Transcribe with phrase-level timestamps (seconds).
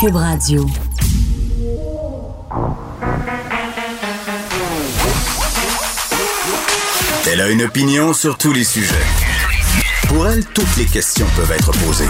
[0.00, 0.64] Cube Radio.
[7.26, 8.94] Elle a une opinion sur tous les sujets.
[10.06, 12.04] Pour elle, toutes les questions peuvent être posées.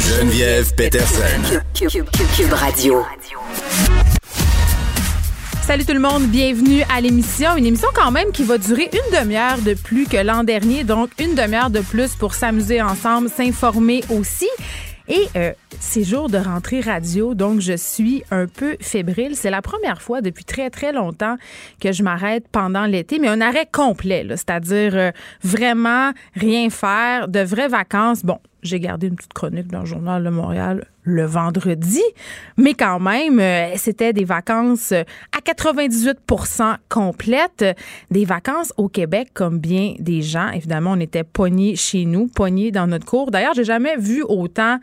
[0.00, 1.60] Geneviève Peterson.
[1.74, 3.04] Cube, Radio.
[5.64, 7.56] Salut tout le monde, bienvenue à l'émission.
[7.56, 11.10] Une émission quand même qui va durer une demi-heure de plus que l'an dernier, donc
[11.20, 14.48] une demi-heure de plus pour s'amuser ensemble, s'informer aussi.
[15.08, 15.52] Et euh,
[15.82, 19.34] c'est jour de rentrée radio, donc je suis un peu fébrile.
[19.34, 21.36] C'est la première fois depuis très, très longtemps
[21.80, 25.10] que je m'arrête pendant l'été, mais un arrêt complet, c'est-à-dire euh,
[25.42, 28.24] vraiment rien faire, de vraies vacances.
[28.24, 32.02] Bon, j'ai gardé une petite chronique dans le journal de Montréal le vendredi,
[32.56, 37.64] mais quand même, euh, c'était des vacances à 98% complètes,
[38.10, 40.50] des vacances au Québec comme bien des gens.
[40.50, 43.30] Évidemment, on était pognés chez nous, pognés dans notre cours.
[43.30, 44.78] D'ailleurs, j'ai jamais vu autant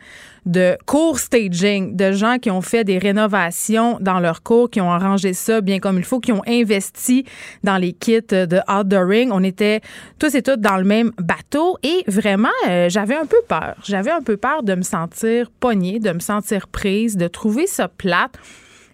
[0.46, 4.90] de cours staging, de gens qui ont fait des rénovations dans leur cours, qui ont
[4.90, 7.24] arrangé ça bien comme il faut, qui ont investi
[7.62, 9.30] dans les kits de outdooring.
[9.32, 9.80] On était
[10.18, 13.76] tous et toutes dans le même bateau et vraiment, euh, j'avais un peu peur.
[13.84, 17.88] J'avais un peu peur de me sentir pognée, de me sentir prise, de trouver ça
[17.88, 18.36] plate.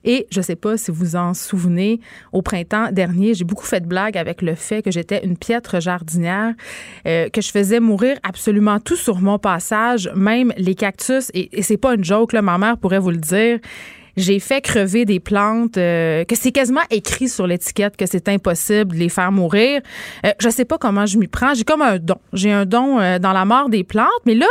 [0.07, 2.01] Et je ne sais pas si vous en souvenez,
[2.33, 5.81] au printemps dernier, j'ai beaucoup fait de blagues avec le fait que j'étais une piètre
[5.81, 6.55] jardinière,
[7.07, 11.31] euh, que je faisais mourir absolument tout sur mon passage, même les cactus.
[11.35, 13.59] Et, et c'est pas une joke, là, ma mère pourrait vous le dire
[14.17, 18.95] j'ai fait crever des plantes, euh, que c'est quasiment écrit sur l'étiquette que c'est impossible
[18.95, 19.83] de les faire mourir.
[20.25, 21.53] Euh, je sais pas comment je m'y prends.
[21.53, 22.17] J'ai comme un don.
[22.33, 24.47] J'ai un don dans la mort des plantes, mais là,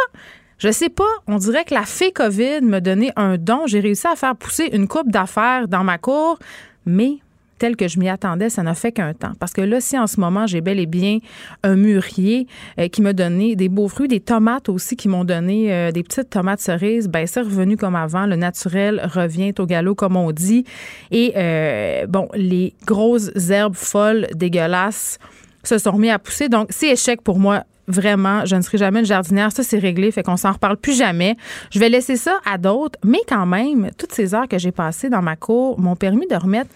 [0.57, 3.67] je sais pas, on dirait que la fée COVID me donnait un don.
[3.67, 6.39] J'ai réussi à faire pousser une coupe d'affaires dans ma cour,
[6.85, 7.17] mais
[7.57, 9.31] tel que je m'y attendais, ça n'a fait qu'un temps.
[9.39, 11.19] Parce que là, si en ce moment, j'ai bel et bien
[11.63, 12.47] un mûrier
[12.79, 16.03] euh, qui m'a donné des beaux fruits, des tomates aussi qui m'ont donné euh, des
[16.03, 18.25] petites tomates cerises, ben c'est revenu comme avant.
[18.25, 20.65] Le naturel revient au galop, comme on dit.
[21.11, 25.17] Et euh, bon, les grosses herbes folles, dégueulasses,
[25.63, 26.49] se sont remis à pousser.
[26.49, 29.51] Donc, c'est échec pour moi vraiment, je ne serai jamais une jardinière.
[29.51, 31.37] Ça, c'est réglé, fait qu'on s'en reparle plus jamais.
[31.71, 35.09] Je vais laisser ça à d'autres, mais quand même, toutes ces heures que j'ai passées
[35.09, 36.69] dans ma cour m'ont permis de remettre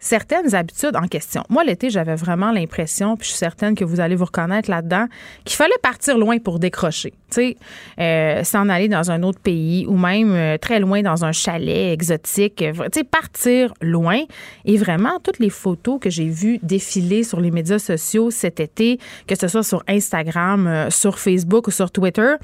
[0.00, 1.44] certaines habitudes en question.
[1.50, 5.06] Moi, l'été, j'avais vraiment l'impression, puis je suis certaine que vous allez vous reconnaître là-dedans,
[5.44, 7.12] qu'il fallait partir loin pour décrocher.
[7.30, 7.56] Tu sais,
[8.00, 11.92] euh, s'en aller dans un autre pays ou même euh, très loin dans un chalet
[11.92, 12.62] exotique.
[12.62, 14.22] Euh, tu sais, partir loin.
[14.64, 18.98] Et vraiment, toutes les photos que j'ai vues défiler sur les médias sociaux cet été,
[19.26, 22.34] que ce soit sur Instagram, sur Facebook ou sur Twitter,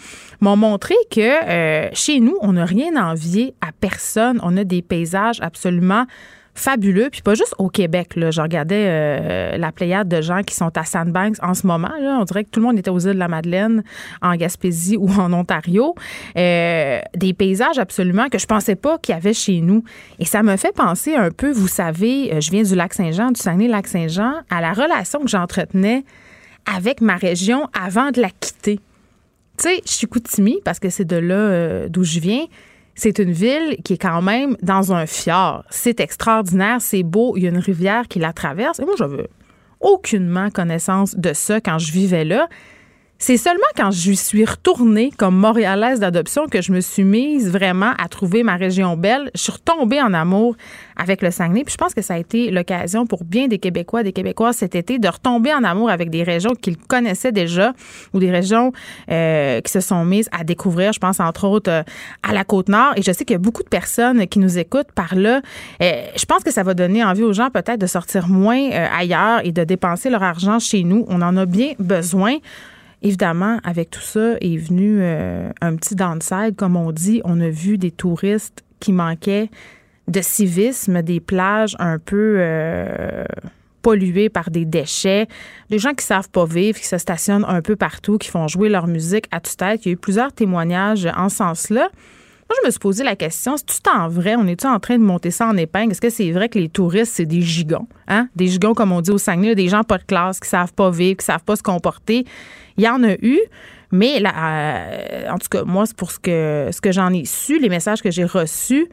[0.41, 4.39] m'ont montré que chez nous, on n'a rien à envier à personne.
[4.43, 6.06] On a des paysages absolument
[6.56, 7.09] fabuleux.
[7.11, 8.12] Puis pas juste au Québec.
[8.17, 11.91] Je regardais euh, la pléiade de gens qui sont à Sandbanks en ce moment.
[12.00, 13.84] On dirait que tout le monde était aux îles de la Madeleine,
[14.22, 15.95] en Gaspésie ou en Ontario.
[16.37, 19.84] Euh, des paysages absolument que je pensais pas qu'il y avait chez nous.
[20.19, 23.31] Et ça me fait penser un peu, vous savez, euh, je viens du lac Saint-Jean,
[23.31, 26.05] du Saguenay-Lac-Saint-Jean, à la relation que j'entretenais
[26.75, 28.81] avec ma région avant de la quitter.
[29.59, 32.45] Tu sais, je suis Koutimi parce que c'est de là d'où je viens
[32.97, 35.65] c'est une ville qui est quand même dans un fjord.
[35.71, 38.81] C'est extraordinaire, c'est beau, il y a une rivière qui la traverse.
[38.81, 39.29] Et moi, j'avais
[39.81, 42.49] aucunement connaissance de ça quand je vivais là.
[43.19, 47.93] C'est seulement quand je suis retournée comme montréalaise d'adoption que je me suis mise vraiment
[47.97, 49.31] à trouver ma région belle.
[49.34, 50.54] Je suis retombée en amour
[50.97, 51.65] avec le Saguenay.
[51.65, 54.75] Puis je pense que ça a été l'occasion pour bien des Québécois, des Québécoises cet
[54.75, 57.72] été de retomber en amour avec des régions qu'ils connaissaient déjà
[58.12, 58.72] ou des régions
[59.10, 60.93] euh, qui se sont mises à découvrir.
[60.93, 61.83] Je pense entre autres euh,
[62.22, 62.93] à la Côte-Nord.
[62.97, 65.41] Et je sais qu'il y a beaucoup de personnes qui nous écoutent par là.
[65.81, 69.41] Euh, je pense que ça va donner envie aux gens peut-être de sortir moins ailleurs
[69.43, 71.06] et de dépenser leur argent chez nous.
[71.09, 72.37] On en a bien besoin.
[73.03, 77.21] Évidemment, avec tout ça est venu euh, un petit downside, comme on dit.
[77.25, 79.51] On a vu des touristes qui manquaient
[80.09, 83.25] de civisme, des plages un peu euh,
[83.83, 85.27] polluées par des déchets,
[85.71, 88.69] des gens qui savent pas vivre, qui se stationnent un peu partout, qui font jouer
[88.69, 89.84] leur musique à toute tête.
[89.84, 91.89] Il y a eu plusieurs témoignages en ce sens-là.
[92.48, 94.98] Moi, je me suis posé la question, c'est tout en vrai, on est-tu en train
[94.98, 95.91] de monter ça en épingle?
[95.91, 97.89] Est-ce que c'est vrai que les touristes, c'est des gigants?
[98.07, 98.28] Hein?
[98.37, 100.91] Des gigants, comme on dit au Saguenay, des gens pas de classe, qui savent pas
[100.91, 102.25] vivre, qui savent pas se comporter.
[102.77, 103.41] Il y en a eu,
[103.91, 107.25] mais là, euh, en tout cas, moi, c'est pour ce que, ce que j'en ai
[107.25, 108.87] su, les messages que j'ai reçus,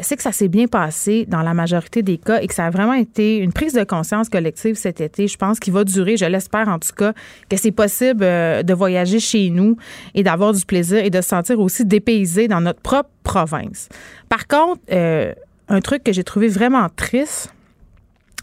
[0.00, 2.70] c'est que ça s'est bien passé dans la majorité des cas et que ça a
[2.70, 5.28] vraiment été une prise de conscience collective cet été.
[5.28, 7.12] Je pense qu'il va durer, je l'espère en tout cas,
[7.48, 9.76] que c'est possible euh, de voyager chez nous
[10.14, 13.88] et d'avoir du plaisir et de se sentir aussi dépaysé dans notre propre province.
[14.28, 15.32] Par contre, euh,
[15.68, 17.52] un truc que j'ai trouvé vraiment triste,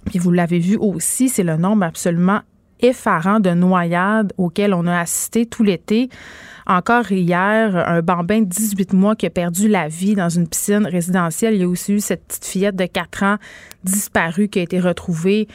[0.05, 2.41] puis vous l'avez vu aussi, c'est le nombre absolument
[2.81, 6.09] effarants de noyades auxquelles on a assisté tout l'été.
[6.67, 10.87] Encore hier, un bambin de 18 mois qui a perdu la vie dans une piscine
[10.87, 11.53] résidentielle.
[11.53, 13.37] Il y a aussi eu cette petite fillette de 4 ans
[13.83, 15.47] disparue qui a été retrouvée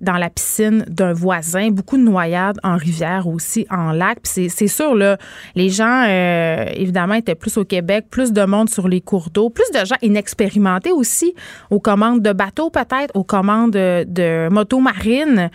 [0.00, 4.18] dans la piscine d'un voisin, beaucoup de noyades en rivière aussi, en lac.
[4.22, 4.94] C'est sûr,
[5.54, 9.50] les gens, euh, évidemment, étaient plus au Québec, plus de monde sur les cours d'eau,
[9.50, 11.34] plus de gens inexpérimentés aussi
[11.70, 15.50] aux commandes de bateaux peut-être, aux commandes de, de motos marines.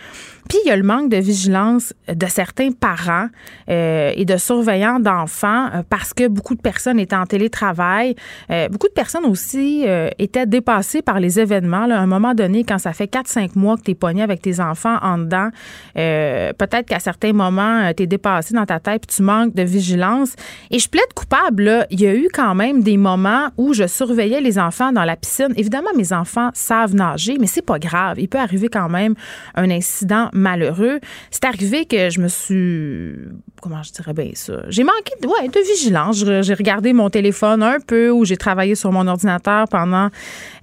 [0.50, 3.28] Puis il y a le manque de vigilance de certains parents
[3.68, 8.16] euh, et de surveillants d'enfants euh, parce que beaucoup de personnes étaient en télétravail.
[8.50, 9.86] Euh, beaucoup de personnes aussi
[10.18, 11.84] étaient dépassées par les événements.
[11.88, 14.58] À un moment donné, quand ça fait 4-5 mois que tu es pogné avec tes
[14.58, 15.50] enfants en dedans,
[15.94, 20.34] peut-être qu'à certains moments, tu es dépassé dans ta tête puis tu manques de vigilance.
[20.72, 21.62] Et je plaide coupable.
[21.62, 21.86] Là.
[21.90, 25.14] Il y a eu quand même des moments où je surveillais les enfants dans la
[25.14, 25.52] piscine.
[25.56, 28.18] Évidemment, mes enfants savent nager, mais c'est pas grave.
[28.18, 29.14] Il peut arriver quand même
[29.54, 31.00] un incident malheureux.
[31.30, 33.14] C'est arrivé que je me suis.
[33.62, 34.54] Comment je dirais bien ça?
[34.68, 36.24] J'ai manqué de, ouais, de vigilance.
[36.24, 40.08] J'ai regardé mon téléphone un peu ou j'ai travaillé sur mon ordinateur pendant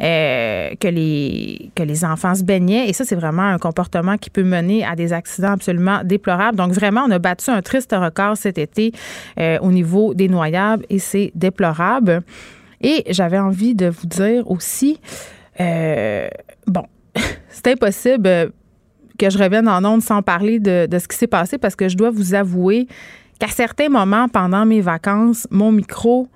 [0.02, 2.90] euh, que, les, que les enfants se baignaient.
[2.90, 6.58] Et ça, c'est vraiment un comportement qui peut mener à des accidents absolument déplorables.
[6.58, 8.92] Donc, vraiment, on a battu un triste record cet été
[9.40, 12.24] euh, au niveau des noyables et c'est déplorable.
[12.82, 15.00] Et j'avais envie de vous dire aussi,
[15.60, 16.28] euh,
[16.68, 16.84] bon,
[17.50, 18.52] c'est impossible
[19.18, 21.98] que je revienne en ondes sans parler de, ce qui s'est passé parce que je
[21.98, 22.88] dois vous avouer
[23.40, 26.28] qu'à certains moments pendant mes vacances, mon micro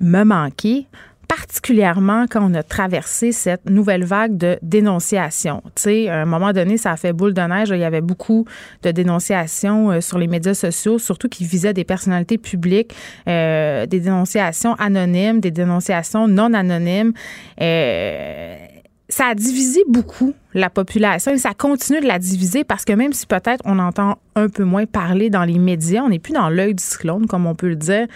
[0.00, 0.86] me manquait
[1.26, 5.62] particulièrement quand on a traversé cette nouvelle vague de dénonciation.
[5.74, 7.70] Tu sais, à un moment donné, ça a fait boule de neige.
[7.70, 8.46] Il y avait beaucoup
[8.82, 12.94] de dénonciations euh, sur les médias sociaux, surtout qui visaient des personnalités publiques,
[13.28, 17.12] euh, des dénonciations anonymes, des dénonciations non anonymes.
[17.60, 18.56] Euh,
[19.08, 23.12] ça a divisé beaucoup la population et ça continue de la diviser parce que même
[23.12, 26.48] si peut-être on entend un peu moins parler dans les médias, on n'est plus dans
[26.48, 28.06] l'œil du cyclone, comme on peut le dire,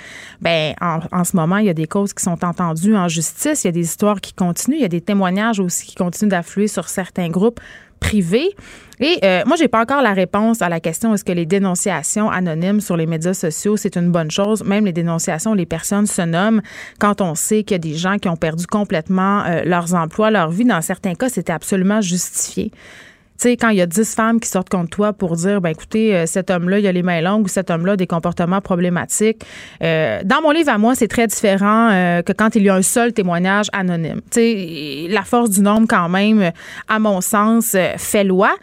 [0.40, 3.62] ben en, en, ce moment, il y a des causes qui sont entendues en justice,
[3.64, 6.30] il y a des histoires qui continuent, il y a des témoignages aussi qui continuent
[6.30, 7.60] d'affluer sur certains groupes
[8.00, 8.50] privés.
[9.00, 12.30] Et euh, moi, j'ai pas encore la réponse à la question est-ce que les dénonciations
[12.30, 14.62] anonymes sur les médias sociaux, c'est une bonne chose?
[14.62, 16.60] Même les dénonciations, les personnes se nomment
[16.98, 20.30] quand on sait qu'il y a des gens qui ont perdu complètement euh, leurs emplois,
[20.30, 20.66] leur vie.
[20.66, 22.72] Dans certains cas, c'était absolument justifié.
[23.40, 26.14] Sais, quand il y a dix femmes qui sortent contre toi pour dire, ben écoutez,
[26.14, 29.46] euh, cet homme-là, il a les mains longues ou cet homme-là a des comportements problématiques.
[29.82, 32.74] Euh, dans mon livre à moi, c'est très différent euh, que quand il y a
[32.74, 34.20] un seul témoignage anonyme.
[34.30, 36.52] Tu sais, la force du nombre, quand même,
[36.86, 38.54] à mon sens, fait loi.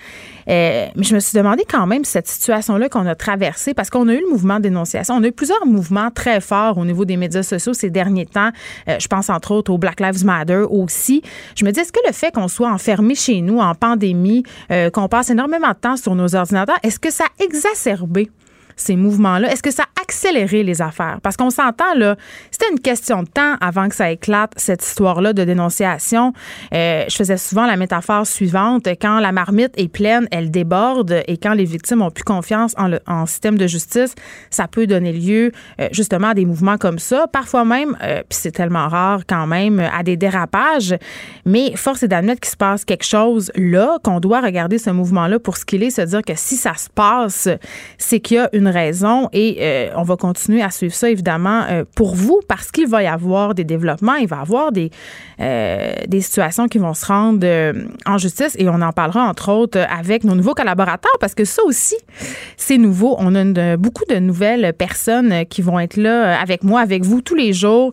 [0.50, 4.08] Euh, mais je me suis demandé quand même cette situation-là qu'on a traversée, parce qu'on
[4.08, 5.16] a eu le mouvement dénonciation.
[5.16, 8.52] On a eu plusieurs mouvements très forts au niveau des médias sociaux ces derniers temps.
[8.88, 11.22] Euh, je pense entre autres au Black Lives Matter aussi.
[11.56, 14.90] Je me dis, est-ce que le fait qu'on soit enfermé chez nous en pandémie, euh,
[14.90, 18.30] qu'on passe énormément de temps sur nos ordinateurs, est-ce que ça a exacerbé
[18.78, 19.52] ces mouvements-là?
[19.52, 21.20] Est-ce que ça a accéléré les affaires?
[21.22, 22.16] Parce qu'on s'entend, là,
[22.52, 26.34] c'était une question de temps avant que ça éclate, cette histoire-là de dénonciation.
[26.74, 28.88] Euh, je faisais souvent la métaphore suivante.
[29.02, 32.88] Quand la marmite est pleine, elle déborde et quand les victimes ont plus confiance en,
[32.88, 34.14] le, système de justice,
[34.50, 35.52] ça peut donner lieu
[35.82, 37.28] euh, justement à des mouvements comme ça.
[37.28, 40.96] Parfois même, euh, puis c'est tellement rare quand même, à des dérapages.
[41.46, 45.40] Mais force est d'admettre qu'il se passe quelque chose là, qu'on doit regarder ce mouvement-là
[45.40, 47.50] pour ce qu'il est, se dire que si ça se passe,
[47.98, 51.64] c'est qu'il y a une raison et euh, on va continuer à suivre ça évidemment
[51.70, 54.92] euh, pour vous parce qu'il va y avoir des développements, il va y avoir des,
[55.40, 57.48] euh, des situations qui vont se rendre
[58.06, 61.62] en justice et on en parlera entre autres avec nos nouveaux collaborateurs parce que ça
[61.66, 61.96] aussi
[62.58, 63.16] c'est nouveau.
[63.20, 67.36] On a beaucoup de nouvelles personnes qui vont être là avec moi, avec vous tous
[67.36, 67.92] les jours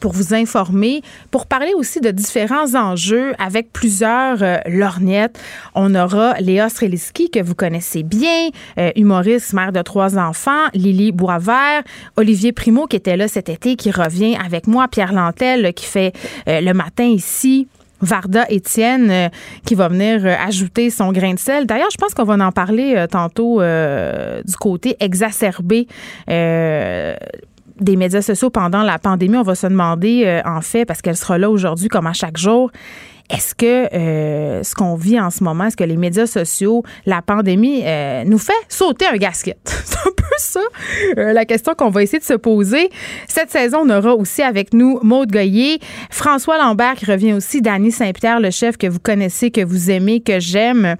[0.00, 5.38] pour vous informer, pour parler aussi de différents enjeux avec plusieurs lorgnettes.
[5.74, 8.50] On aura Léa Streliski que vous connaissez bien,
[8.96, 11.82] humoriste, mère de trois enfants, Lily Boisvert,
[12.16, 16.12] Olivier Primo qui était là cet été, qui revient avec moi, Pierre Lantel qui fait
[16.48, 17.68] euh, le matin ici.
[18.00, 19.28] Varda Étienne euh,
[19.64, 21.64] qui va venir euh, ajouter son grain de sel.
[21.64, 25.86] D'ailleurs, je pense qu'on va en parler tantôt du côté exacerbé
[26.28, 29.38] des médias sociaux pendant la pandémie.
[29.38, 32.70] On va se demander, en fait, parce qu'elle sera là aujourd'hui comme à chaque jour,
[33.30, 37.22] est-ce que euh, ce qu'on vit en ce moment, est-ce que les médias sociaux, la
[37.22, 39.58] pandémie, euh, nous fait sauter un gasket?
[39.84, 40.60] C'est un peu ça
[41.16, 42.90] euh, la question qu'on va essayer de se poser.
[43.26, 45.78] Cette saison, on aura aussi avec nous Maude Goyer,
[46.10, 50.20] François Lambert qui revient aussi, Dany Saint-Pierre, le chef que vous connaissez, que vous aimez,
[50.20, 50.96] que j'aime.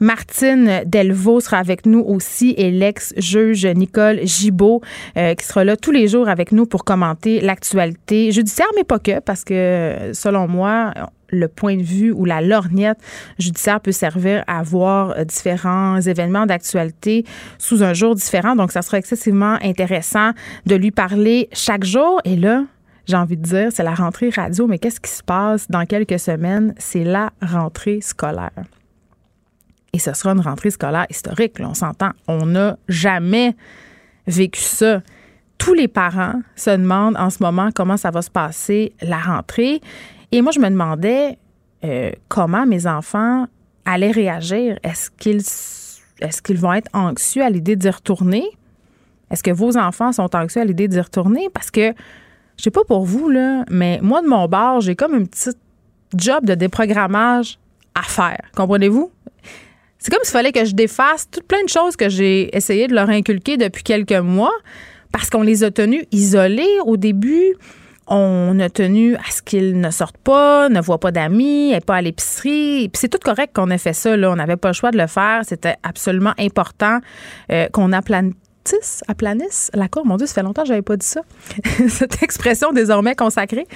[0.00, 4.82] Martine Delvaux sera avec nous aussi et l'ex-juge Nicole Gibault
[5.14, 9.20] qui sera là tous les jours avec nous pour commenter l'actualité judiciaire, mais pas que,
[9.20, 10.92] parce que selon moi,
[11.30, 12.98] le point de vue ou la lorgnette
[13.38, 17.24] judiciaire peut servir à voir euh, différents événements d'actualité
[17.58, 18.56] sous un jour différent.
[18.56, 20.32] Donc, ça sera excessivement intéressant
[20.66, 22.20] de lui parler chaque jour.
[22.24, 22.64] Et là,
[23.06, 26.18] j'ai envie de dire, c'est la rentrée radio, mais qu'est-ce qui se passe dans quelques
[26.18, 26.74] semaines?
[26.78, 28.50] C'est la rentrée scolaire.
[29.92, 32.10] Et ce sera une rentrée scolaire historique, on s'entend.
[32.26, 33.56] On n'a jamais
[34.26, 35.00] vécu ça.
[35.56, 39.80] Tous les parents se demandent en ce moment comment ça va se passer la rentrée.
[40.32, 41.38] Et moi, je me demandais
[41.84, 43.46] euh, comment mes enfants
[43.84, 44.78] allaient réagir.
[44.82, 45.42] Est-ce qu'ils
[46.20, 48.44] est-ce qu'ils vont être anxieux à l'idée d'y retourner?
[49.30, 51.48] Est-ce que vos enfants sont anxieux à l'idée d'y retourner?
[51.52, 51.92] Parce que,
[52.56, 55.50] je sais pas pour vous, là, mais moi, de mon bord, j'ai comme un petit
[56.14, 57.58] job de déprogrammage
[57.94, 58.40] à faire.
[58.56, 59.12] Comprenez-vous?
[59.98, 62.94] C'est comme s'il fallait que je défasse toutes plein de choses que j'ai essayé de
[62.94, 64.54] leur inculquer depuis quelques mois
[65.12, 67.54] parce qu'on les a tenus isolés au début.
[68.10, 71.96] On a tenu à ce qu'ils ne sortent pas, ne voient pas d'amis, et pas
[71.96, 72.88] à l'épicerie.
[72.88, 74.12] Puis c'est tout correct qu'on ait fait ça.
[74.12, 75.42] On n'avait pas le choix de le faire.
[75.44, 77.00] C'était absolument important
[77.52, 80.06] euh, qu'on aplanisse, aplanisse la cour.
[80.06, 81.20] Mon Dieu, ça fait longtemps que j'avais pas dit ça.
[81.88, 83.66] Cette expression désormais consacrée.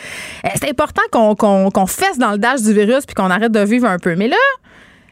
[0.46, 3.86] Euh, c'est important qu'on fesse dans le dash du virus puis qu'on arrête de vivre
[3.86, 4.16] un peu.
[4.16, 4.36] Mais là,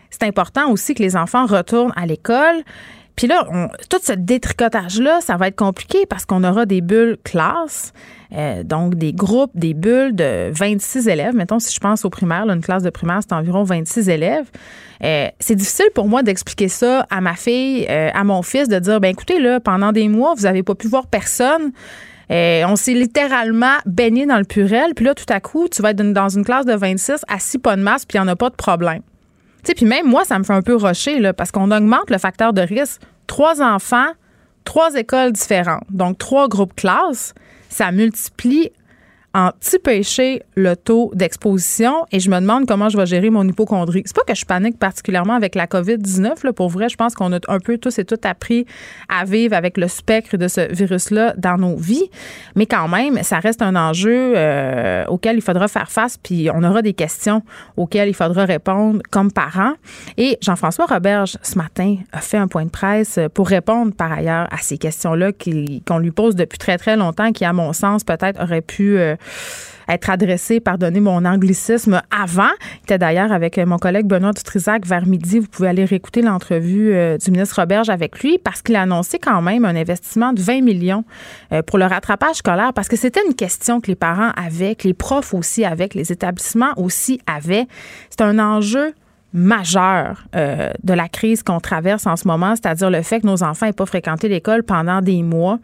[0.08, 2.64] c'est important aussi que les enfants retournent à l'école.
[3.16, 3.46] Puis là,
[3.90, 7.92] tout ce détricotage-là, ça va être compliqué parce qu'on aura des bulles classes,
[8.32, 11.34] euh, donc des groupes, des bulles de 26 élèves.
[11.34, 14.50] Mettons, si je pense au primaire, une classe de primaire, c'est environ 26 élèves.
[15.02, 18.78] Euh, c'est difficile pour moi d'expliquer ça à ma fille, euh, à mon fils, de
[18.78, 21.72] dire, ben écoutez, là, pendant des mois, vous n'avez pas pu voir personne.
[22.30, 24.94] on s'est littéralement baigné dans le purel.
[24.94, 27.76] Puis là, tout à coup, tu vas être dans une classe de 26, assis pas
[27.76, 29.02] de masse, puis il n'y en a pas de problème
[29.62, 32.52] puis même moi, ça me fait un peu rocher, là, parce qu'on augmente le facteur
[32.52, 33.00] de risque.
[33.26, 34.08] Trois enfants,
[34.64, 37.34] trois écoles différentes, donc trois groupes classes,
[37.68, 38.70] ça multiplie
[39.32, 44.02] anti-péché le taux d'exposition et je me demande comment je vais gérer mon hypochondrie.
[44.04, 46.44] C'est pas que je panique particulièrement avec la COVID-19.
[46.44, 48.66] Là, pour vrai, je pense qu'on a un peu tous et toutes appris
[49.08, 52.10] à vivre avec le spectre de ce virus-là dans nos vies.
[52.56, 56.64] Mais quand même, ça reste un enjeu euh, auquel il faudra faire face, puis on
[56.64, 57.42] aura des questions
[57.76, 59.74] auxquelles il faudra répondre comme parents.
[60.16, 64.48] Et Jean-François Roberge, ce matin, a fait un point de presse pour répondre par ailleurs
[64.50, 65.30] à ces questions-là
[65.86, 68.98] qu'on lui pose depuis très, très longtemps, qui, à mon sens, peut-être aurait pu...
[68.98, 69.14] Euh,
[69.90, 72.50] être adressé, pardonnez mon anglicisme, avant.
[72.74, 75.40] Il était d'ailleurs avec mon collègue Benoît Dutrisac vers midi.
[75.40, 79.18] Vous pouvez aller réécouter l'entrevue euh, du ministre Roberge avec lui parce qu'il a annoncé
[79.18, 81.04] quand même un investissement de 20 millions
[81.52, 84.86] euh, pour le rattrapage scolaire parce que c'était une question que les parents avaient, que
[84.86, 87.66] les profs aussi avaient, les établissements aussi avaient.
[88.10, 88.94] C'est un enjeu
[89.32, 93.42] majeur euh, de la crise qu'on traverse en ce moment, c'est-à-dire le fait que nos
[93.42, 95.58] enfants n'aient pas fréquenté l'école pendant des mois.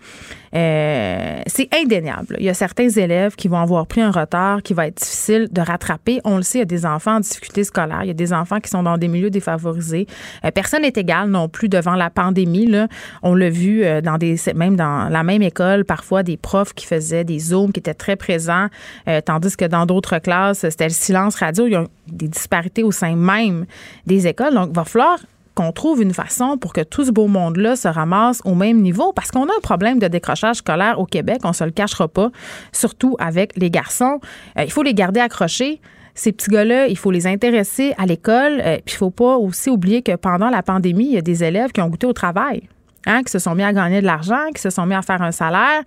[0.55, 2.37] Euh, c'est indéniable.
[2.39, 5.49] Il y a certains élèves qui vont avoir pris un retard qui va être difficile
[5.51, 6.21] de rattraper.
[6.25, 8.33] On le sait, il y a des enfants en difficulté scolaire, il y a des
[8.33, 10.07] enfants qui sont dans des milieux défavorisés.
[10.45, 12.71] Euh, personne n'est égal non plus devant la pandémie.
[13.23, 17.25] On l'a vu dans des, même dans la même école, parfois des profs qui faisaient
[17.25, 18.69] des zooms, qui étaient très présents,
[19.25, 21.87] tandis que dans d'autres classes, c'était le silence radio.
[22.07, 23.67] Des disparités au sein même
[24.07, 24.55] des écoles.
[24.55, 25.19] Donc, il va falloir
[25.57, 29.13] qu'on trouve une façon pour que tout ce beau monde-là se ramasse au même niveau
[29.15, 32.31] parce qu'on a un problème de décrochage scolaire au Québec, on se le cachera pas,
[32.73, 34.21] surtout avec les garçons.
[34.59, 35.81] Euh, il faut les garder accrochés.
[36.15, 38.61] Ces petits gars-là, il faut les intéresser à l'école.
[38.61, 41.43] Euh, puis il faut pas aussi oublier que pendant la pandémie, il y a des
[41.43, 42.69] élèves qui ont goûté au travail,
[43.07, 45.23] hein, qui se sont mis à gagner de l'argent, qui se sont mis à faire
[45.23, 45.83] un salaire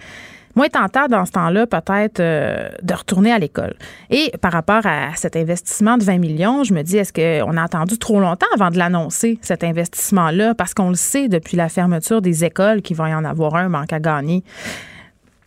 [0.59, 3.75] moins tentant dans ce temps-là peut-être euh, de retourner à l'école.
[4.09, 7.63] Et par rapport à cet investissement de 20 millions, je me dis, est-ce qu'on a
[7.63, 10.55] attendu trop longtemps avant de l'annoncer, cet investissement-là?
[10.55, 13.69] Parce qu'on le sait depuis la fermeture des écoles qu'il va y en avoir un
[13.69, 14.43] manque à gagner.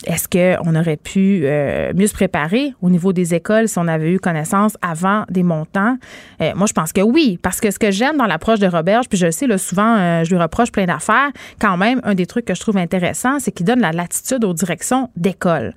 [0.06, 4.12] Est-ce qu'on aurait pu euh, mieux se préparer au niveau des écoles si on avait
[4.12, 5.96] eu connaissance avant des montants?
[6.40, 9.08] Euh, moi, je pense que oui, parce que ce que j'aime dans l'approche de Roberge,
[9.08, 11.30] puis je le sais, là, souvent, euh, je lui reproche plein d'affaires,
[11.60, 14.54] quand même, un des trucs que je trouve intéressant, c'est qu'il donne la latitude aux
[14.54, 15.74] directions d'école.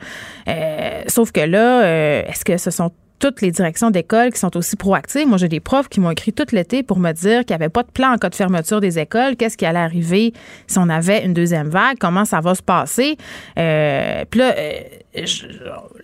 [1.08, 2.92] sauf que là, est-ce que ce sont
[3.26, 5.28] toutes les directions d'école qui sont aussi proactives.
[5.28, 7.70] Moi, j'ai des profs qui m'ont écrit tout l'été pour me dire qu'il n'y avait
[7.70, 9.36] pas de plan en cas de fermeture des écoles.
[9.36, 10.32] Qu'est-ce qui allait arriver
[10.68, 11.98] si on avait une deuxième vague?
[12.00, 13.18] Comment ça va se passer?
[13.58, 14.80] Euh, puis là, euh,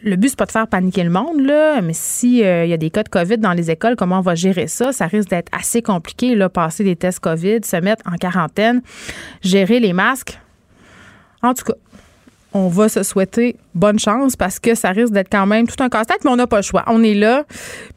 [0.01, 2.77] le but, c'est pas de faire paniquer le monde, là, mais s'il euh, y a
[2.77, 4.91] des cas de COVID dans les écoles, comment on va gérer ça?
[4.91, 8.81] Ça risque d'être assez compliqué, là, passer des tests COVID, se mettre en quarantaine,
[9.43, 10.39] gérer les masques.
[11.43, 11.73] En tout cas,
[12.53, 15.89] on va se souhaiter bonne chance parce que ça risque d'être quand même tout un
[15.89, 16.83] casse-tête, mais on n'a pas le choix.
[16.87, 17.45] On est là,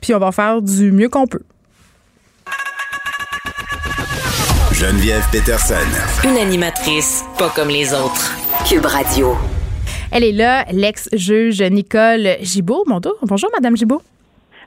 [0.00, 1.42] puis on va faire du mieux qu'on peut.
[4.72, 5.74] Geneviève Peterson.
[6.24, 8.32] Une animatrice pas comme les autres.
[8.68, 9.36] Cube Radio.
[10.10, 12.84] Elle est là, l'ex-juge Nicole Gibault.
[12.86, 14.02] Bonjour, bonjour Madame Gibault.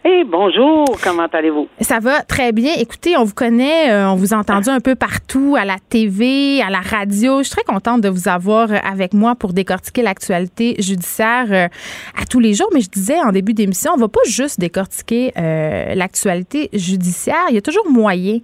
[0.09, 1.67] Hey, bonjour, comment allez-vous?
[1.81, 2.71] Ça va très bien.
[2.77, 6.61] Écoutez, on vous connaît, euh, on vous a entendu un peu partout, à la TV,
[6.61, 7.39] à la radio.
[7.39, 11.67] Je suis très contente de vous avoir avec moi pour décortiquer l'actualité judiciaire euh,
[12.15, 12.69] à tous les jours.
[12.73, 17.43] Mais je disais en début d'émission, on va pas juste décortiquer euh, l'actualité judiciaire.
[17.49, 18.39] Il y a toujours moyen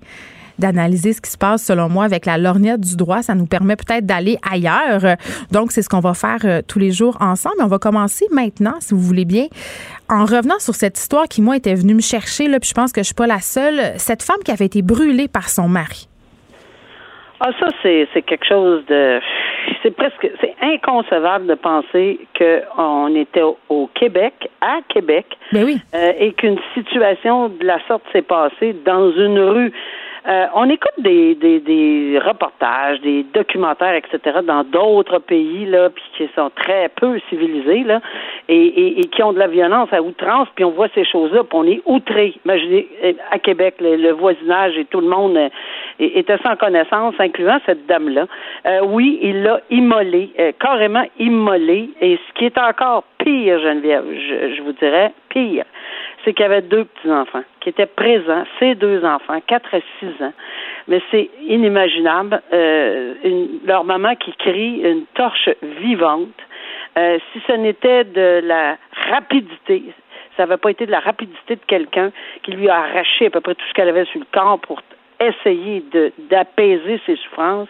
[0.60, 3.22] d'analyser ce qui se passe, selon moi, avec la lorgnette du droit.
[3.22, 5.18] Ça nous permet peut-être d'aller ailleurs.
[5.52, 7.56] Donc, c'est ce qu'on va faire euh, tous les jours ensemble.
[7.62, 9.46] On va commencer maintenant, si vous voulez bien,
[10.10, 12.92] en revenant sur cette histoire qui, moi, était venue me chercher, là, puis je pense
[12.92, 13.94] que je suis pas la seule.
[13.98, 16.08] Cette femme qui avait été brûlée par son mari.
[17.46, 19.20] Ah, ça, c'est, quelque chose de.
[19.82, 20.30] C'est presque.
[20.40, 25.78] C'est inconcevable de penser qu'on était au, Québec, à Québec, ben oui.
[25.94, 29.74] Euh, et qu'une situation de la sorte s'est passée dans une rue.
[30.26, 34.40] Euh, on écoute des, des, des, reportages, des documentaires, etc.
[34.46, 38.00] dans d'autres pays là, puis qui sont très peu civilisés là,
[38.48, 41.60] et, et, qui ont de la violence à outrance, puis on voit ces choses-là, puis
[41.60, 42.36] on est outré.
[42.46, 45.50] Imaginez euh, à Québec, le, voisinage et tout le monde euh,
[46.00, 48.28] était sans connaissance, incluant cette dame-là.
[48.66, 54.62] Euh, oui, il l'a immolé, carrément immolé, et ce qui est encore pire, Geneviève, je
[54.62, 55.66] vous dirais, pire,
[56.24, 60.24] c'est qu'il y avait deux petits-enfants qui étaient présents, ces deux enfants, quatre et six
[60.24, 60.34] ans.
[60.88, 62.42] Mais c'est inimaginable.
[62.52, 63.14] Euh,
[63.66, 66.30] leur maman qui crie une torche vivante.
[66.98, 68.78] Euh, si ce n'était de la
[69.10, 69.84] rapidité,
[70.38, 72.12] ça n'avait pas été de la rapidité de quelqu'un
[72.44, 74.82] qui lui a arraché à peu près tout ce qu'elle avait sur le corps pour
[75.20, 75.84] essayer
[76.30, 77.70] d'apaiser ses souffrances,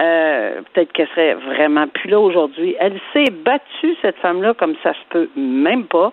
[0.00, 2.74] euh, peut-être qu'elle serait vraiment plus là aujourd'hui.
[2.80, 6.12] Elle s'est battue, cette femme-là, comme ça se peut même pas.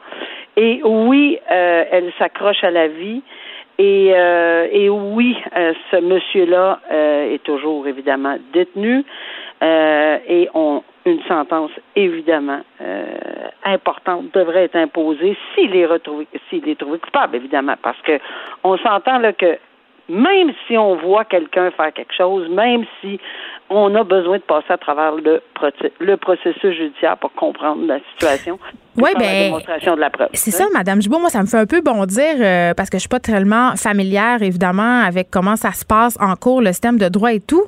[0.58, 3.22] Et oui, euh, elle s'accroche à la vie.
[3.80, 5.38] Et, euh, et oui,
[5.92, 9.06] ce monsieur-là est toujours évidemment détenu.
[9.62, 12.62] et on, une sentence évidemment
[13.64, 18.20] importante devrait être imposée s'il est retrouvé, s'il est trouvé coupable, évidemment, parce que
[18.64, 19.60] on s'entend là que
[20.10, 23.20] même si on voit quelqu'un faire quelque chose, même si
[23.70, 25.42] on a besoin de passer à travers le,
[26.00, 28.58] le processus judiciaire pour comprendre la situation.
[28.96, 30.30] Oui, ben, la démonstration de la preuve.
[30.34, 31.20] C'est ça, Madame Gibault.
[31.20, 34.42] Moi, ça me fait un peu bondir euh, parce que je suis pas tellement familière,
[34.42, 37.66] évidemment, avec comment ça se passe en cours, le système de droit et tout.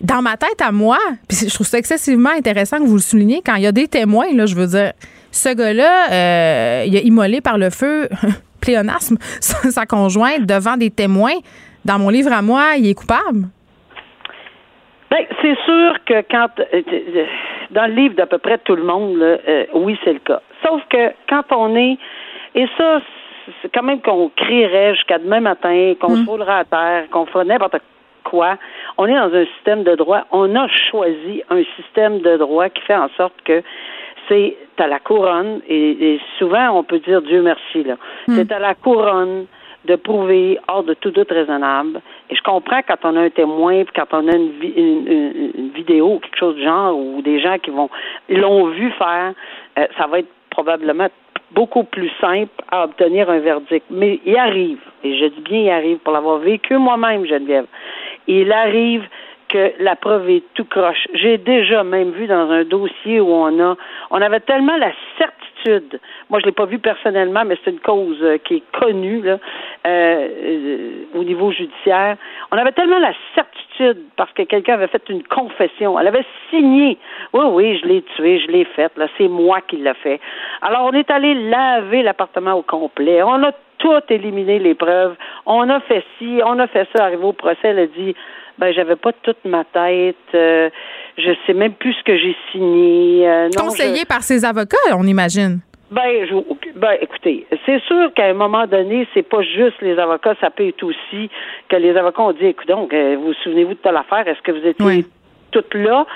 [0.00, 3.42] Dans ma tête à moi, puis je trouve ça excessivement intéressant que vous le souligniez,
[3.44, 4.92] quand il y a des témoins, là, je veux dire,
[5.30, 8.08] ce gars-là, euh, il a immolé par le feu,
[8.60, 11.36] pléonasme, sa conjointe devant des témoins.
[11.84, 13.48] Dans mon livre à moi, il est coupable?
[15.10, 17.26] Ben, c'est sûr que quand euh,
[17.70, 20.40] dans le livre d'à peu près tout le monde, euh, oui, c'est le cas.
[20.64, 21.98] Sauf que quand on est
[22.54, 23.00] et ça,
[23.60, 26.24] c'est quand même qu'on crierait jusqu'à demain matin, qu'on mm.
[26.24, 27.76] se roulera à terre, qu'on fera n'importe
[28.24, 28.56] quoi.
[28.98, 30.24] On est dans un système de droit.
[30.30, 33.62] On a choisi un système de droit qui fait en sorte que
[34.28, 37.94] c'est à la couronne, et, souvent on peut dire Dieu merci, là.
[38.28, 38.34] Mm.
[38.34, 39.46] C'est à la couronne
[39.84, 42.00] de prouver hors de tout doute raisonnable.
[42.30, 46.18] Et je comprends quand on a un témoin, puis quand on a une, une, vidéo,
[46.20, 47.90] quelque chose du genre, ou des gens qui vont
[48.28, 49.32] l'ont vu faire,
[49.78, 51.08] euh, ça va être probablement
[51.52, 53.86] beaucoup plus simple à obtenir un verdict.
[53.90, 57.66] Mais il arrive, et je dis bien il arrive pour l'avoir vécu moi-même, Geneviève.
[58.26, 59.04] Il arrive
[59.48, 61.06] que la preuve est tout croche.
[61.14, 63.76] J'ai déjà même vu dans un dossier où on a,
[64.10, 66.00] on avait tellement la certitude.
[66.32, 69.38] Moi, je l'ai pas vu personnellement, mais c'est une cause euh, qui est connue là,
[69.86, 72.16] euh, euh, au niveau judiciaire.
[72.50, 76.00] On avait tellement la certitude parce que quelqu'un avait fait une confession.
[76.00, 76.96] Elle avait signé.
[77.34, 78.90] Oui, oui, je l'ai tué, je l'ai fait.
[78.96, 80.20] Là, c'est moi qui l'ai fait.
[80.62, 83.22] Alors, on est allé laver l'appartement au complet.
[83.22, 85.14] On a tout éliminé les preuves.
[85.44, 87.04] On a fait ci, on a fait ça.
[87.04, 88.14] Arrivé au procès, elle a dit
[88.58, 90.16] ben j'avais pas toute ma tête.
[90.34, 90.70] Euh,
[91.18, 93.28] je sais même plus ce que j'ai signé.
[93.28, 95.60] Euh, Conseillé par ses avocats, on imagine.
[95.92, 96.34] Ben, je,
[96.74, 100.66] ben, écoutez, c'est sûr qu'à un moment donné, c'est pas juste les avocats, ça peut
[100.66, 101.30] être aussi
[101.68, 104.40] que les avocats ont dit, écoute donc, euh, vous, vous souvenez-vous de telle affaire, est-ce
[104.40, 105.04] que vous étiez
[105.50, 106.06] toutes là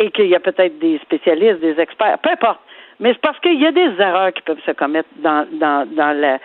[0.00, 2.58] et qu'il y a peut-être des spécialistes, des experts, peu importe.
[2.98, 6.16] Mais c'est parce qu'il y a des erreurs qui peuvent se commettre dans, dans, dans
[6.16, 6.38] la,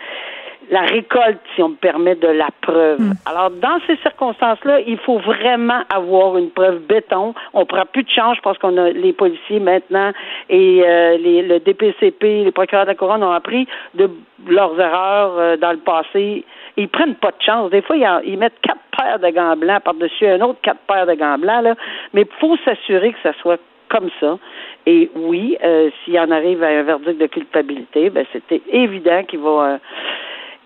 [0.70, 3.00] la récolte, si on me permet, de la preuve.
[3.00, 3.12] Hmm.
[3.26, 7.34] Alors, dans ces circonstances-là, il faut vraiment avoir une preuve béton.
[7.54, 10.12] On ne prend plus de change parce qu'on a les policiers maintenant
[10.48, 14.10] et euh, les, le DPCP, les procureurs de la couronne ont appris de
[14.46, 16.44] leurs erreurs euh, dans le passé.
[16.76, 17.70] Ils prennent pas de chance.
[17.70, 21.14] Des fois, ils, mettent quatre paires de gants blancs par-dessus un autre quatre paires de
[21.14, 21.74] gants blancs, là.
[22.12, 24.38] Mais il faut s'assurer que ça soit comme ça.
[24.86, 29.40] Et oui, euh, s'il en arrive à un verdict de culpabilité, ben c'était évident qu'il
[29.40, 29.78] va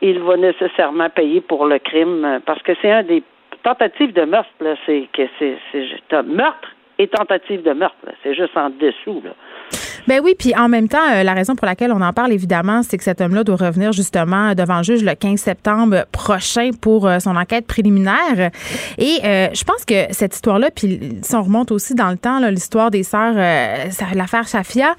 [0.03, 3.23] il va nécessairement payer pour le crime parce que c'est un des
[3.63, 5.57] tentatives de meurtre, là, c'est que c'est,
[6.25, 9.31] meurtre et tentative de meurtre, c'est juste en dessous, là.
[10.09, 12.83] Ben oui, puis en même temps, euh, la raison pour laquelle on en parle, évidemment,
[12.83, 17.07] c'est que cet homme-là doit revenir justement devant le juge le 15 septembre prochain pour
[17.07, 18.51] euh, son enquête préliminaire.
[18.99, 22.41] Et euh, je pense que cette histoire-là, puis si on remonte aussi dans le temps,
[22.49, 23.35] l'histoire des sœurs,
[24.15, 24.95] l'affaire Safia,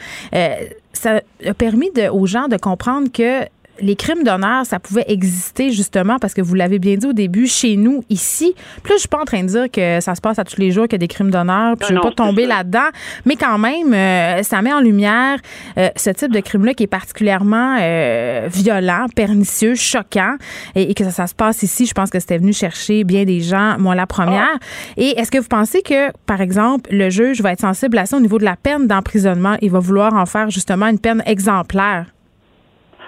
[0.93, 3.45] ça a permis aux gens de comprendre que
[3.79, 7.47] les crimes d'honneur, ça pouvait exister justement parce que vous l'avez bien dit au début,
[7.47, 8.53] chez nous, ici.
[8.83, 10.71] Plus, je suis pas en train de dire que ça se passe à tous les
[10.71, 12.89] jours qu'il y a des crimes d'honneur, puis je ne veux pas tomber là-dedans,
[13.25, 15.39] mais quand même, euh, ça met en lumière
[15.77, 20.35] euh, ce type de crime-là qui est particulièrement euh, violent, pernicieux, choquant,
[20.75, 21.85] et, que ça, se passe ici.
[21.85, 24.55] Je pense que c'était venu chercher bien des gens, moi la première.
[24.55, 24.93] Ah.
[24.97, 28.17] Et est-ce que vous pensez que, par exemple, le juge va être sensible à ça
[28.17, 29.55] au niveau de la peine d'emprisonnement?
[29.61, 32.05] Il va vouloir en faire justement une peine exemplaire?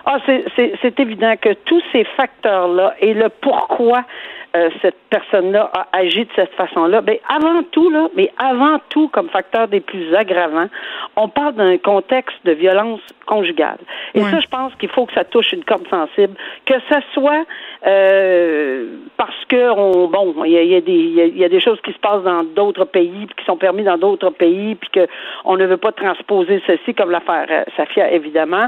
[0.06, 4.04] Ah, c'est évident que tous ces facteurs-là et le pourquoi
[4.56, 9.08] euh, cette personne-là a agi de cette façon-là, ben avant tout là, mais avant tout
[9.10, 10.70] comme facteur des plus aggravants,
[11.16, 13.80] on parle d'un contexte de violence conjugale.
[14.14, 17.46] Et ça, je pense qu'il faut que ça touche une corde sensible, que ça soit
[17.86, 18.86] euh,
[19.18, 22.00] parce que on, bon, il y a, des il y a, des choses qui se
[22.00, 25.08] passent dans d'autres pays, puis qui sont permis dans d'autres pays, puis que
[25.44, 28.68] on ne veut pas transposer ceci comme l'affaire euh, Safia évidemment.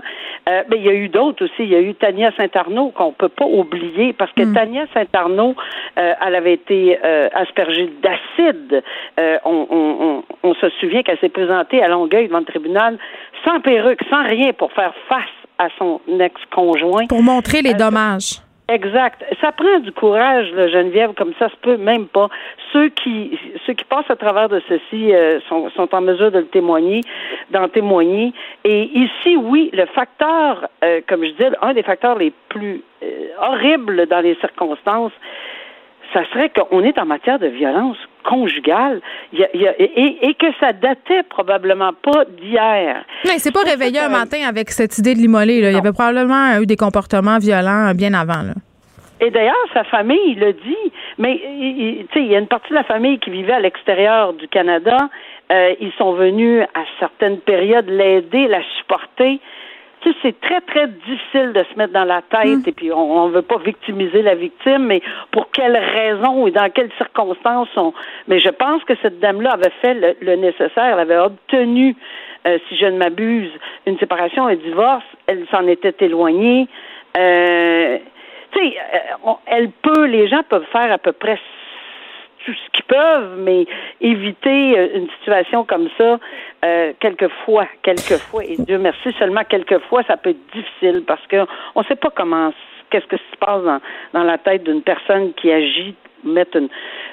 [0.49, 1.63] Euh, mais il y a eu d'autres aussi.
[1.63, 4.53] Il y a eu Tania Saint-Arnaud qu'on peut pas oublier parce que mm.
[4.53, 5.55] Tania Saint-Arnaud
[5.97, 8.83] euh, elle avait été euh, aspergée d'acide.
[9.19, 12.97] Euh, on, on, se souvient qu'elle s'est présentée à Longueuil devant le tribunal
[13.43, 15.23] sans perruque, sans rien pour faire face
[15.57, 17.07] à son ex-conjoint.
[17.07, 18.41] Pour montrer les dommages.
[18.69, 19.23] Exact.
[19.39, 22.27] Ça prend du courage, là, Geneviève, comme ça se peut même pas.
[22.73, 25.13] Ceux qui ceux qui passent à travers de ceci
[25.47, 27.01] sont, sont en mesure de le témoigner,
[27.49, 28.33] d'en témoigner.
[28.65, 30.67] Et ici, oui, le facteur,
[31.07, 32.83] comme je dis, un des facteurs les plus
[33.41, 35.13] horribles dans les circonstances,
[36.13, 39.01] ça serait qu'on est en matière de violence conjugale
[39.33, 43.03] et, que ça datait probablement pas d'hier.
[43.25, 45.57] Mais c'est pas réveillé un matin avec cette idée de l'immoler.
[45.57, 48.43] Il y avait probablement eu des comportements violents bien avant.
[48.43, 48.53] Là.
[49.19, 50.91] Et d'ailleurs, sa famille il le dit.
[51.17, 54.33] Mais tu sais, il y a une partie de la famille qui vivait à l'extérieur
[54.33, 55.09] du Canada.
[55.51, 59.39] Euh, ils sont venus à certaines périodes l'aider, la supporter
[60.21, 62.67] c'est très, très difficile de se mettre dans la tête mm.
[62.67, 66.69] et puis on ne veut pas victimiser la victime, mais pour quelles raisons et dans
[66.69, 67.93] quelles circonstances on.
[68.27, 71.95] Mais je pense que cette dame-là avait fait le, nécessaire, elle avait obtenu,
[72.47, 73.51] euh, si je ne m'abuse,
[73.85, 76.67] une séparation, un divorce, elle s'en était éloignée.
[77.17, 77.97] Euh,
[78.51, 81.39] tu sais, euh, elle peut, les gens peuvent faire à peu près
[82.47, 83.65] tout ce qu'ils peuvent, mais
[83.99, 86.17] éviter euh, une situation comme ça,
[86.63, 91.45] euh, quelquefois, quelquefois, et Dieu merci, seulement quelquefois, ça peut être difficile parce qu'on
[91.81, 92.53] ne sait pas comment,
[92.89, 93.81] qu'est-ce que se passe dans,
[94.13, 96.69] dans la tête d'une personne qui agit mettre une,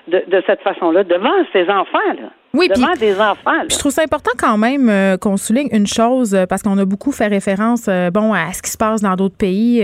[0.07, 2.13] de, de cette façon-là devant ses enfants.
[2.21, 2.31] Là.
[2.55, 3.63] Oui, devant des enfants.
[3.69, 6.85] Je trouve ça important quand même euh, qu'on souligne une chose euh, parce qu'on a
[6.85, 9.83] beaucoup fait référence euh, bon à ce qui se passe dans d'autres pays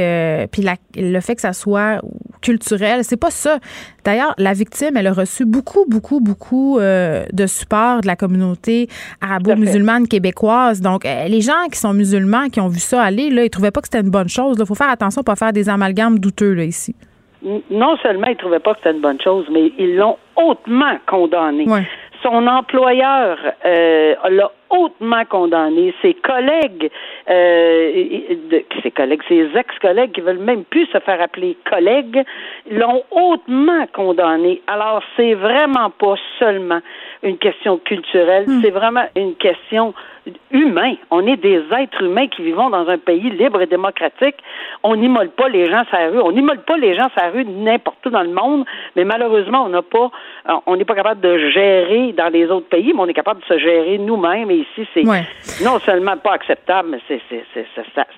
[0.52, 0.64] puis
[0.96, 2.00] le fait que ça soit
[2.40, 3.59] culturel, c'est pas ça.
[4.04, 8.88] D'ailleurs, la victime, elle a reçu beaucoup beaucoup beaucoup de support de la communauté
[9.20, 10.80] arabo-musulmane québécoise.
[10.80, 13.80] Donc les gens qui sont musulmans qui ont vu ça aller là, ils trouvaient pas
[13.80, 14.56] que c'était une bonne chose.
[14.59, 16.94] Il faut faire attention pour pas faire des amalgames douteux là ici
[17.42, 20.98] non seulement ils ne trouvaient pas que c'était une bonne chose, mais ils l'ont hautement
[21.06, 21.64] condamné.
[22.22, 25.94] Son employeur euh, l'a hautement condamné.
[26.02, 26.90] Ses collègues,
[27.28, 28.06] euh,
[28.83, 32.24] ses collègues, ses ex-collègues qui veulent même plus se faire appeler collègues,
[32.70, 34.62] l'ont hautement condamné.
[34.66, 36.80] Alors, c'est vraiment pas seulement
[37.22, 38.61] une question culturelle, hmm.
[38.62, 39.92] c'est vraiment une question
[40.50, 40.94] humain.
[41.11, 44.37] On est des êtres humains qui vivons dans un pays libre et démocratique.
[44.83, 46.20] On n'immole pas les gens sur la rue.
[46.20, 48.64] On n'immole pas les gens sur la rue n'importe où dans le monde,
[48.96, 50.11] mais malheureusement, on n'a pas,
[50.66, 53.46] on n'est pas capable de gérer dans les autres pays, mais on est capable de
[53.46, 54.50] se gérer nous-mêmes.
[54.50, 55.02] Et ici, c'est
[55.64, 57.20] non seulement pas acceptable, mais c'est,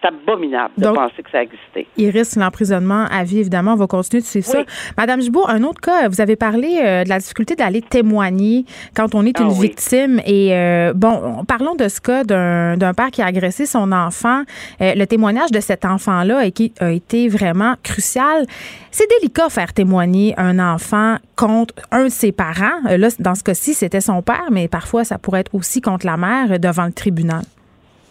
[0.03, 1.87] abominable de penser que ça a existé.
[1.97, 3.73] Il risque l'emprisonnement à vie, évidemment.
[3.75, 4.65] On va continuer de suivre ça.
[4.97, 8.65] Madame Gibault, un autre cas, vous avez parlé euh, de la difficulté d'aller témoigner
[8.97, 10.21] quand on est ah une victime.
[10.27, 14.43] Et euh, bon, parlons de ce cas d'un père qui a agressé son enfant.
[14.81, 18.47] Euh, le témoignage de cet enfant-là a, a été vraiment crucial.
[18.91, 22.81] C'est délicat faire témoigner un enfant contre un de ses parents.
[22.85, 26.17] Là, dans ce cas-ci, c'était son père, mais parfois, ça pourrait être aussi contre la
[26.17, 27.45] mère devant le tribunal?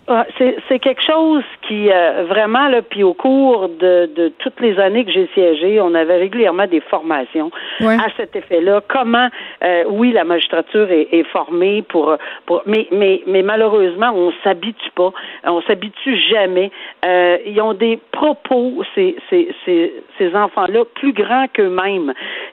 [0.08, 0.26] Ah,
[0.68, 5.06] c'est quelque chose qui euh, vraiment là, puis au cours de, de toutes les années
[5.06, 8.82] que j'ai siégé, on avait régulièrement des formations à cet effet-là.
[8.90, 9.30] Comment,
[9.64, 14.92] euh, oui, la magistrature est, est formée pour, pour, mais mais mais malheureusement, on s'habitue
[14.96, 15.12] pas,
[15.46, 16.72] on s'habitue jamais.
[17.06, 22.12] Euh, ils ont des propos ces ces ces, ces enfants-là plus grands qu'eux-mêmes.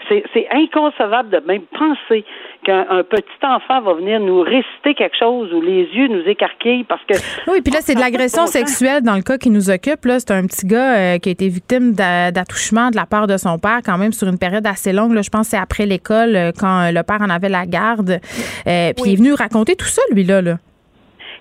[0.09, 2.25] C'est c'est inconcevable de même penser
[2.65, 7.03] qu'un petit enfant va venir nous réciter quelque chose ou les yeux nous écarquillent parce
[7.05, 7.15] que.
[7.51, 10.05] Oui, puis là, c'est de l'agression sexuelle dans le cas qui nous occupe.
[10.05, 13.37] Là, c'est un petit gars euh, qui a été victime d'attouchement de la part de
[13.37, 15.13] son père, quand même sur une période assez longue.
[15.15, 18.21] Là, je pense que c'est après l'école, euh, quand le père en avait la garde.
[18.65, 20.43] puis il est venu raconter tout ça, lui-là.
[20.43, 20.57] Là.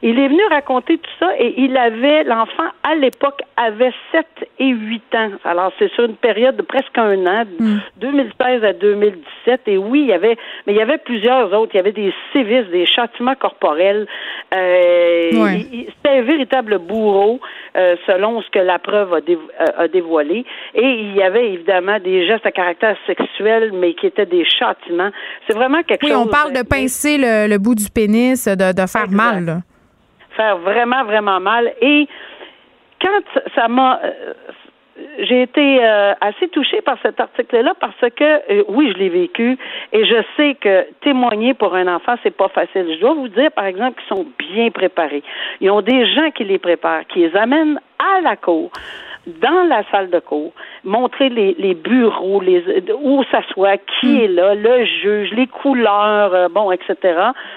[0.04, 4.26] Il est venu raconter tout ça et il avait, l'enfant à l'époque avait 7
[4.60, 5.32] et 8 ans.
[5.44, 7.44] Alors c'est sur une période de presque un an,
[7.98, 8.66] 2016 hmm.
[8.66, 9.62] à 2017.
[9.68, 11.72] Et oui, il y avait, mais il y avait plusieurs autres.
[11.74, 14.08] Il y avait des sévices, des châtiments corporels.
[14.54, 17.40] Euh, C'était un véritable bourreau,
[17.76, 20.46] euh, selon ce que la preuve a, euh, a, dévoilé.
[20.76, 25.10] Et il y avait évidemment des gestes à caractère sexuel, mais qui étaient des châtiments.
[25.48, 26.16] C'est vraiment quelque chose.
[26.16, 29.46] Oui, on parle de pincer le, bout du pénis, de, de faire mal.
[29.46, 29.58] Là
[30.38, 31.73] faire vraiment, vraiment mal.
[31.82, 32.08] Et
[33.02, 34.00] quand ça m'a...
[34.04, 34.34] Euh,
[35.19, 39.58] j'ai été euh, assez touchée par cet article-là parce que euh, oui, je l'ai vécu
[39.93, 42.88] et je sais que témoigner pour un enfant c'est pas facile.
[42.95, 45.21] Je dois vous dire par exemple qu'ils sont bien préparés.
[45.62, 48.71] Ils ont des gens qui les préparent, qui les amènent à la cour
[49.28, 52.63] dans la salle de cours, montrer les, les bureaux, les,
[53.02, 54.22] où s'assoit, qui hmm.
[54.22, 56.96] est là, le juge, les couleurs, euh, bon, etc.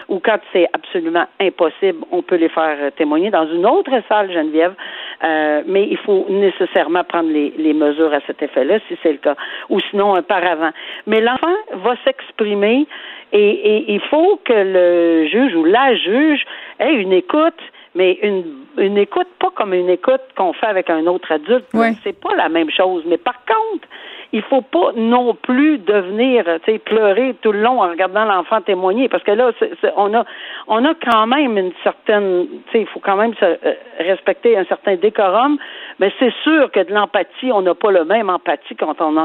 [0.09, 4.75] Ou quand c'est absolument impossible, on peut les faire témoigner dans une autre salle, Geneviève.
[5.23, 9.19] Euh, mais il faut nécessairement prendre les, les mesures à cet effet-là, si c'est le
[9.19, 9.37] cas,
[9.69, 10.71] ou sinon un paravent.
[11.07, 12.87] Mais l'enfant va s'exprimer
[13.33, 16.45] et, et il faut que le juge ou la juge
[16.79, 17.61] ait une écoute
[17.95, 18.45] mais une,
[18.79, 21.67] une écoute pas comme une écoute qu'on fait avec un autre adulte.
[22.05, 23.03] C'est pas la même chose.
[23.07, 23.89] Mais par contre,
[24.33, 28.61] il faut pas non plus devenir, tu sais, pleurer tout le long en regardant l'enfant
[28.61, 29.51] témoigner, parce que là,
[29.97, 30.25] on a,
[30.69, 34.57] on a quand même une certaine, tu sais, il faut quand même se, euh, respecter
[34.57, 35.59] un certain décorum,
[35.99, 39.17] mais c'est sûr que de l'empathie, on n'a pas le même empathie quand on,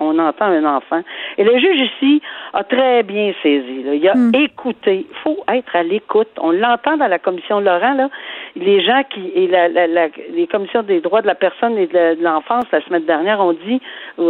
[0.00, 1.02] on entend un enfant.
[1.38, 2.22] Et le juge ici
[2.52, 3.82] a très bien saisi.
[3.84, 3.94] Là.
[3.94, 4.32] Il a hmm.
[4.34, 5.06] écouté.
[5.08, 6.28] Il faut être à l'écoute.
[6.40, 8.08] On l'entend dans la commission Laurent là.
[8.56, 12.22] Les gens qui et la, la, les commissions des droits de la personne et de
[12.22, 13.80] l'enfance la semaine dernière ont dit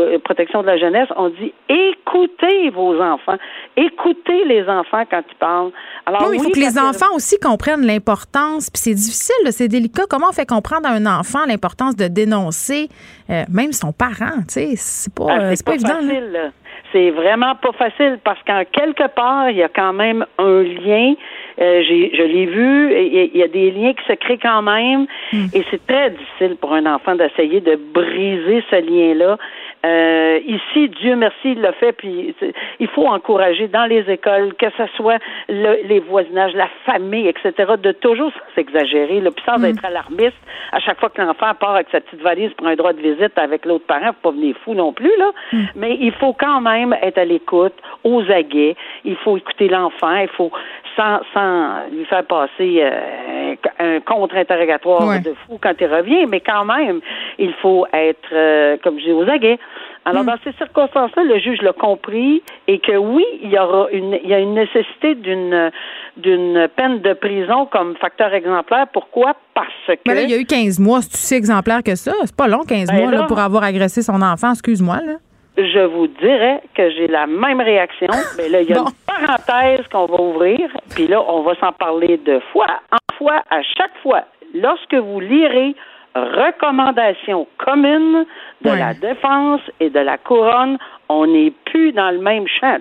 [0.00, 3.36] euh, protection de la jeunesse, on dit écoutez vos enfants,
[3.76, 5.72] écoutez les enfants quand ils parlent.
[6.06, 10.04] Alors, il faut que les enfants aussi comprennent l'importance, puis c'est difficile, c'est délicat.
[10.08, 12.88] Comment on fait comprendre à un enfant l'importance de dénoncer
[13.30, 15.94] euh, même son parent, tu sais, c'est pas, ah, c'est pas, évident.
[15.94, 16.52] Facile,
[16.92, 21.14] c'est vraiment pas facile parce qu'en quelque part, il y a quand même un lien.
[21.60, 25.46] Euh, je l'ai vu, il y, a des liens qui se créent quand même, hmm.
[25.52, 29.36] et c'est très difficile pour un enfant d'essayer de briser ce lien-là.
[29.84, 32.34] Euh, ici, Dieu merci, il l'a fait, puis
[32.78, 37.92] il faut encourager dans les écoles, que ce soit les voisinages, la famille, etc., de
[37.92, 39.64] toujours s'exagérer, puis sans hmm.
[39.64, 40.36] être alarmiste.
[40.72, 43.36] À chaque fois que l'enfant part avec sa petite valise pour un droit de visite
[43.36, 45.30] avec l'autre parent, faut pas venir fou non plus, là.
[45.52, 45.64] Hmm.
[45.76, 48.76] Mais il faut quand même être à l'écoute, aux aguets.
[49.04, 50.14] Il faut écouter l'enfant.
[50.16, 50.50] Il faut
[50.96, 56.64] sans, sans lui faire passer euh, un contre-interrogatoire de fou quand il revient, mais quand
[56.64, 57.00] même,
[57.38, 59.58] il faut être, euh, comme je dis, aux aguets.
[60.04, 60.26] Alors, hmm.
[60.26, 64.28] dans ces circonstances-là, le juge l'a compris et que oui, il y aura une, il
[64.28, 65.70] y a une nécessité d'une,
[66.16, 68.86] d'une peine de prison comme facteur exemplaire.
[68.92, 69.34] Pourquoi?
[69.54, 70.00] Parce que.
[70.06, 71.02] Mais là, il y a eu 15 mois.
[71.02, 72.12] C'est si exemplaire que ça?
[72.24, 74.52] C'est pas long, 15 ben mois, là, pour avoir agressé son enfant.
[74.52, 75.14] Excuse-moi, là
[75.56, 78.08] je vous dirais que j'ai la même réaction.
[78.36, 81.72] Mais là, il y a une parenthèse qu'on va ouvrir, puis là, on va s'en
[81.72, 84.24] parler de fois en fois, à chaque fois.
[84.54, 85.74] Lorsque vous lirez
[86.14, 88.26] recommandations communes
[88.62, 92.78] de la défense et de la couronne, on n'est plus dans le même champ.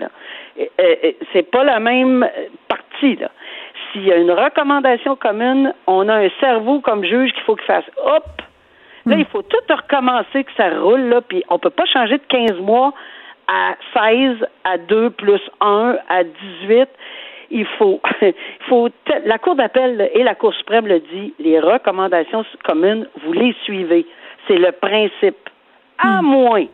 [1.33, 2.27] C'est pas la même
[2.67, 3.15] partie.
[3.15, 3.29] Là.
[3.91, 7.65] S'il y a une recommandation commune, on a un cerveau comme juge qu'il faut qu'il
[7.65, 8.41] fasse hop,
[9.05, 12.23] Là, il faut tout recommencer, que ça roule, là, puis on peut pas changer de
[12.27, 12.93] 15 mois
[13.47, 16.23] à 16, à 2 plus 1, à
[16.63, 16.89] 18
[17.51, 18.33] il faut, il
[18.67, 18.89] faut
[19.25, 24.05] la Cour d'appel et la Cour suprême le dit, les recommandations communes, vous les suivez.
[24.47, 25.37] C'est le principe.
[25.97, 26.25] À hmm.
[26.25, 26.65] moins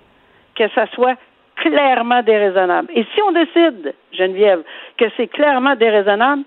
[0.55, 1.17] que ça soit
[1.55, 2.89] clairement déraisonnable.
[2.93, 4.61] Et si on décide, Geneviève,
[4.97, 6.43] que c'est clairement déraisonnable,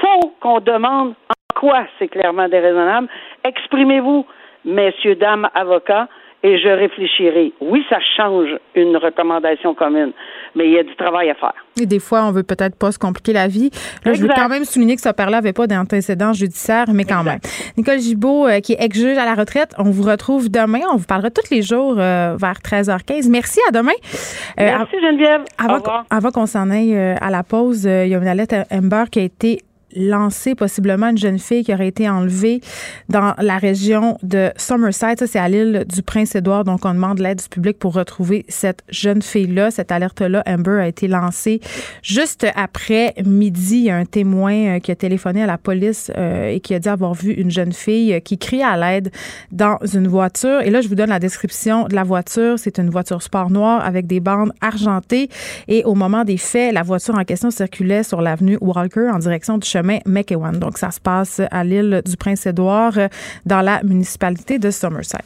[0.00, 3.08] faut qu'on demande en quoi c'est clairement déraisonnable.
[3.44, 4.26] Exprimez-vous
[4.64, 6.08] messieurs, dames, avocats,
[6.42, 7.52] et je réfléchirai.
[7.60, 10.12] Oui, ça change une recommandation commune,
[10.54, 11.54] mais il y a du travail à faire.
[11.80, 13.70] Et des fois, on veut peut-être pas se compliquer la vie.
[14.04, 17.22] Là, je veux quand même souligner que ce père-là n'avait pas d'antécédents judiciaires, mais quand
[17.22, 17.40] même.
[17.76, 20.80] Nicole Gibault, euh, qui est ex-juge à la retraite, on vous retrouve demain.
[20.92, 23.30] On vous parlera tous les jours euh, vers 13h15.
[23.30, 23.92] Merci, à demain.
[24.58, 25.42] Euh, Merci, Geneviève.
[25.58, 29.20] Avant, avant qu'on s'en aille à la pause, il y a une lettre Amber qui
[29.20, 29.58] a été
[29.94, 32.60] lancé possiblement une jeune fille qui aurait été enlevée
[33.08, 35.16] dans la région de Somerset.
[35.18, 36.64] Ça, c'est à l'île du Prince-Édouard.
[36.64, 39.70] Donc, on demande l'aide du public pour retrouver cette jeune fille-là.
[39.70, 41.60] Cette alerte-là, Amber, a été lancée
[42.02, 43.78] juste après midi.
[43.78, 46.74] Il y a un témoin euh, qui a téléphoné à la police euh, et qui
[46.74, 49.10] a dit avoir vu une jeune fille qui crie à l'aide
[49.50, 50.60] dans une voiture.
[50.62, 52.58] Et là, je vous donne la description de la voiture.
[52.58, 55.28] C'est une voiture sport noire avec des bandes argentées.
[55.68, 59.58] Et au moment des faits, la voiture en question circulait sur l'avenue Walker en direction
[59.58, 60.58] du chemin McEwan.
[60.58, 62.94] Donc, ça se passe à l'île du Prince-Édouard,
[63.46, 65.18] dans la municipalité de Somerset.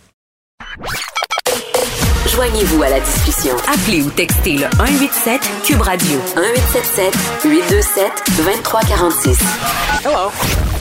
[2.34, 3.54] Joignez-vous à la discussion.
[3.72, 7.14] Appelez ou textez le 187 Cube Radio 1877
[7.44, 9.38] 827 2346.
[10.04, 10.73] Hello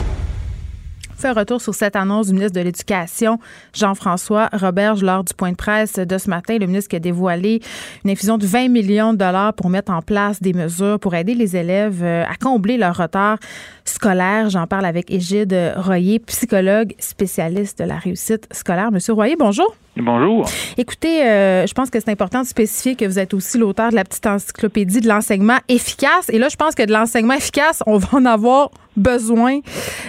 [1.31, 3.39] retour sur cette annonce du ministre de l'Éducation,
[3.73, 6.57] Jean-François Roberge, lors du point de presse de ce matin.
[6.57, 7.61] Le ministre qui a dévoilé
[8.03, 11.35] une infusion de 20 millions de dollars pour mettre en place des mesures pour aider
[11.35, 13.37] les élèves euh, à combler leur retard
[13.85, 14.49] scolaire.
[14.49, 18.91] J'en parle avec Égide Royer, psychologue spécialiste de la réussite scolaire.
[18.91, 19.75] Monsieur Royer, bonjour.
[19.95, 20.49] Bonjour.
[20.75, 23.95] Écoutez, euh, je pense que c'est important de spécifier que vous êtes aussi l'auteur de
[23.95, 26.29] la petite encyclopédie de l'enseignement efficace.
[26.29, 29.59] Et là, je pense que de l'enseignement efficace, on va en avoir besoin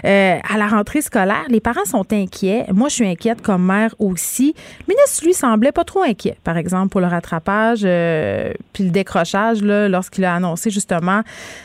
[0.05, 1.45] euh, à la rentrée scolaire.
[1.49, 2.65] Les parents sont inquiets.
[2.73, 4.55] Moi, je suis inquiète comme mère aussi.
[4.87, 8.91] Le ministre, lui, semblait pas trop inquiet, par exemple, pour le rattrapage euh, puis le
[8.91, 11.23] décrochage lorsqu'il a annoncé justement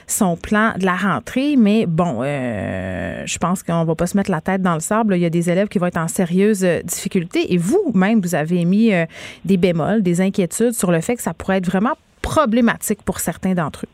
[0.08, 1.56] son plan de la rentrée.
[1.58, 5.16] Mais bon, je pense qu'on va pas se mettre la tête dans le sable.
[5.16, 7.54] Il y a des élèves qui vont être en sérieuse difficulté.
[7.54, 7.58] Et
[8.16, 8.92] vous avez émis
[9.46, 13.54] des bémols, des inquiétudes sur le fait que ça pourrait être vraiment problématique pour certains
[13.54, 13.90] d'entre eux.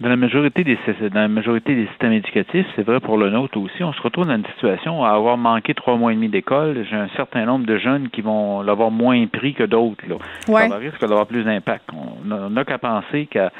[0.00, 0.78] Dans la majorité des
[1.12, 4.26] dans la majorité des systèmes éducatifs, c'est vrai pour le nôtre aussi, on se retrouve
[4.26, 6.86] dans une situation à avoir manqué trois mois et demi d'école.
[6.88, 10.04] J'ai un certain nombre de jeunes qui vont l'avoir moins pris que d'autres.
[10.08, 10.14] Là.
[10.46, 10.68] Ouais.
[10.68, 11.90] Ça risque d'avoir plus d'impact.
[11.92, 13.50] On n'a qu'à penser qu'à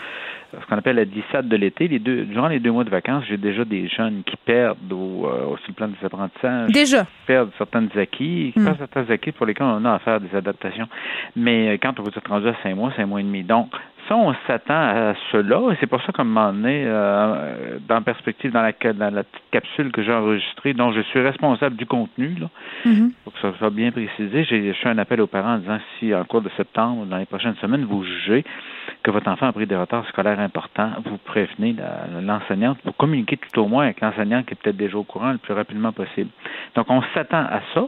[0.53, 3.25] ce qu'on appelle la dissade de l'été, les deux, durant les deux mois de vacances,
[3.29, 6.71] j'ai déjà des jeunes qui perdent au, euh, sur le plan des apprentissages.
[6.71, 7.05] Déjà?
[7.05, 8.65] Qui perdent certains acquis, qui Hmm.
[8.65, 10.89] perdent certains acquis pour lesquels on a à faire des adaptations.
[11.37, 13.43] Mais euh, quand vous êtes rendu à cinq mois, cinq mois et demi.
[13.43, 13.71] Donc,
[14.09, 18.03] ça, on s'attend à cela, et c'est pour ça qu'à un moment donné, euh, dans
[18.03, 21.87] perspective, dans la, dans la petite capsule que j'ai enregistrée, dont je suis responsable du
[21.87, 22.47] contenu, là,
[22.85, 23.13] Mhm.
[23.25, 26.15] pour que ça soit bien précisé, j'ai fait un appel aux parents en disant si
[26.15, 28.45] en cours de septembre, dans les prochaines semaines, vous jugez
[29.03, 33.37] que votre enfant a pris des retards scolaires importants, vous prévenez la- l'enseignante, vous communiquez
[33.37, 36.31] tout au moins avec l'enseignant qui est peut-être déjà au courant le plus rapidement possible.
[36.75, 37.87] Donc, on s'attend à ça.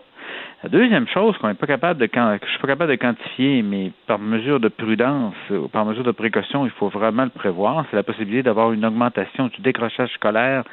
[0.63, 3.63] La deuxième chose qu'on n'est pas capable de que je suis pas capable de quantifier,
[3.63, 7.87] mais par mesure de prudence ou par mesure de précaution, il faut vraiment le prévoir,
[7.91, 10.65] c'est la possibilité d'avoir une augmentation du décrochage scolaire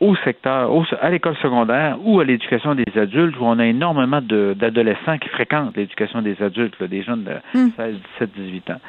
[0.00, 4.20] au secteur, au- à l'école secondaire ou à l'éducation des adultes, où on a énormément
[4.20, 7.70] d'adolescents qui fréquentent l'éducation des adultes, là, des jeunes de Mm.
[7.76, 8.80] 16, 17, 18 ans.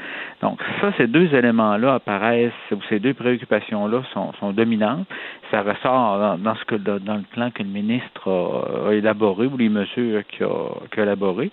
[0.42, 5.06] Donc, ça, ces deux éléments-là apparaissent, ou ces deux préoccupations-là sont, sont dominantes.
[5.52, 8.94] Ça ressort dans, dans ce que dans, dans le plan que le ministre a, a
[8.94, 11.52] élaboré ou les mesures qu'il a, qu'il a élaborées.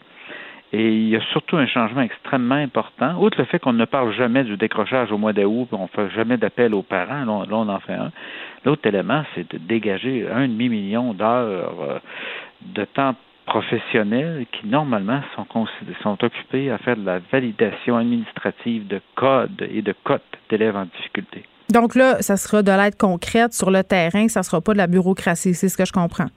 [0.72, 3.20] Et il y a surtout un changement extrêmement important.
[3.22, 6.08] Outre le fait qu'on ne parle jamais du décrochage au mois d'août, on ne fait
[6.14, 8.10] jamais d'appel aux parents, là on, en fait un.
[8.64, 11.98] L'autre élément, c'est de dégager un demi-million d'heures euh,
[12.62, 19.68] de temps professionnels qui, normalement, sont, occupés à faire de la validation administrative de codes
[19.70, 21.44] et de cotes d'élèves en difficulté.
[21.70, 24.86] Donc là, ça sera de l'aide concrète sur le terrain, ça sera pas de la
[24.86, 26.28] bureaucratie, c'est ce que je comprends.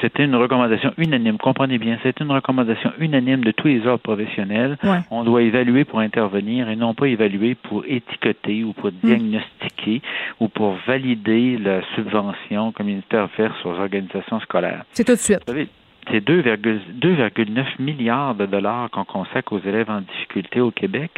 [0.00, 1.38] C'était une recommandation unanime.
[1.38, 4.78] Comprenez bien, c'est une recommandation unanime de tous les ordres professionnels.
[4.82, 5.00] Ouais.
[5.10, 10.02] On doit évaluer pour intervenir et non pas évaluer pour étiqueter ou pour diagnostiquer
[10.40, 14.84] ou pour valider la subvention que le ministère fait sur les organisations scolaires.
[14.92, 15.40] C'est tout de suite.
[15.46, 15.68] Vous savez,
[16.08, 21.10] c'est 2,9 2,9 milliards de dollars qu'on consacre aux élèves en difficulté au Québec.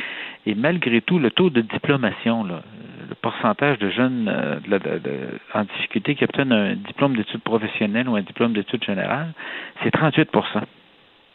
[0.46, 2.56] Et malgré tout, le taux de diplomation, le
[3.20, 8.52] pourcentage de jeunes euh, en difficulté qui obtiennent un diplôme d'études professionnelles ou un diplôme
[8.52, 9.32] d'études générales,
[9.82, 10.30] c'est 38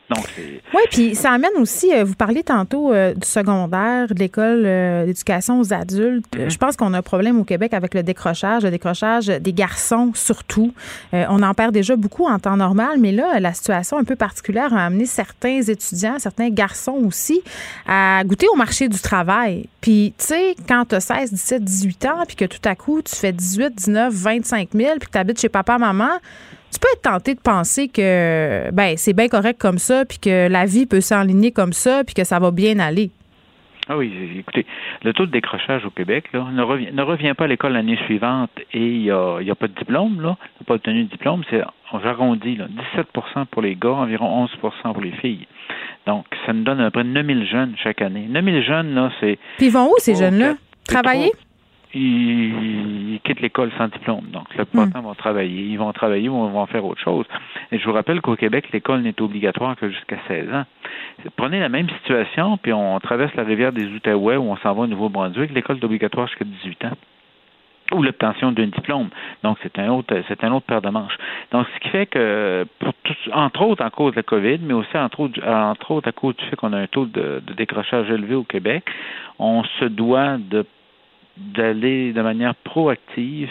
[0.10, 0.26] Donc,
[0.74, 5.06] Oui, puis ça amène aussi, euh, vous parliez tantôt euh, du secondaire, de l'école euh,
[5.06, 6.26] d'éducation aux adultes.
[6.38, 9.52] Euh, Je pense qu'on a un problème au Québec avec le décrochage, le décrochage des
[9.52, 10.74] garçons surtout.
[11.12, 14.74] On en perd déjà beaucoup en temps normal, mais là, la situation un peu particulière
[14.74, 17.42] a amené certains étudiants, certains garçons aussi,
[17.88, 19.66] à goûter au marché du travail.
[19.82, 23.02] Puis, tu sais, quand tu as 16, 17, 18 ans, puis que tout à coup,
[23.02, 26.10] tu fais 18, 19, 25 000, puis que tu habites chez papa, maman,
[26.72, 30.48] tu peux être tenté de penser que ben c'est bien correct comme ça, puis que
[30.48, 33.12] la vie peut s'enligner comme ça, puis que ça va bien aller.
[33.90, 34.66] Ah oui, écoutez,
[35.04, 37.98] le taux de décrochage au Québec là, ne, revient, ne revient pas à l'école l'année
[38.06, 40.74] suivante et il n'y a, y a pas de diplôme, là, il n'y a pas
[40.74, 41.62] obtenu de diplôme, c'est
[41.94, 42.68] on j'arrondis, là,
[42.98, 45.48] 17% pour les gars, environ 11% pour les filles.
[46.06, 48.26] Donc, ça nous donne à peu près 9000 jeunes chaque année.
[48.30, 50.56] 9000 jeunes, là, c'est Puis ils vont où ces Trois, jeunes-là?
[50.86, 51.32] Travailler?
[51.98, 54.26] Ils, quittent l'école sans diplôme.
[54.32, 55.64] Donc, le plupart vont travailler.
[55.64, 57.26] Ils vont travailler ou ils vont faire autre chose.
[57.72, 60.66] Et je vous rappelle qu'au Québec, l'école n'est obligatoire que jusqu'à 16 ans.
[61.36, 64.84] Prenez la même situation, puis on traverse la rivière des Outaouais où on s'en va
[64.84, 65.52] au Nouveau-Brunswick.
[65.52, 66.98] L'école est obligatoire jusqu'à 18 ans
[67.94, 69.10] ou l'obtention d'un diplôme.
[69.44, 71.18] Donc, c'est un autre, c'est un autre paire de manches.
[71.52, 72.94] Donc, ce qui fait que, pour
[73.34, 76.36] entre autres en cause de la COVID, mais aussi entre autres, entre autres à cause
[76.36, 78.84] du fait qu'on a un taux de, décrochage élevé au Québec,
[79.40, 80.66] on se doit de
[81.38, 83.50] d'aller de manière proactive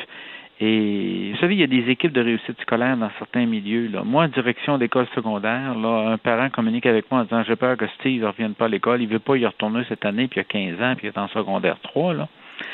[0.58, 3.88] et vous savez, il y a des équipes de réussite scolaire dans certains milieux.
[3.88, 4.02] Là.
[4.04, 7.86] Moi, direction d'école secondaire, là, un parent communique avec moi en disant J'ai peur que
[7.98, 10.40] Steve ne revienne pas à l'école, il ne veut pas y retourner cette année, puis
[10.40, 12.14] il y a 15 ans, puis il est en secondaire 3.
[12.14, 12.28] Là.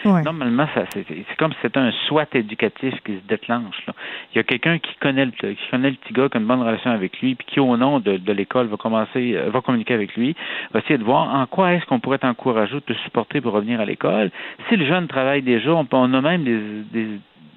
[0.04, 1.04] Normalement, c'est,
[1.38, 3.86] comme si c'était un SWAT éducatif qui se déclenche.
[3.86, 3.94] Là.
[4.32, 6.46] Il y a quelqu'un qui connaît le qui connaît le petit gars, qui a une
[6.46, 9.94] bonne relation avec lui, puis qui, au nom de, l'école, va commencer, euh, va communiquer
[9.94, 10.34] avec lui,
[10.72, 13.84] va essayer de voir en quoi est-ce qu'on pourrait t'encourager, te supporter pour revenir à
[13.84, 14.30] l'école.
[14.68, 16.60] Si le jeune travaille déjà, on, on a même des,
[16.92, 17.08] des,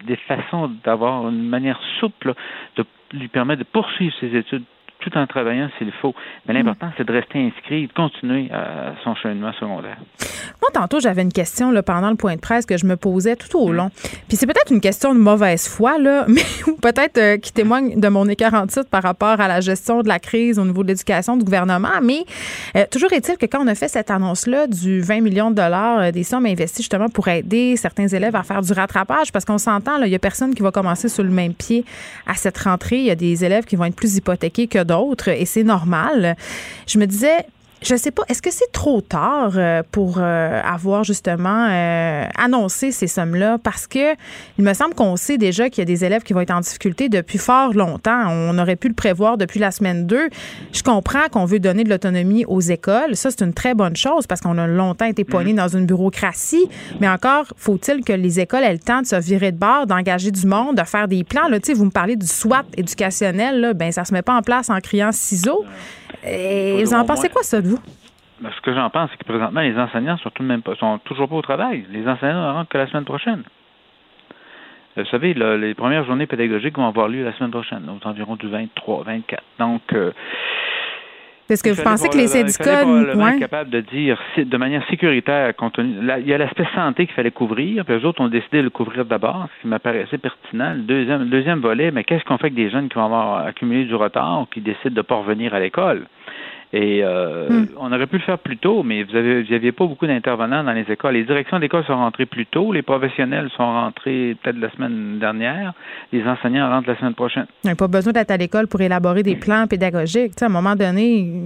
[0.06, 2.34] des façons d'avoir une manière souple
[2.76, 4.64] de lui permettre de poursuivre ses études
[5.06, 6.14] tout en travaillant s'il faut.
[6.48, 6.58] Mais mm.
[6.58, 9.98] l'important, c'est de rester inscrit, de continuer à son cheminement secondaire.
[10.62, 13.36] Moi, tantôt, j'avais une question là, pendant le point de presse que je me posais
[13.36, 13.76] tout au mm.
[13.76, 13.90] long.
[14.28, 16.42] Puis c'est peut-être une question de mauvaise foi, là, mais
[16.82, 20.08] peut-être euh, qui témoigne de mon écart en titre par rapport à la gestion de
[20.08, 22.02] la crise au niveau de l'éducation du gouvernement.
[22.02, 22.26] Mais
[22.76, 26.00] euh, toujours est-il que quand on a fait cette annonce-là du 20 millions de dollars
[26.00, 29.58] euh, des sommes investies justement pour aider certains élèves à faire du rattrapage, parce qu'on
[29.58, 31.86] s'entend, il y a personne qui va commencer sur le même pied
[32.26, 32.98] à cette rentrée.
[32.98, 34.95] Il y a des élèves qui vont être plus hypothéqués que d'autres
[35.28, 36.36] et c'est normal.
[36.88, 37.46] Je me disais,
[37.82, 42.92] je sais pas, est-ce que c'est trop tard euh, pour euh, avoir justement euh, annoncé
[42.92, 43.58] ces sommes-là?
[43.62, 44.14] Parce que
[44.58, 46.62] il me semble qu'on sait déjà qu'il y a des élèves qui vont être en
[46.62, 48.28] difficulté depuis fort longtemps.
[48.30, 50.30] On aurait pu le prévoir depuis la semaine 2.
[50.74, 53.16] Je comprends qu'on veut donner de l'autonomie aux écoles.
[53.16, 55.58] Ça, c'est une très bonne chose parce qu'on a longtemps été poigné mm-hmm.
[55.58, 56.68] dans une bureaucratie.
[57.00, 60.32] Mais encore, faut-il que les écoles aient le temps de se virer de bord, d'engager
[60.32, 61.48] du monde, de faire des plans?
[61.50, 63.60] Là, vous me parlez du SWAT éducationnel.
[63.60, 65.66] Là, ben, ça se met pas en place en criant ciseaux.
[66.24, 67.80] Et vous en pensez quoi, ça, de vous?
[68.42, 70.98] Ben, ce que j'en pense, c'est que présentement, les enseignants sont, tout même pas, sont
[71.00, 71.86] toujours pas au travail.
[71.90, 73.44] Les enseignants ne rentrent que la semaine prochaine.
[74.98, 78.36] Euh, vous savez, les premières journées pédagogiques vont avoir lieu la semaine prochaine, aux environs
[78.36, 79.44] du 23, 24.
[79.60, 80.12] Donc, euh,
[81.50, 85.78] est-ce que vous pensez que les syndicats sont capables de dire de manière sécuritaire, compte
[85.78, 88.70] il y a l'aspect santé qu'il fallait couvrir, puis les autres ont décidé de le
[88.70, 90.74] couvrir d'abord, ce qui m'apparaissait pertinent.
[90.74, 93.46] Le deuxième, le deuxième volet, mais qu'est-ce qu'on fait avec des jeunes qui vont avoir
[93.46, 96.08] accumulé du retard ou qui décident de ne pas revenir à l'école?
[96.76, 97.68] Et euh, hmm.
[97.78, 100.86] on aurait pu le faire plus tôt, mais vous n'aviez pas beaucoup d'intervenants dans les
[100.92, 101.14] écoles.
[101.14, 105.72] Les directions d'école sont rentrées plus tôt, les professionnels sont rentrés peut-être la semaine dernière,
[106.12, 107.46] les enseignants rentrent la semaine prochaine.
[107.64, 110.34] Il n'y a pas besoin d'être à l'école pour élaborer des plans pédagogiques.
[110.42, 111.44] à un moment donné,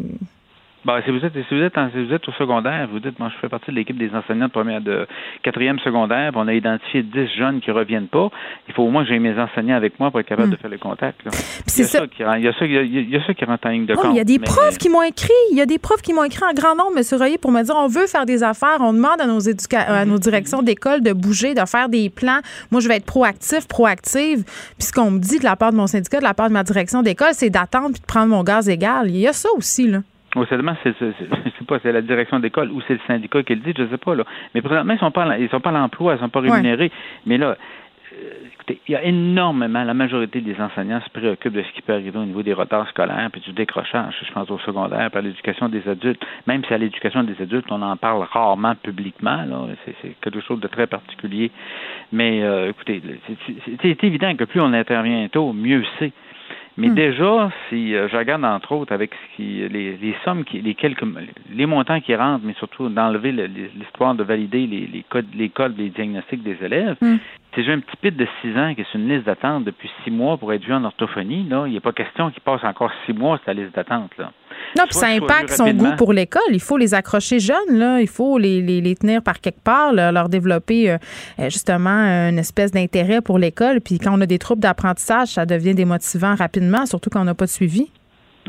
[0.85, 3.29] bah, si vous êtes si vous êtes si vous êtes au secondaire, vous dites moi
[3.33, 5.07] je fais partie de l'équipe des enseignants de première de
[5.43, 8.29] quatrième secondaire, on a identifié 10 jeunes qui reviennent pas.
[8.67, 10.51] Il faut au moins que j'ai mes enseignants avec moi pour être capable hmm.
[10.51, 11.19] de faire les contacts.
[11.25, 12.07] Il y, a ça.
[12.07, 14.07] qui, il y a ça il y a ça qui rentre en ligne de compte.
[14.11, 16.23] Il y a des profs qui m'ont écrit, il y a des profs qui m'ont
[16.23, 17.03] écrit en grand nombre, M.
[17.17, 20.05] Royer, pour me dire on veut faire des affaires, on demande à nos éduca à
[20.05, 22.39] nos directions d'école de bouger, de faire des plans.
[22.71, 24.43] Moi je vais être proactif, proactive.
[24.77, 26.53] Puis ce qu'on me dit de la part de mon syndicat, de la part de
[26.53, 29.09] ma direction d'école, c'est d'attendre puis de prendre mon gaz égal.
[29.09, 29.99] Il y a ça aussi là.
[30.35, 33.61] Au seulement, c'est, c'est, pas, c'est la direction d'école ou c'est le syndicat qui le
[33.61, 34.23] dit, je sais pas, là.
[34.53, 36.91] Mais présentement, ils sont pas, ils sont pas à l'emploi, ils sont pas rémunérés.
[37.25, 37.57] Mais là,
[38.13, 41.81] euh, écoutez, il y a énormément, la majorité des enseignants se préoccupent de ce qui
[41.81, 45.21] peut arriver au niveau des retards scolaires puis du décrochage, je pense au secondaire, par
[45.21, 46.23] l'éducation des adultes.
[46.47, 49.45] Même si à l'éducation des adultes, on en parle rarement publiquement,
[49.85, 51.51] c'est, quelque chose de très particulier.
[52.11, 53.01] Mais euh, écoutez,
[53.81, 56.11] c'est évident que plus on intervient tôt, mieux c'est.
[56.79, 56.95] Mais hmm.
[56.95, 60.75] déjà, si euh, je regarde entre autres avec ce qui, les, les sommes, qui, les
[60.75, 61.03] quelques,
[61.53, 65.77] les montants qui rentrent, mais surtout d'enlever l'histoire de valider les, les codes, les codes,
[65.77, 67.17] les diagnostics des élèves, hmm.
[67.63, 70.11] J'ai un petit pit de 6 ans qui est sur une liste d'attente depuis 6
[70.11, 72.91] mois pour être vu en orthophonie, là, il n'y a pas question qu'il passe encore
[73.05, 74.11] 6 mois sur la liste d'attente.
[74.17, 74.31] Là.
[74.77, 76.41] Non, puis ça impacte son goût pour l'école.
[76.51, 78.01] Il faut les accrocher jeunes, là.
[78.01, 80.97] Il faut les, les, les tenir par quelque part, leur développer euh,
[81.45, 83.81] justement une espèce d'intérêt pour l'école.
[83.81, 87.35] Puis quand on a des troubles d'apprentissage, ça devient démotivant rapidement, surtout quand on n'a
[87.35, 87.89] pas de suivi.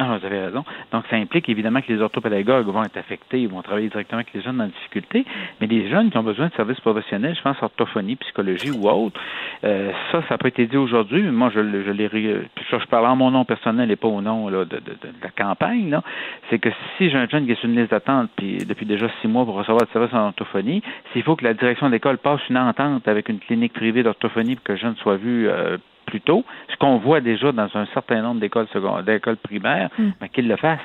[0.00, 0.64] Non, vous avez raison.
[0.92, 4.32] Donc, ça implique évidemment que les orthopédagogues vont être affectés, ils vont travailler directement avec
[4.32, 5.26] les jeunes en difficulté,
[5.60, 9.20] mais les jeunes qui ont besoin de services professionnels, je pense orthophonie, psychologie ou autre,
[9.62, 12.08] euh, ça, ça pas été dit aujourd'hui, mais moi, je, je l'ai...
[12.70, 15.30] Ça, je parle en mon nom personnel et pas au nom de, de, de, la
[15.36, 15.94] campagne,
[16.48, 19.06] c'est que si j'ai un jeune qui est sur une liste d'attente puis depuis déjà
[19.20, 20.82] six mois pour recevoir des services en orthophonie,
[21.12, 24.64] s'il faut que la direction d'école passe une entente avec une clinique privée d'orthophonie pour
[24.64, 25.76] que le jeune soit vu euh,
[26.10, 28.66] plus tôt, ce qu'on voit déjà dans un certain nombre d'écoles
[29.06, 30.10] d'écoles primaires, mm.
[30.20, 30.78] mais qu'ils le fassent.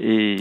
[0.00, 0.36] Et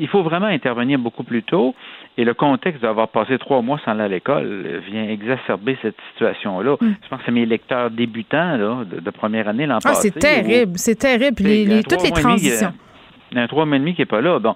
[0.00, 1.74] il faut vraiment intervenir beaucoup plus tôt.
[2.16, 6.76] Et le contexte d'avoir passé trois mois sans aller à l'école vient exacerber cette situation-là.
[6.80, 6.94] Mm.
[7.02, 10.72] Je pense que c'est mes lecteurs débutants là, de, première année l'an ah, C'est terrible,
[10.76, 11.42] c'est terrible.
[11.42, 12.72] Les, toutes les transitions.
[13.32, 14.38] Il y a un trois mois et demi qui n'est pas là.
[14.38, 14.54] Bon,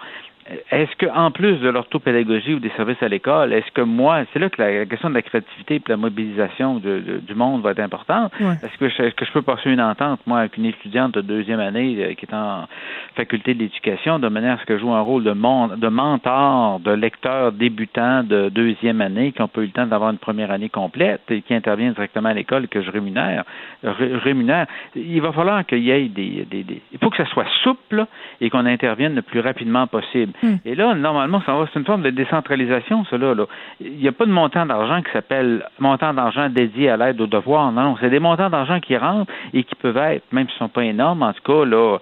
[0.70, 4.38] est-ce que, en plus de l'orthopédagogie ou des services à l'école, est-ce que moi, c'est
[4.38, 7.80] là que la, question de la créativité et de la mobilisation du monde va être
[7.80, 8.32] importante.
[8.40, 11.60] Est-ce que, je, que je peux passer une entente, moi, avec une étudiante de deuxième
[11.60, 12.66] année euh, qui est en
[13.14, 16.80] faculté de l'éducation, de manière à ce que je joue un rôle de, de mentor,
[16.80, 20.50] de lecteur débutant de deuxième année, qui ont pas eu le temps d'avoir une première
[20.50, 23.44] année complète et qui intervient directement à l'école que je rémunère,
[23.82, 24.66] rémunère.
[24.94, 28.06] Il va falloir qu'il y ait des, des, des, Il faut que ça soit souple
[28.40, 30.32] et qu'on intervienne le plus rapidement possible.
[30.42, 30.56] Hmm.
[30.64, 33.34] Et là, normalement, c'est une forme de décentralisation, cela.
[33.34, 33.44] Là.
[33.80, 37.26] Il n'y a pas de montant d'argent qui s'appelle montant d'argent dédié à l'aide aux
[37.26, 37.72] devoirs.
[37.72, 40.68] Non, non, c'est des montants d'argent qui rentrent et qui peuvent être, même s'ils ne
[40.68, 41.98] sont pas énormes, en tout cas, là,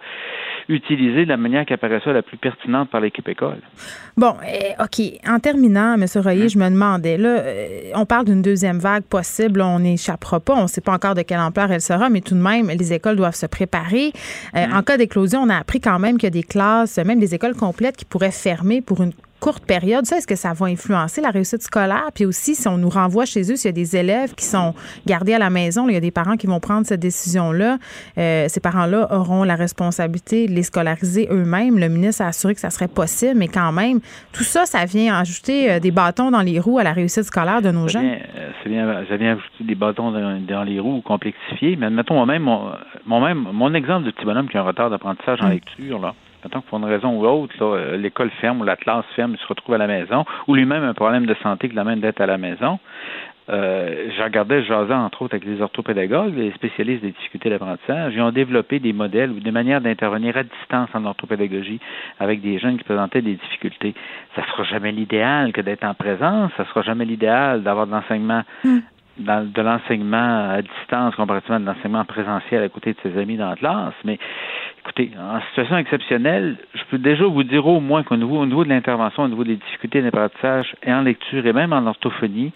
[0.69, 3.59] utilisés de la manière qui apparaît ça la plus pertinente par l'équipe école.
[4.17, 5.01] Bon, eh, OK.
[5.27, 6.05] En terminant, M.
[6.17, 6.49] Royer, hein?
[6.49, 10.65] je me demandais, là, euh, on parle d'une deuxième vague possible, on n'échappera pas, on
[10.65, 13.17] ne sait pas encore de quelle ampleur elle sera, mais tout de même, les écoles
[13.17, 14.13] doivent se préparer.
[14.55, 14.79] Euh, hein?
[14.79, 17.35] En cas d'éclosion, on a appris quand même qu'il y a des classes, même des
[17.35, 21.21] écoles complètes qui pourraient fermer pour une courte période, ça, est-ce que ça va influencer
[21.21, 22.09] la réussite scolaire?
[22.15, 24.75] Puis aussi, si on nous renvoie chez eux, s'il y a des élèves qui sont
[25.07, 27.79] gardés à la maison, il y a des parents qui vont prendre cette décision-là.
[28.19, 31.79] Euh, ces parents-là auront la responsabilité de les scolariser eux-mêmes.
[31.79, 34.01] Le ministre a assuré que ça serait possible, mais quand même,
[34.33, 37.63] tout ça, ça vient ajouter euh, des bâtons dans les roues à la réussite scolaire
[37.63, 38.19] de nos jeunes.
[38.63, 41.77] C'est bien, ça vient ajouter des bâtons dans, les roues, complexifier.
[41.77, 42.43] Mais admettons, moi-même,
[43.07, 45.53] mon, même, mon exemple de petit bonhomme qui a un retard d'apprentissage en hum.
[45.53, 46.15] lecture, là,
[46.45, 49.39] Mettons que pour une raison ou autre, euh, l'école ferme ou la classe ferme, il
[49.39, 52.27] se retrouve à la maison, ou lui-même un problème de santé qui l'amène d'être à
[52.27, 52.79] la maison.
[53.51, 58.13] Euh, je regardais, entre autres avec les orthopédagogues, les spécialistes des difficultés d'apprentissage.
[58.15, 61.81] Ils ont développé des modèles ou des manières d'intervenir à distance en orthopédagogie
[62.21, 63.95] avec des jeunes qui présentaient des difficultés.
[64.37, 68.43] Ça sera jamais l'idéal que d'être en présence, ça sera jamais l'idéal d'avoir de l'enseignement
[69.19, 69.53] hmm.
[69.53, 73.57] de l'enseignement à distance comparativement de l'enseignement présentiel à côté de ses amis dans la
[73.57, 74.19] classe, mais
[74.81, 78.65] écoutez, en situation exceptionnelle, je peux déjà vous dire au moins qu'au niveau, au niveau
[78.65, 82.53] de l'intervention, au niveau des difficultés d'apprentissage et en lecture et même en orthophonie,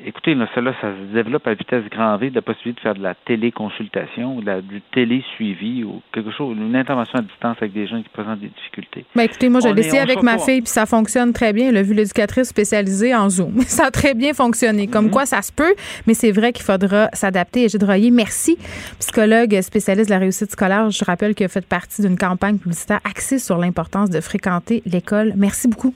[0.00, 3.02] Écoutez, là, cela, ça se développe à vitesse grand V, la possibilité de faire de
[3.02, 7.86] la téléconsultation, de la, du télé-suivi ou quelque chose, une intervention à distance avec des
[7.86, 9.04] gens qui présentent des difficultés.
[9.14, 11.68] Ben, écoutez, moi, j'ai essayé avec ma fille, puis ça fonctionne très bien.
[11.68, 13.60] Elle a vu l'éducatrice spécialisée en Zoom.
[13.60, 14.88] Ça a très bien fonctionné.
[14.88, 15.10] Comme mhm.
[15.10, 15.74] quoi, ça se peut,
[16.06, 17.68] mais c'est vrai qu'il faudra s'adapter.
[17.68, 18.56] Gilles Royer, merci.
[18.98, 20.90] Psychologue spécialiste de la réussite scolaire.
[20.90, 25.32] Je rappelle que vous faites partie d'une campagne publicitaire axée sur l'importance de fréquenter l'école.
[25.36, 25.94] Merci beaucoup.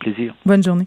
[0.00, 0.34] Plaisir.
[0.44, 0.86] Bonne journée.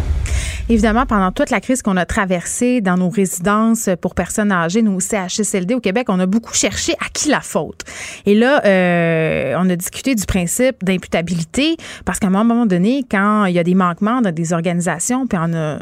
[0.71, 5.01] Évidemment, pendant toute la crise qu'on a traversée dans nos résidences pour personnes âgées, nos
[5.01, 7.83] CHSLD au Québec, on a beaucoup cherché à qui la faute.
[8.25, 13.43] Et là, euh, on a discuté du principe d'imputabilité parce qu'à un moment donné, quand
[13.47, 15.79] il y a des manquements dans des organisations, puis on a,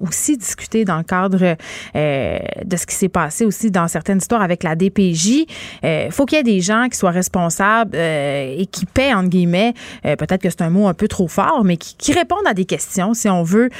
[0.00, 1.54] aussi discuté dans le cadre
[1.94, 5.46] euh, de ce qui s'est passé aussi dans certaines histoires avec la DPJ,
[5.84, 9.72] euh, faut qu'il y ait des gens qui soient responsables et qui paient, entre guillemets,
[10.02, 12.64] peut-être que c'est un mot un peu trop fort, mais qui, qui, répondent à des
[12.64, 13.70] questions, si on veut,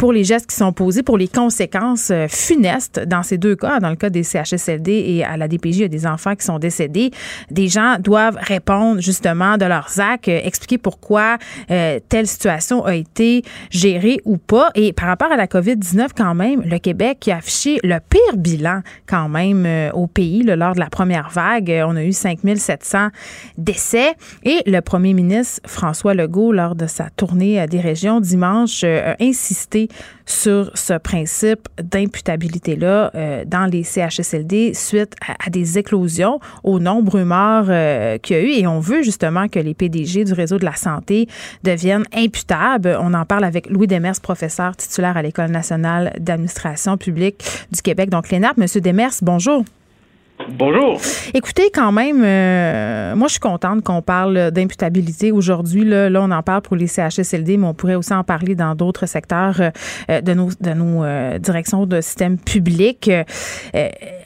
[0.00, 3.80] pour les gestes qui sont posés, pour les conséquences euh, funestes dans ces deux cas,
[3.80, 6.46] dans le cas des CHSLD et à la DPJ, il y a des enfants qui
[6.46, 7.10] sont décédés.
[7.50, 11.36] Des gens doivent répondre justement de leurs actes, euh, expliquer pourquoi
[11.70, 14.70] euh, telle situation a été gérée ou pas.
[14.74, 18.80] Et par rapport à la COVID-19, quand même, le Québec a affiché le pire bilan
[19.06, 21.70] quand même au pays lors de la première vague.
[21.86, 23.08] On a eu 5700
[23.58, 24.14] décès.
[24.44, 29.89] Et le premier ministre François Legault, lors de sa tournée des régions dimanche, a insisté
[30.26, 37.66] sur ce principe d'imputabilité-là euh, dans les CHSLD suite à, des éclosions, au nombre morts
[37.68, 38.50] euh, qu'il y a eu.
[38.50, 41.28] Et on veut justement que les PDG du réseau de la santé
[41.64, 42.96] deviennent imputables.
[43.00, 48.10] On en parle avec Louis Demers, professeur titulaire à l'École nationale d'administration publique du Québec.
[48.10, 49.64] Donc, l'ENAP, Monsieur Demers, bonjour.
[50.52, 51.00] Bonjour.
[51.32, 55.84] Écoutez, quand même, euh, moi, je suis contente qu'on parle d'imputabilité aujourd'hui.
[55.84, 58.74] Là, là, on en parle pour les CHSLD, mais on pourrait aussi en parler dans
[58.74, 63.10] d'autres secteurs euh, de nos, de nos euh, directions de système public.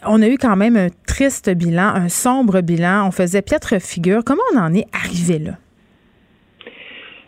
[0.07, 3.07] on a eu quand même un triste bilan, un sombre bilan.
[3.07, 4.23] On faisait piètre figure.
[4.25, 5.53] Comment on en est arrivé là?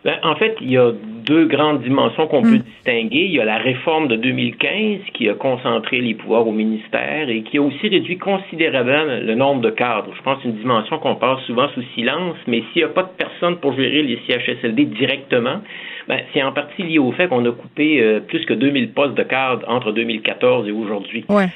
[0.06, 0.92] Ben, en fait, il y a
[1.24, 2.62] deux grandes dimensions qu'on peut hmm.
[2.62, 3.24] distinguer.
[3.24, 7.42] Il y a la réforme de 2015 qui a concentré les pouvoirs au ministère et
[7.42, 10.12] qui a aussi réduit considérablement le nombre de cadres.
[10.16, 12.88] Je pense que c'est une dimension qu'on passe souvent sous silence, mais s'il n'y a
[12.88, 15.60] pas de personne pour gérer les CHSLD directement,
[16.06, 19.14] ben, c'est en partie lié au fait qu'on a coupé euh, plus que 2000 postes
[19.14, 21.24] de cadres entre 2014 et aujourd'hui.
[21.28, 21.48] Ouais.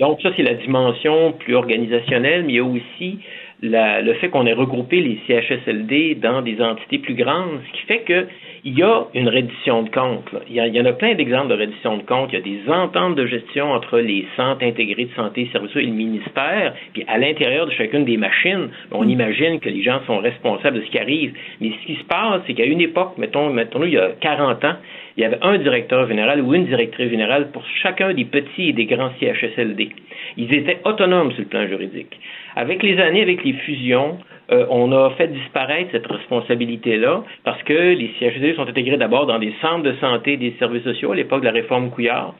[0.00, 3.18] Donc, ça, c'est la dimension plus organisationnelle, mais il y a aussi
[3.62, 8.04] le fait qu'on ait regroupé les CHSLD dans des entités plus grandes, ce qui fait
[8.04, 10.30] qu'il y a une reddition de comptes.
[10.48, 12.30] Il, y en a plein d'exemples de reddition de comptes.
[12.32, 15.74] Il y a des ententes de gestion entre les centres intégrés de santé et services
[15.76, 16.74] et le ministère.
[16.92, 19.10] Puis à l'intérieur de chacune des machines, on mm.
[19.10, 21.32] imagine que les gens sont responsables de ce qui arrive.
[21.60, 24.64] Mais ce qui se passe, c'est qu'à une époque, mettons, mettons il y a 40
[24.64, 24.76] ans,
[25.18, 28.72] il y avait un directeur général ou une directrice générale pour chacun des petits et
[28.72, 29.90] des grands CHSLD.
[30.36, 32.20] Ils étaient autonomes sur le plan juridique.
[32.54, 34.18] Avec les années, avec les fusions,
[34.52, 39.40] euh, on a fait disparaître cette responsabilité-là parce que les CHSLD sont intégrés d'abord dans
[39.40, 42.36] des centres de santé des services sociaux à l'époque de la réforme Couillard.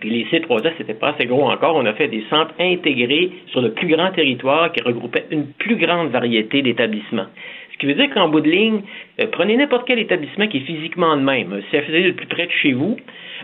[0.00, 1.76] Puis les C3S, c'était pas assez gros encore.
[1.76, 5.76] On a fait des centres intégrés sur le plus grand territoire qui regroupait une plus
[5.76, 7.26] grande variété d'établissements.
[7.80, 8.82] Qui veut dire qu'en bout de ligne,
[9.20, 12.46] euh, prenez n'importe quel établissement qui est physiquement de même, un CHSLD le plus près
[12.46, 12.96] de chez vous,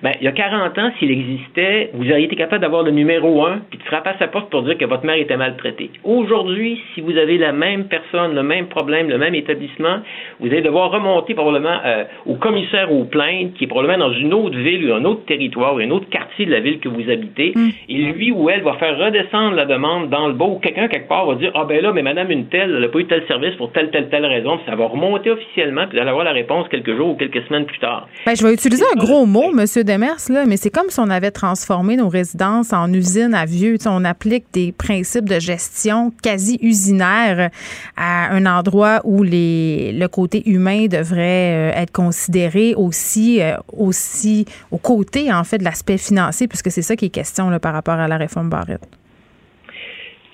[0.02, 3.44] ben, il y a 40 ans, s'il existait, vous auriez été capable d'avoir le numéro
[3.44, 5.90] 1 puis de frapper à sa porte pour dire que votre mère était maltraitée.
[6.04, 9.98] Aujourd'hui, si vous avez la même personne, le même problème, le même établissement,
[10.40, 14.12] vous allez devoir remonter probablement euh, au commissaire ou aux plaintes, qui est probablement dans
[14.12, 16.88] une autre ville ou un autre territoire ou un autre quartier de la ville que
[16.88, 17.52] vous habitez.
[17.54, 17.68] Mm.
[17.88, 21.08] Et lui ou elle va faire redescendre la demande dans le bas ou quelqu'un quelque
[21.08, 23.24] part va dire Ah ben là, mais madame une telle, elle n'a pas eu tel
[23.26, 24.58] service pour telle, telle, telle raison.
[24.66, 27.66] ça va remonter officiellement, puis vous allez avoir la réponse quelques jours ou quelques semaines
[27.66, 28.08] plus tard.
[28.24, 31.10] Ben, je vais utiliser un gros mot, monsieur Demers, là, mais c'est comme si on
[31.10, 33.76] avait transformé nos résidences en usines à vieux.
[33.86, 37.50] on applique des principes de gestion quasi usinaires
[37.96, 44.78] à un endroit où le côté humain devrait euh, être considéré aussi, euh, aussi aux
[44.78, 48.08] côtés, en fait, de l'aspect financier, puisque c'est ça qui est question par rapport à
[48.08, 48.88] la réforme Barrette.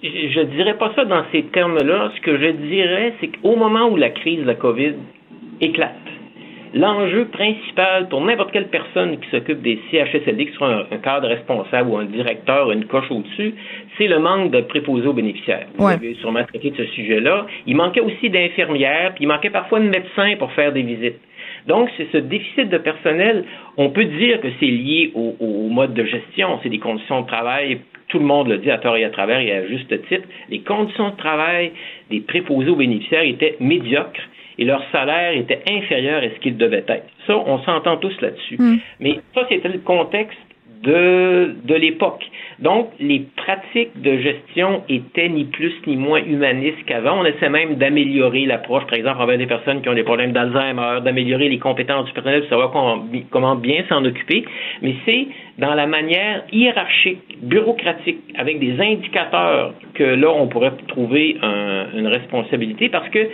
[0.02, 2.10] Je ne dirais pas ça dans ces termes-là.
[2.16, 4.94] Ce que je dirais, c'est qu'au moment où la crise de la COVID
[5.60, 5.92] éclate,
[6.74, 11.90] L'enjeu principal pour n'importe quelle personne qui s'occupe des CHSLD, qui soit un, cadre responsable
[11.90, 13.54] ou un directeur, une coche au-dessus,
[13.98, 15.66] c'est le manque de préposés aux bénéficiaires.
[15.76, 17.46] Vous avez sûrement traité de ce sujet-là.
[17.66, 21.20] Il manquait aussi d'infirmières, puis il manquait parfois de médecins pour faire des visites.
[21.66, 23.44] Donc, c'est ce déficit de personnel,
[23.76, 27.26] on peut dire que c'est lié au, au, mode de gestion, c'est des conditions de
[27.26, 30.26] travail, tout le monde le dit à tort et à travers et à juste titre,
[30.48, 31.72] les conditions de travail
[32.10, 34.28] des préposés aux bénéficiaires étaient médiocres
[34.58, 37.06] et leur salaire était inférieur à ce qu'il devait être.
[37.26, 38.56] Ça, on s'entend tous là-dessus.
[38.58, 38.76] Hmm.
[39.00, 40.38] Mais ça, c'était le contexte
[40.82, 42.24] de, de l'époque.
[42.58, 47.20] Donc, les pratiques de gestion étaient ni plus ni moins humanistes qu'avant.
[47.20, 51.00] On essaie même d'améliorer l'approche, par exemple, envers des personnes qui ont des problèmes d'Alzheimer,
[51.04, 54.44] d'améliorer les compétences du personnel, de savoir comment, comment bien s'en occuper.
[54.80, 55.28] Mais c'est
[55.58, 61.36] dans la manière hiérarchique, bureaucratique, avec des indicateurs que là, on pourrait trouver
[61.94, 63.28] une responsabilité parce que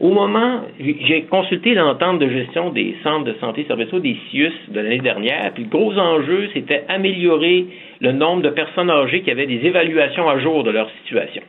[0.00, 4.80] au moment, j'ai consulté l'entente de gestion des centres de santé services des CIUS de
[4.80, 7.66] l'année dernière, puis le gros enjeu, c'était améliorer
[8.00, 11.42] le nombre de personnes âgées qui avaient des évaluations à jour de leur situation.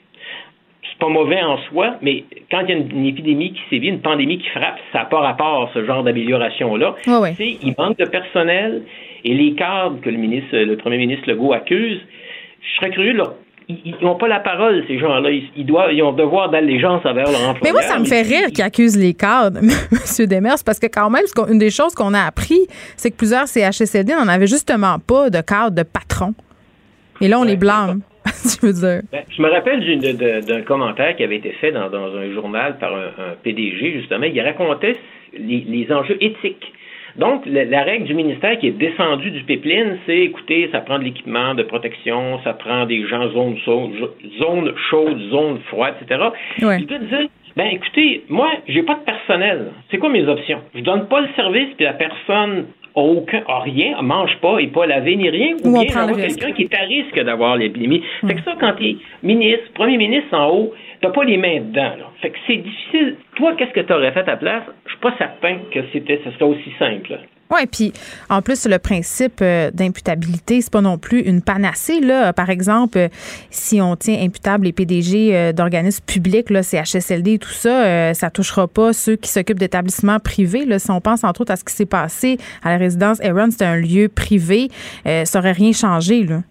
[0.83, 4.01] C'est pas mauvais en soi, mais quand il y a une, épidémie qui sévit, une
[4.01, 6.95] pandémie qui frappe, ça n'a pas rapport à ce genre d'amélioration-là.
[7.63, 8.83] Il manque de personnel
[9.23, 12.01] et les cadres que le ministre, le premier ministre Legault accuse,
[12.61, 13.35] je serais curieux de leur
[13.85, 15.29] ils n'ont pas la parole, ces gens-là.
[15.31, 17.59] Ils, doivent, ils ont devoir d'allégeance envers leur employeur.
[17.63, 20.27] Mais moi, ça me fait rire qu'ils accusent les cadres, M.
[20.27, 22.59] Demers, parce que quand même, une des choses qu'on a appris,
[22.97, 26.33] c'est que plusieurs CHSLD n'en avaient justement pas de cadre de patron.
[27.21, 28.01] Et là, on les blâme.
[28.25, 29.01] je veux dire.
[29.11, 33.35] Ben, je me rappelle d'un commentaire qui avait été fait dans, un journal par un,
[33.43, 34.25] PDG, justement.
[34.25, 34.97] Il racontait
[35.33, 36.71] les enjeux éthiques
[37.17, 41.03] donc, la, règle du ministère qui est descendue du pipeline, c'est, écoutez, ça prend de
[41.03, 43.57] l'équipement de protection, ça prend des gens zone,
[44.39, 46.21] zone chaude, zone froide, etc.
[46.61, 46.77] Ouais.
[46.79, 49.71] Il peut dire, ben écoutez, moi, j'ai pas de personnel.
[49.89, 50.61] C'est quoi mes options?
[50.73, 54.67] Je donne pas le service, puis la personne a aucun, a rien, mange pas, et
[54.67, 58.03] pas lavé ni rien, ou, bien bien quelqu'un qui est à risque d'avoir l'épidémie.
[58.25, 61.59] C'est que ça, quand tu es ministre, premier ministre en haut, t'as pas les mains
[61.61, 61.95] dedans.
[61.97, 62.11] Là.
[62.21, 63.17] Fait que c'est difficile.
[63.35, 64.63] Toi, qu'est-ce que tu aurais fait à ta place?
[64.85, 67.17] Je suis pas certain que c'était, ce serait aussi simple.
[67.51, 67.91] Oui, puis
[68.29, 71.99] en plus, le principe euh, d'imputabilité, c'est pas non plus une panacée.
[71.99, 72.31] Là.
[72.31, 73.07] Par exemple, euh,
[73.49, 78.69] si on tient imputable les PDG euh, d'organismes publics, là, CHSLD, tout ça, ça touchera
[78.69, 80.65] pas ceux qui s'occupent d'établissements privés.
[80.65, 80.79] Là.
[80.79, 83.65] Si on pense entre autres à ce qui s'est passé à la résidence Aaron, c'était
[83.65, 84.69] un lieu privé,
[85.05, 86.23] ça aurait rien changé.
[86.23, 86.41] Là.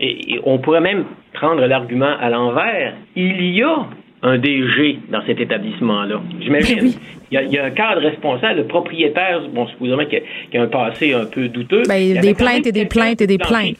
[0.00, 2.94] Et, on pourrait même prendre l'argument à l'envers.
[3.16, 3.86] Il y a
[4.22, 6.20] un DG dans cet établissement-là.
[6.40, 6.80] J'imagine.
[6.80, 6.90] Ben
[7.30, 10.22] il, y a, un cadre responsable, le propriétaire, bon, supposément qu'il
[10.52, 11.82] y, a un passé un peu douteux.
[11.88, 13.76] Ben, des plaintes et des plaintes et des plaintes.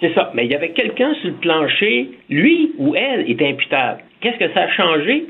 [0.00, 0.30] C'est ça.
[0.34, 4.02] Mais il y avait quelqu'un sur le plancher, lui ou elle est imputable.
[4.20, 5.26] Qu'est-ce que ça a changé?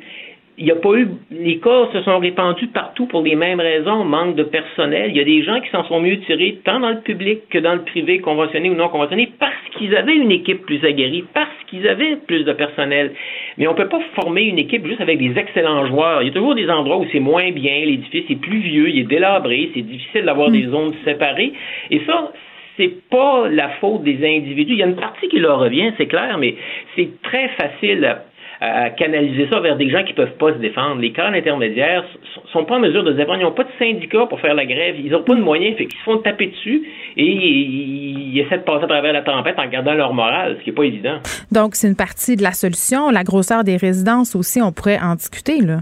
[0.58, 1.08] Il n'y a pas eu.
[1.30, 5.10] Les cas se sont répandus partout pour les mêmes raisons, manque de personnel.
[5.10, 7.58] Il y a des gens qui s'en sont mieux tirés tant dans le public que
[7.58, 11.48] dans le privé, conventionné ou non conventionné, parce qu'ils avaient une équipe plus aguerrie, parce
[11.68, 13.12] qu'ils avaient plus de personnel.
[13.56, 16.22] Mais on ne peut pas former une équipe juste avec des excellents joueurs.
[16.22, 18.98] Il y a toujours des endroits où c'est moins bien, l'édifice est plus vieux, il
[18.98, 21.52] est délabré, c'est difficile d'avoir des zones séparées.
[21.92, 22.32] Et ça,
[22.76, 24.72] c'est pas la faute des individus.
[24.72, 26.56] Il y a une partie qui leur revient, c'est clair, mais
[26.96, 28.24] c'est très facile à
[28.60, 31.00] à canaliser ça vers des gens qui peuvent pas se défendre.
[31.00, 32.04] Les cadres intermédiaires
[32.52, 33.38] sont pas en mesure de se défendre.
[33.40, 34.96] Ils n'ont pas de syndicat pour faire la grève.
[34.98, 35.76] Ils n'ont pas de moyens.
[35.76, 36.82] Fait se font taper dessus
[37.16, 40.70] et ils, essaient de passer à travers la tempête en gardant leur morale, ce qui
[40.70, 41.18] n'est pas évident.
[41.52, 43.10] Donc, c'est une partie de la solution.
[43.10, 45.78] La grosseur des résidences aussi, on pourrait en discuter, là.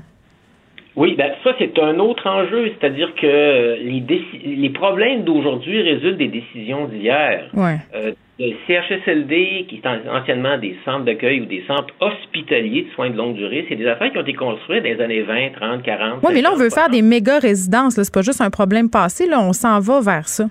[0.97, 4.03] Oui, ben ça c'est un autre enjeu, c'est-à-dire que les,
[4.45, 7.51] les problèmes d'aujourd'hui résultent des décisions d'hier.
[7.55, 7.77] Ouais.
[7.95, 13.11] Euh, le CHSLD, qui est anciennement des centres d'accueil ou des centres hospitaliers de soins
[13.11, 15.83] de longue durée, c'est des affaires qui ont été construites dans les années 20, 30,
[15.83, 16.19] 40.
[16.23, 17.95] Oui, mais là, on veut faire des méga résidences.
[17.95, 19.27] C'est pas juste un problème passé.
[19.27, 20.45] Là, on s'en va vers ça.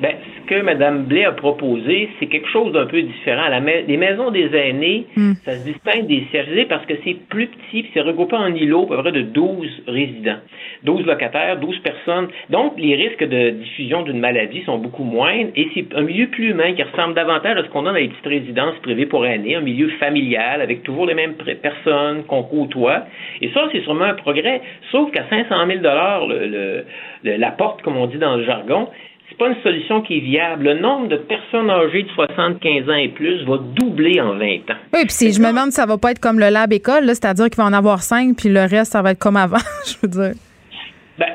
[0.00, 3.48] Ben, ce que Mme Blais a proposé, c'est quelque chose d'un peu différent.
[3.86, 5.32] les maisons des aînés, hmm.
[5.44, 8.84] ça se distingue des CHD parce que c'est plus petit, puis c'est regroupé en îlots,
[8.92, 10.38] à peu près de 12 résidents,
[10.84, 12.28] 12 locataires, 12 personnes.
[12.50, 16.50] Donc, les risques de diffusion d'une maladie sont beaucoup moindres et c'est un milieu plus
[16.50, 19.56] humain qui ressemble davantage à ce qu'on a dans les petites résidences privées pour aînés,
[19.56, 23.04] un milieu familial avec toujours les mêmes personnes qu'on côtoie.
[23.40, 24.60] Et ça, c'est sûrement un progrès,
[24.90, 26.84] sauf qu'à 500 000 le,
[27.24, 28.88] la porte, comme on dit dans le jargon,
[29.36, 30.64] c'est pas une solution qui est viable.
[30.64, 34.78] Le nombre de personnes âgées de 75 ans et plus va doubler en 20 ans.
[34.94, 37.46] Oui, puis je me demande si ça va pas être comme le lab école, c'est-à-dire
[37.46, 39.56] qu'il va en avoir cinq, puis le reste, ça va être comme avant,
[39.86, 40.34] je veux dire.
[41.18, 41.26] Ben,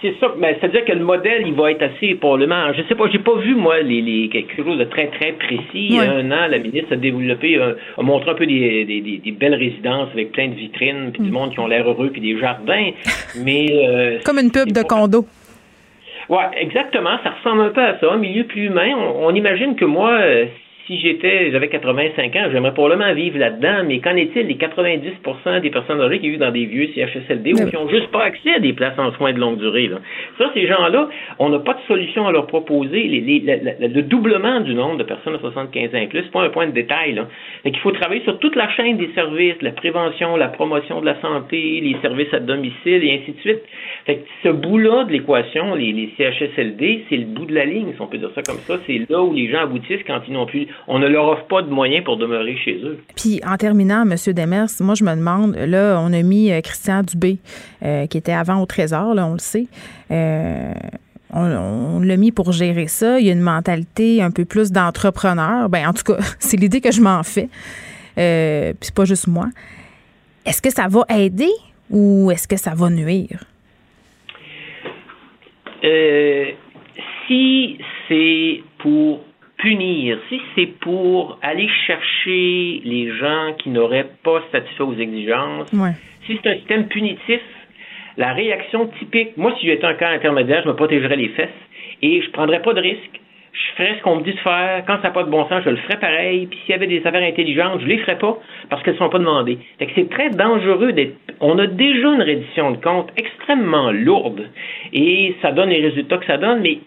[0.00, 2.72] c'est ça, mais c'est-à-dire que le modèle, il va être assez probablement.
[2.72, 5.62] Je sais pas, j'ai pas vu moi les, les quelque chose de très très précis.
[5.74, 9.00] Il y a un an, la ministre a développé, a montré un peu des, des,
[9.00, 11.32] des, belles résidences avec plein de vitrines, puis du mm.
[11.32, 12.90] monde qui ont l'air heureux, puis des jardins.
[13.44, 15.24] Mais euh, comme une pub de condo.
[16.28, 17.18] Oui, exactement.
[17.22, 18.94] Ça ressemble un peu à ça, un milieu plus humain.
[18.96, 20.46] On, imagine que moi, euh,
[20.86, 25.70] si j'étais, j'avais 85 ans, j'aimerais probablement vivre là-dedans, mais qu'en est-il des 90% des
[25.70, 28.58] personnes âgées qui vivent dans des vieux CHSLD ou qui n'ont juste pas accès à
[28.58, 29.86] des places en soins de longue durée?
[29.86, 29.98] Là?
[30.38, 31.08] Ça, ces gens-là,
[31.38, 33.04] on n'a pas de solution à leur proposer.
[33.04, 36.66] le doublement du nombre de personnes de 75 ans et plus, c'est pas un point
[36.66, 37.14] de détail.
[37.14, 37.28] Là.
[37.64, 41.20] il faut travailler sur toute la chaîne des services, la prévention, la promotion de la
[41.20, 43.62] santé, les services à domicile et ainsi de suite.
[44.06, 47.92] Fait que ce bout-là de l'équation, les, les CHSLD, c'est le bout de la ligne,
[47.94, 48.78] si on peut dire ça comme ça.
[48.86, 51.62] C'est là où les gens aboutissent quand ils n'ont plus on ne leur offre pas
[51.62, 52.98] de moyens pour demeurer chez eux.
[53.16, 54.16] Puis en terminant, M.
[54.34, 57.38] Demers, moi je me demande, là, on a mis euh, Christian Dubé,
[57.82, 59.66] euh, qui était avant au Trésor, là, on le sait.
[60.10, 60.72] Euh,
[61.34, 63.18] on, l'a mis pour gérer ça.
[63.18, 65.70] Il y a une mentalité un peu plus d'entrepreneur.
[65.70, 67.48] Ben, en tout cas, c'est l'idée que je m'en fais.
[68.14, 69.46] puis c'est pas juste moi.
[70.44, 71.52] Est-ce que ça va aider
[71.88, 73.44] ou est-ce que ça va nuire?
[77.26, 79.20] si c'est pour
[79.62, 85.72] punir, si c'est pour aller chercher les gens qui n'auraient pas satisfait aux exigences,
[86.26, 87.40] si c'est un système punitif,
[88.16, 91.48] la réaction typique, moi si j'étais un cas intermédiaire, je me protégerais les fesses
[92.02, 93.20] et je prendrais pas de risque.
[93.52, 94.82] Je ferais ce qu'on me dit de faire.
[94.86, 96.46] Quand ça n'a pas de bon sens, je le ferais pareil.
[96.46, 98.38] Puis s'il y avait des affaires intelligentes, je les ferais pas
[98.70, 99.58] parce qu'elles ne sont pas demandées.
[99.78, 101.14] Fait que c'est très dangereux d'être.
[101.40, 104.48] On a déjà une reddition de compte extrêmement lourde
[104.94, 106.78] et ça donne les résultats que ça donne, mais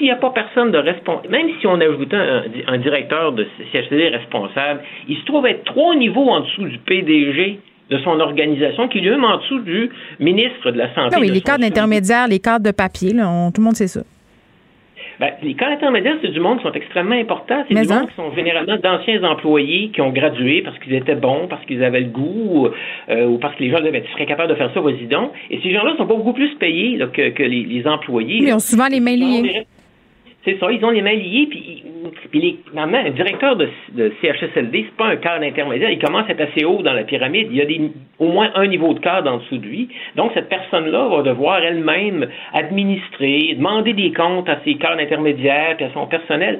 [0.00, 3.46] s'il n'y a pas personne de responsable, même si on ajoutait un, un directeur de
[3.70, 8.88] CHCD responsable, il se trouve être trois niveaux en dessous du PDG de son organisation,
[8.88, 9.90] qui lui-même en dessous du
[10.20, 11.16] ministre de la Santé.
[11.20, 14.00] oui, les cadres intermédiaires, les cadres de papier, tout le monde sait ça.
[15.18, 17.62] Ben, les cadres intermédiaires, c'est du monde qui sont extrêmement importants.
[17.68, 21.46] C'est du monde qui sont généralement d'anciens employés qui ont gradué parce qu'ils étaient bons,
[21.46, 22.68] parce qu'ils avaient le goût,
[23.10, 25.06] euh, ou parce que les gens disaient, ben, tu serais capable de faire ça, vas-y
[25.50, 28.38] Et ces gens-là sont beaucoup plus payés que, les, employés.
[28.40, 29.66] Ils ont souvent les mains liées.
[30.44, 31.84] C'est ça, ils ont les mains liées, puis,
[32.30, 36.26] puis les, normalement, un directeur de, de CHSLD, c'est pas un cadre intermédiaire, il commence
[36.28, 38.94] à être assez haut dans la pyramide, il y a des, au moins un niveau
[38.94, 44.12] de cadre en dessous de lui, donc cette personne-là va devoir elle-même administrer, demander des
[44.12, 46.58] comptes à ses cadres intermédiaires, puis à son personnel.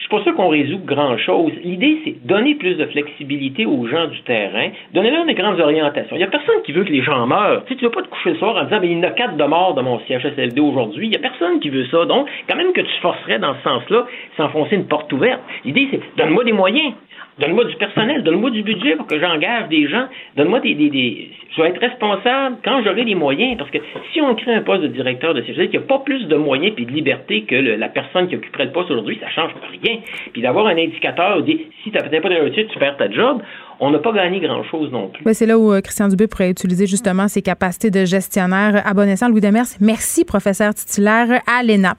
[0.00, 1.52] Je suis pas sûr qu'on résout grand-chose.
[1.62, 6.16] L'idée, c'est donner plus de flexibilité aux gens du terrain, donner leur des grandes orientations.
[6.16, 7.64] Il n'y a personne qui veut que les gens meurent.
[7.66, 9.10] Tu ne veux pas te coucher le soir en disant, ben, il y en a
[9.10, 11.08] quatre de morts dans mon CHSLD aujourd'hui.
[11.08, 12.06] Il n'y a personne qui veut ça.
[12.06, 15.42] Donc, quand même que tu forcerais dans ce sens-là, c'est enfoncer une porte ouverte.
[15.66, 16.94] L'idée, c'est donne-moi des moyens.
[17.38, 20.06] Donne-moi du personnel, donne-moi du budget pour que j'engage des gens.
[20.36, 23.56] Donne-moi des, des, des, Je vais être responsable quand j'aurai les moyens.
[23.56, 23.78] Parce que
[24.12, 26.74] si on crée un poste de directeur de CHSLD qui n'a pas plus de moyens
[26.76, 29.52] et de liberté que la personne qui occuperait le poste aujourd'hui, ça ne change
[29.82, 29.98] rien.
[30.32, 33.40] Puis d'avoir un indicateur, dit, si tu n'as pas de réussite, tu perds ta job,
[33.80, 35.34] on n'a pas gagné grand-chose non plus.
[35.34, 38.82] c'est là où euh, Christian Dubé pourrait utiliser justement ses capacités de gestionnaire.
[38.84, 41.98] À Louis Demers, merci, professeur titulaire à l'ENAP.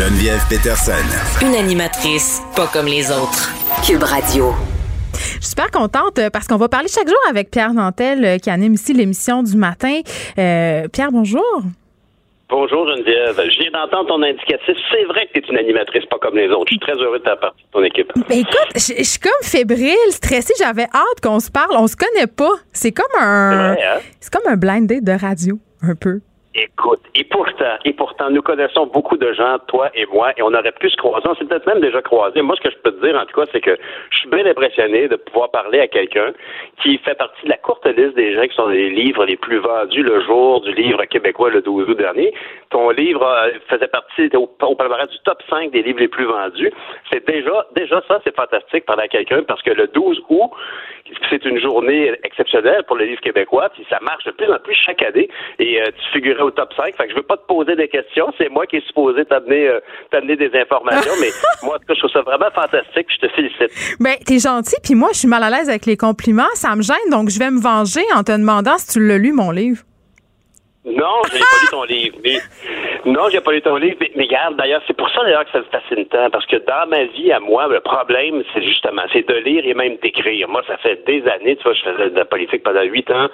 [0.00, 1.04] Geneviève Peterson.
[1.44, 3.52] Une animatrice pas comme les autres.
[3.86, 4.54] Cube Radio.
[5.12, 8.38] Je suis super contente euh, parce qu'on va parler chaque jour avec Pierre Nantel euh,
[8.38, 10.00] qui anime ici l'émission du matin.
[10.38, 11.44] Euh, Pierre, bonjour.
[12.48, 13.36] Bonjour Geneviève.
[13.36, 14.74] Je viens d'entendre ton indicatif.
[14.90, 16.68] C'est vrai que tu es une animatrice pas comme les autres.
[16.68, 18.10] Je suis très heureux de ta partie de ton équipe.
[18.26, 20.54] Ben écoute, je suis comme fébrile, stressée.
[20.58, 21.76] J'avais hâte qu'on se parle.
[21.76, 22.54] On se connaît pas.
[22.72, 23.76] C'est comme un.
[24.18, 24.40] C'est hein?
[24.40, 26.20] comme un blind date de radio, un peu.
[26.52, 30.52] Écoute, et pourtant, et pourtant, nous connaissons beaucoup de gens, toi et moi, et on
[30.52, 31.24] aurait pu se croiser.
[31.28, 32.42] On s'est peut-être même déjà croisés.
[32.42, 33.78] Moi, ce que je peux te dire, en tout cas, c'est que
[34.10, 36.32] je suis bien impressionné de pouvoir parler à quelqu'un
[36.82, 39.58] qui fait partie de la courte liste des gens qui sont les livres les plus
[39.58, 42.34] vendus le jour du livre québécois le 12 août dernier.
[42.70, 46.72] Ton livre euh, faisait partie au, au du top 5 des livres les plus vendus.
[47.12, 50.50] C'est déjà, déjà ça, c'est fantastique parler à quelqu'un parce que le 12 août,
[51.28, 54.74] c'est une journée exceptionnelle pour le livre québécois, puis ça marche de plus en plus
[54.74, 55.28] chaque année,
[55.58, 58.32] et euh, tu au top 5, fait que je veux pas te poser des questions,
[58.38, 59.80] c'est moi qui est supposé t'amener euh,
[60.10, 61.28] t'amener des informations, mais
[61.62, 63.70] moi, en tout cas, je trouve ça vraiment fantastique, je te félicite.
[64.00, 66.82] Ben, t'es gentil, puis moi, je suis mal à l'aise avec les compliments, ça me
[66.82, 69.82] gêne, donc je vais me venger en te demandant si tu l'as lu, mon livre.
[70.84, 72.16] Non, j'ai pas lu ton livre.
[72.24, 72.38] Mais,
[73.04, 73.96] non, j'ai pas lu ton livre.
[74.00, 76.30] Mais, mais regarde, d'ailleurs, c'est pour ça d'ailleurs que ça me fascine tant.
[76.30, 79.74] Parce que dans ma vie, à moi, le problème, c'est justement, c'est de lire et
[79.74, 80.48] même d'écrire.
[80.48, 83.28] Moi, ça fait des années, tu vois, je faisais de la politique pendant huit ans.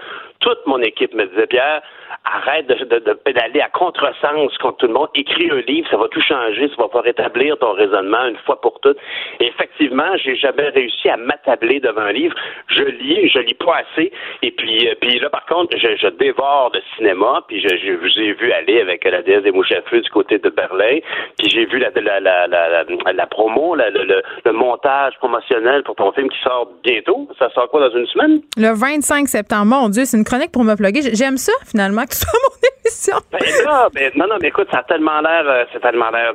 [0.47, 1.83] Toute mon équipe me disait, Pierre,
[2.25, 5.09] arrête de, de, de, pédaler à contresens contre tout le monde.
[5.15, 8.61] Écris un livre, ça va tout changer, ça va pas rétablir ton raisonnement une fois
[8.61, 8.99] pour toutes.
[9.41, 12.35] Et effectivement, j'ai jamais réussi à m'attabler devant un livre.
[12.69, 14.13] Je lis, je lis pas assez.
[14.43, 17.43] Et puis, euh, puis là, par contre, je, dévore le cinéma.
[17.49, 20.49] Puis je, vous ai vu aller avec la déesse des mouches à du côté de
[20.49, 20.99] Berlin.
[21.39, 26.13] Puis j'ai vu la, la, la, la, la promo, le, le, montage promotionnel pour ton
[26.13, 27.29] film qui sort bientôt.
[27.39, 28.41] Ça sort quoi dans une semaine?
[28.57, 29.67] Le 25 septembre.
[29.67, 31.15] Mon Dieu, c'est une pour me plugger.
[31.15, 33.17] J'aime ça, finalement, que ce soit mon émission.
[33.33, 36.35] Ben, là, ben, non, non, mais écoute, ça a tellement l'air, euh, c'est tellement l'air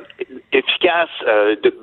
[0.52, 1.74] efficace, euh, de,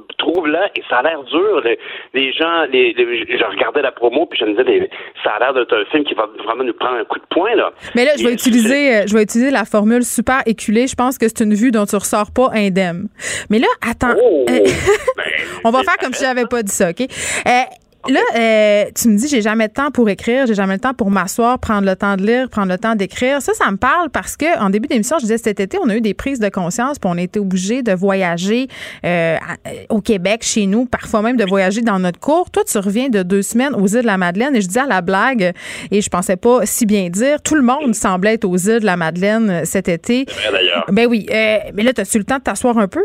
[0.76, 1.62] et ça a l'air dur.
[1.64, 1.80] Les,
[2.14, 4.90] les gens, les, les, je regardais la promo, puis je me disais,
[5.24, 7.56] ça a l'air d'être un film qui va vraiment nous prendre un coup de poing,
[7.56, 7.72] là.
[7.96, 10.88] Mais là, je vais utiliser, je vais utiliser la formule super éculée.
[10.88, 13.08] Je pense que c'est une vue dont tu ressors pas indemne.
[13.50, 14.14] Mais là, attends.
[14.22, 14.64] Oh, ben,
[15.64, 17.02] On va faire comme si j'avais pas dit ça, OK?
[17.02, 17.50] Euh,
[18.08, 20.94] Là, euh, tu me dis, j'ai jamais de temps pour écrire, j'ai jamais le temps
[20.94, 23.42] pour m'asseoir, prendre le temps de lire, prendre le temps d'écrire.
[23.42, 25.96] Ça, ça me parle parce que en début d'émission, je disais cet été, on a
[25.96, 28.68] eu des prises de conscience, puis on a été obligé de voyager
[29.06, 29.38] euh,
[29.90, 32.50] au Québec, chez nous, parfois même de voyager dans notre cours.
[32.52, 34.88] Toi, tu reviens de deux semaines aux îles de la Madeleine, et je dis à
[34.88, 35.54] la blague,
[35.92, 38.86] et je pensais pas si bien dire, tout le monde semblait être aux îles de
[38.86, 40.26] la Madeleine cet été.
[40.26, 40.86] d'ailleurs.
[40.90, 43.04] Ben oui, euh, mais là, as-tu le temps de t'asseoir un peu?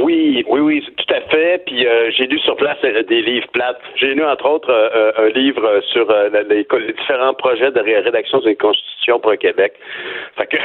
[0.00, 1.64] Oui, oui, oui, tout à fait.
[1.66, 3.80] Puis euh, j'ai lu sur place euh, des livres plates.
[3.96, 8.56] J'ai lu entre autres euh, un livre sur les, les, différents projets de rédaction d'une
[8.56, 9.74] constitution pour le Québec.
[10.36, 10.56] Fait que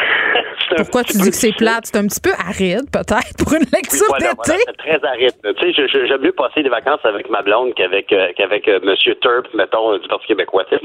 [0.78, 1.86] Pourquoi tu dis que c'est plate?
[1.86, 4.58] C'est un petit peu aride, peut-être, pour une lecture oui, voilà, d'été.
[4.58, 5.34] Voilà, c'est très aride.
[5.44, 9.98] Tu sais, j'aime mieux passer des vacances avec ma blonde qu'avec qu'avec Monsieur Turp, mettons,
[9.98, 10.66] du Parti québécois.
[10.72, 10.80] mais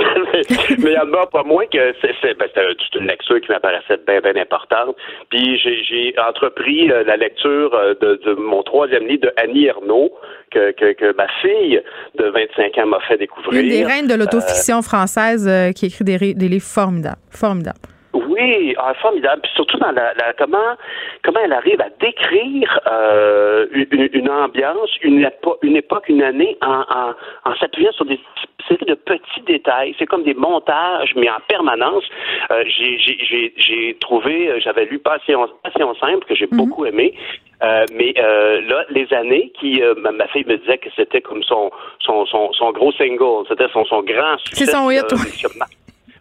[0.78, 2.48] il y en a pas moins que c'est ben,
[2.94, 4.96] une lecture qui m'apparaissait bien, bien importante.
[5.30, 7.70] Puis j'ai entrepris la lecture
[8.00, 10.12] de, de mon troisième livre de Annie Ernaux,
[10.50, 11.80] que, que, que, ma fille
[12.16, 13.62] de 25 ans m'a fait découvrir.
[13.62, 17.20] Une des reines de l'autofiction euh, française euh, qui écrit des, des livres formidables.
[17.30, 17.78] Formidables.
[18.12, 19.42] Oui, ah, formidable.
[19.42, 20.76] Puis surtout dans la, la, comment
[21.22, 26.56] comment elle arrive à décrire euh, une, une, ambiance, une, épo une époque, une année
[26.62, 28.18] en, en, en s'appuyant sur des
[28.66, 29.94] séries de petits détails.
[29.98, 32.04] C'est comme des montages, mais en permanence.
[32.50, 36.56] Euh, j'ai trouvé, j'avais lu Passion, Passion simple que j'ai mm -hmm.
[36.56, 37.14] beaucoup aimé.
[37.62, 41.42] Euh, mais euh, là, les années qui, euh, ma, fille me disait que c'était comme
[41.42, 44.64] son son, son, son gros single, c'était son, son grand succès.
[44.64, 45.04] C'est son hit.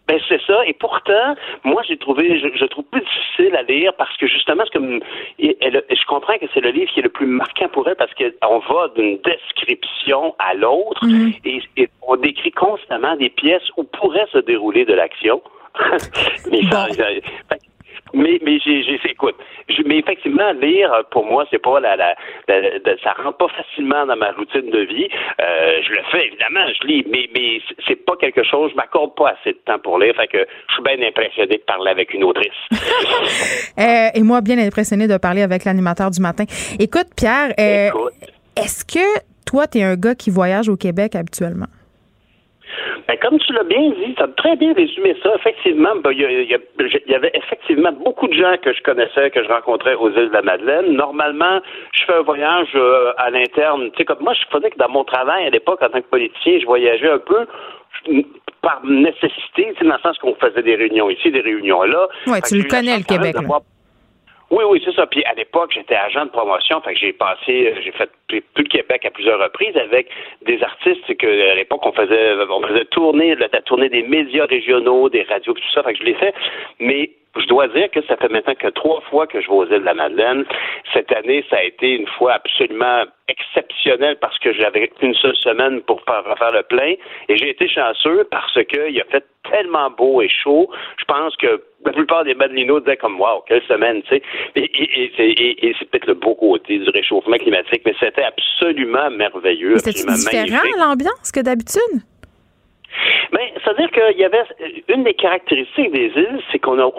[0.06, 0.66] Ben c'est ça.
[0.66, 4.64] Et pourtant, moi j'ai trouvé, je, je, trouve plus difficile à lire parce que justement,
[4.66, 5.00] ce que
[5.38, 8.12] elle, je comprends que c'est le livre qui est le plus marquant pour elle parce
[8.14, 11.38] qu'on va d'une description à l'autre -hmm.
[11.44, 15.40] et, et, on décrit constamment des pièces où pourrait se dérouler de l'action.
[16.50, 16.70] mais bon.
[16.70, 17.56] ça, ça,
[18.14, 19.36] mais, mais j'ai, j'ai écoute,
[19.68, 22.14] je, mais effectivement, lire, pour moi, c'est pas la, la,
[22.48, 25.08] la, la, ça rentre pas facilement dans ma routine de vie.
[25.40, 29.14] Euh, je le fais, évidemment, je lis, mais, mais c'est pas quelque chose, je m'accorde
[29.14, 32.14] pas assez de temps pour lire, fait que je suis bien impressionné de parler avec
[32.14, 32.50] une autrice.
[33.78, 36.44] euh, et moi, bien impressionné de parler avec l'animateur du matin.
[36.78, 38.12] Écoute, Pierre, euh, Écoute.
[38.56, 41.66] est-ce que toi, tu es un gars qui voyage au Québec habituellement?
[43.10, 45.34] Ben, comme tu l'as bien dit, tu as très bien résumé ça.
[45.34, 49.42] Effectivement, ben, il y, y, y, avait effectivement beaucoup de gens que je connaissais, que
[49.42, 50.92] je rencontrais aux îles de la Madeleine.
[50.92, 51.58] Normalement,
[51.92, 53.90] je fais un voyage euh, à l'interne.
[53.90, 56.06] Tu sais, comme moi, je faisais que dans mon travail à l'époque, en tant que
[56.06, 57.48] politicien, je voyageais un peu
[58.62, 62.06] par nécessité, dans le sens qu'on faisait des réunions ici, des réunions là.
[62.28, 63.34] Oui, tu le connais, le Québec.
[64.50, 65.06] Oui, oui, c'est ça.
[65.06, 68.68] Puis à l'époque, j'étais agent de promotion, fait que j'ai passé, j'ai fait plus le
[68.68, 70.08] Québec à plusieurs reprises avec
[70.42, 75.08] des artistes que à l'époque on faisait, on faisait tourner, la tourner des médias régionaux,
[75.08, 75.82] des radios, tout ça.
[75.82, 76.34] Fait que je l'ai fait.
[76.78, 79.66] Mais je dois dire que ça fait maintenant que trois fois que je vais aux
[79.66, 80.44] îles de la Madeleine.
[80.92, 85.80] Cette année, ça a été une fois absolument exceptionnel parce que j'avais une seule semaine
[85.82, 86.94] pour faire, le plein.
[87.28, 90.68] Et j'ai été chanceux parce qu'il a fait tellement beau et chaud.
[90.98, 94.22] Je pense que la plupart des Madelinots disaient comme Wow, quelle semaine, tu sais.
[94.56, 99.78] Et, c'est peut-être le beau côté du réchauffement climatique, mais c'était absolument merveilleux.
[99.78, 102.02] C'était différent l'ambiance que d'habitude?
[103.32, 104.42] Mais c'est-à-dire qu'il y avait
[104.88, 106.90] une des caractéristiques des îles, c'est qu'on a,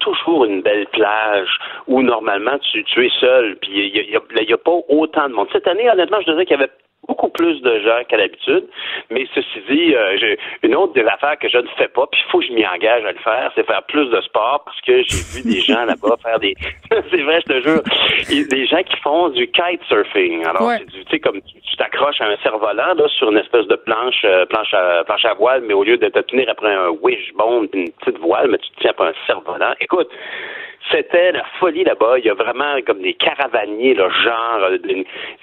[0.00, 1.48] toujours une belle plage
[1.88, 5.34] où normalement tu, tu es seul, puis il n'y a, y a, pas autant de
[5.34, 5.48] monde.
[5.52, 6.70] Cette année, honnêtement, je dirais qu'il y avait
[7.06, 8.66] beaucoup plus de gens qu'à l'habitude.
[9.10, 12.20] Mais ceci dit, euh, j'ai une autre des affaires que je ne fais pas, puis
[12.24, 14.80] il faut que je m'y engage à le faire, c'est faire plus de sport parce
[14.82, 16.54] que j'ai vu des gens là-bas faire des.
[16.90, 17.82] c'est vrai, je te jure.
[18.48, 20.44] Des gens qui font du kitesurfing.
[20.46, 24.22] Alors, tu sais, comme tu t'accroches à un cerf-volant là, sur une espèce de planche,
[24.24, 27.68] euh, planche, à, planche à voile, mais au lieu de te tenir après un wishbone,
[27.72, 29.74] une petite voile, mais tu te tiens après un cerf-volant.
[29.80, 30.08] Écoute,
[30.90, 32.18] c'était la folie là-bas.
[32.18, 34.78] Il y a vraiment comme des caravaniers, là, genre, euh,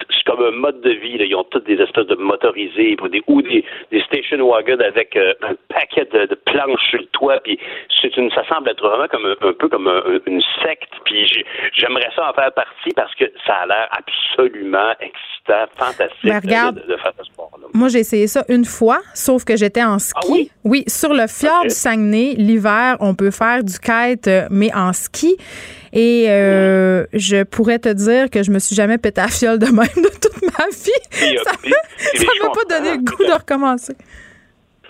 [0.10, 1.18] c'est comme un mode de vie.
[1.18, 1.26] Là.
[1.26, 3.64] Ils ont toutes des espèces de motorisés des, ou des,
[4.06, 7.40] station wagons avec euh, un paquet de, planches sur le toit.
[7.44, 7.60] Puis
[8.02, 9.90] c'est une, ça semble être vraiment comme un, peu comme
[10.28, 10.94] une secte.
[11.06, 15.41] Puis j'aimerais ça en faire partie parce que ça a l'air absolument excitant,
[15.78, 17.68] fantastique ben, de, faire ce sport-là.
[17.74, 20.20] Moi, j'ai essayé ça une fois, sauf que j'étais en ski.
[20.24, 20.52] Ah oui?
[20.64, 20.84] oui?
[20.88, 25.38] sur le fjord du Saguenay, l'hiver, on peut faire du kite, euh, mais en ski.
[25.94, 29.66] Et euh, je pourrais te dire que je me suis jamais pété à fiole de
[29.66, 31.38] même de toute ma vie.
[31.44, 33.96] ça ne m'a pas donné le goût de recommencer.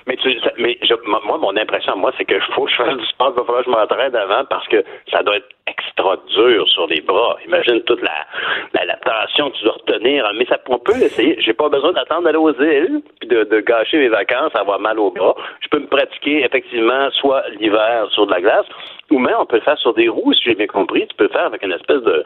[0.08, 0.78] Mais, tu, mais
[1.26, 3.64] moi, mon impression, moi, c'est que faut que je fasse du sport, il va falloir
[3.64, 7.38] que je m'entraîne avant parce que ça doit être extra dur sur les bras.
[7.46, 10.30] Imagine toute la, la, tension que tu dois retenir.
[10.38, 11.36] Mais ça, on peut essayer.
[11.40, 15.00] J'ai pas besoin d'attendre d'aller aux îles puis de, de gâcher mes vacances, avoir mal
[15.00, 15.36] aux bras.
[15.62, 18.66] Je peux me pratiquer effectivement soit l'hiver sur de la glace
[19.12, 21.06] ou même on peut le faire sur des roues, si j'ai bien compris.
[21.08, 22.24] Tu peux le faire avec une espèce de,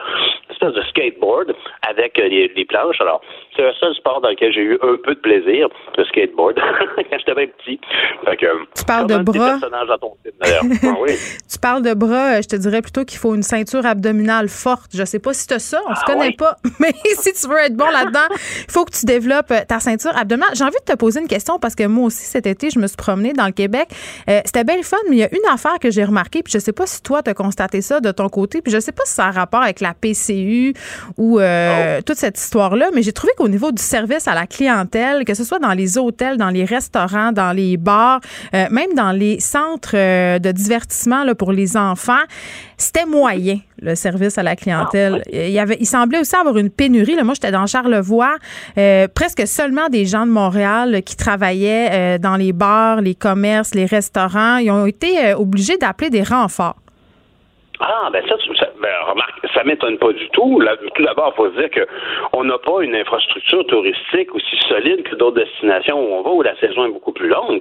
[0.52, 3.02] espèce de skateboard avec euh, les, les planches.
[3.02, 3.22] Alors,
[3.56, 5.68] c'est le seul sport dans lequel j'ai eu un peu de plaisir,
[5.98, 6.56] le skateboard,
[6.96, 7.80] quand j'étais bien petit.
[8.76, 9.58] tu parles de bras?
[9.60, 14.92] tu parles de bras, je te dirais plutôt qu'il faut une ceinture abdominale forte.
[14.94, 17.34] Je sais pas si tu as ça, on ne se ah connaît pas, mais si
[17.34, 18.38] tu veux être bon là-dedans, il
[18.72, 20.56] faut que tu développes euh, ta ceinture abdominale.
[20.56, 22.88] J'ai envie de te poser une question parce que moi aussi, cet été, je me
[22.88, 23.90] suis promenée dans le Québec.
[24.30, 26.60] Euh, c'était belle fun, mais il y a une affaire que j'ai remarquée, puis je
[26.60, 29.04] sais pas si toi, tu as constaté ça de ton côté, puis je sais pas
[29.06, 30.74] si ça a rapport avec la PCU
[31.18, 32.02] ou euh, oh.
[32.04, 35.44] toute cette histoire-là, mais j'ai trouvé qu'au niveau du service à la clientèle, que ce
[35.44, 38.22] soit dans les hôtels, dans les restaurants, dans les bars,
[38.54, 42.24] même dans les centres de divertissement là, pour les enfants,
[42.78, 45.22] c'était moyen le service à la clientèle.
[45.26, 47.16] Ah, il, y avait, il semblait aussi avoir une pénurie.
[47.16, 47.24] Là.
[47.24, 48.36] Moi, j'étais dans Charlevoix,
[48.78, 53.74] euh, presque seulement des gens de Montréal qui travaillaient euh, dans les bars, les commerces,
[53.74, 54.58] les restaurants.
[54.58, 56.78] Ils ont été euh, obligés d'appeler des renforts.
[57.80, 60.62] Ah, ben ça, ça ben, remarque, ça m'étonne pas du tout.
[60.94, 65.16] tout d'abord, il faut se dire qu'on n'a pas une infrastructure touristique aussi solide que
[65.16, 67.60] d'autres destinations où on va, où la saison est beaucoup plus longue.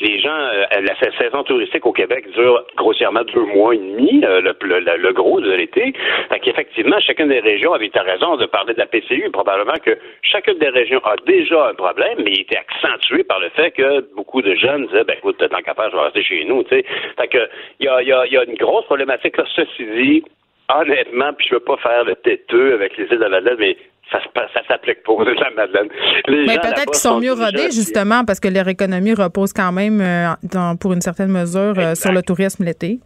[0.00, 4.40] Les gens, euh, la saison touristique au Québec dure grossièrement deux mois et demi, euh,
[4.40, 4.54] le,
[4.96, 5.92] le, gros de l'été.
[6.28, 9.30] Fait qu'effectivement, chacune des régions avait raison de parler de la PCU.
[9.32, 13.48] Probablement que chacune des régions a déjà un problème, mais il était accentué par le
[13.50, 16.44] fait que beaucoup de jeunes disaient, ben écoute, tant qu'à faire, je vais rester chez
[16.44, 16.62] nous.
[16.64, 16.84] Fait
[17.28, 17.48] que
[17.80, 20.24] il y a, y, a, y a une grosse problématique ceci dit,
[20.68, 23.76] honnêtement, puis je veux pas faire le têteux avec les îles de la Madeleine, mais
[24.10, 25.88] ça, ça s'applique pas aux îles de la Madeleine.
[26.28, 30.74] mais peut-être qu'ils sont, mieux rodés, justement, parce que leur économie repose quand même, euh,
[30.80, 32.98] pour une certaine mesure, euh, sur le tourisme l'été.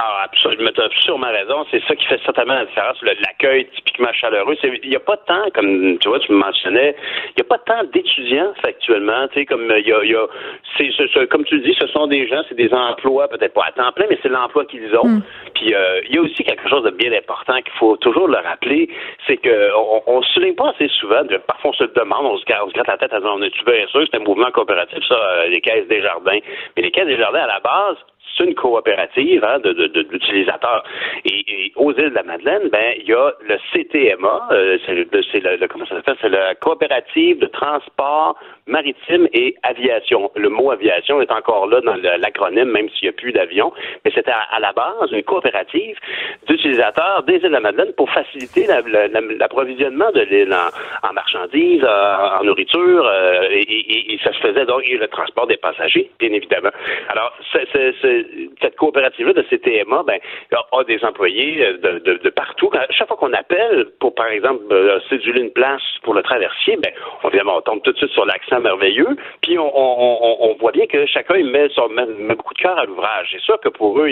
[0.00, 1.66] Ah, absolument, tu as sûrement raison.
[1.72, 3.02] C'est ça qui fait certainement la différence.
[3.02, 4.56] L'accueil typiquement chaleureux.
[4.62, 6.94] Il n'y a pas tant, comme tu vois, tu me mentionnais,
[7.30, 9.26] il n'y a pas tant d'étudiants actuellement.
[9.28, 10.26] Tu sais, comme il y a, y a
[10.76, 13.72] c'est, comme tu le dis, ce sont des gens, c'est des emplois, peut-être pas à
[13.72, 15.04] temps plein, mais c'est l'emploi qu'ils ont.
[15.04, 15.22] Mm.
[15.54, 18.38] Puis euh, il y a aussi quelque chose de bien important qu'il faut toujours le
[18.38, 18.88] rappeler,
[19.26, 19.70] c'est que
[20.06, 21.24] on, se souligne pas assez souvent.
[21.24, 23.86] De, parfois, on se demande, on se, on se gratte la tête on est-tu bien
[23.88, 26.38] sûr, c'est un mouvement coopératif, ça, euh, les caisses des jardins.
[26.76, 27.96] Mais les caisses des jardins, à la base,
[28.38, 30.84] c'est une coopérative hein, d'utilisateurs.
[31.24, 35.66] Et, aux îles de la Madeleine, ben il y a le CTMA, euh, c'est, le,
[35.68, 38.36] comment ça s'appelle, c'est la coopérative de transport
[38.66, 40.30] maritime et aviation.
[40.36, 43.72] Le mot aviation est encore là dans l'acronyme, même s'il n'y a plus d'avion,
[44.04, 45.96] mais c'était à, la base une coopérative
[46.46, 50.54] d'utilisateurs des îles de la Madeleine pour faciliter l'approvisionnement de l'île
[51.02, 56.32] en, marchandises, en, nourriture, euh, et, ça se faisait donc le transport des passagers, bien
[56.32, 56.70] évidemment.
[57.08, 58.27] Alors, c'est
[58.60, 60.18] cette coopérative-là de CTMA, ben,
[60.52, 62.70] a des employés euh, de, de, partout.
[62.90, 66.92] chaque fois qu'on appelle pour, par exemple, euh, céduler une place pour le traversier, ben,
[67.24, 70.86] évidemment, on tombe tout de suite sur l'accent merveilleux, puis on, on, on, voit bien
[70.86, 73.28] que chacun il met, son, met, beaucoup de cœur à l'ouvrage.
[73.32, 74.10] C'est sûr que pour eux,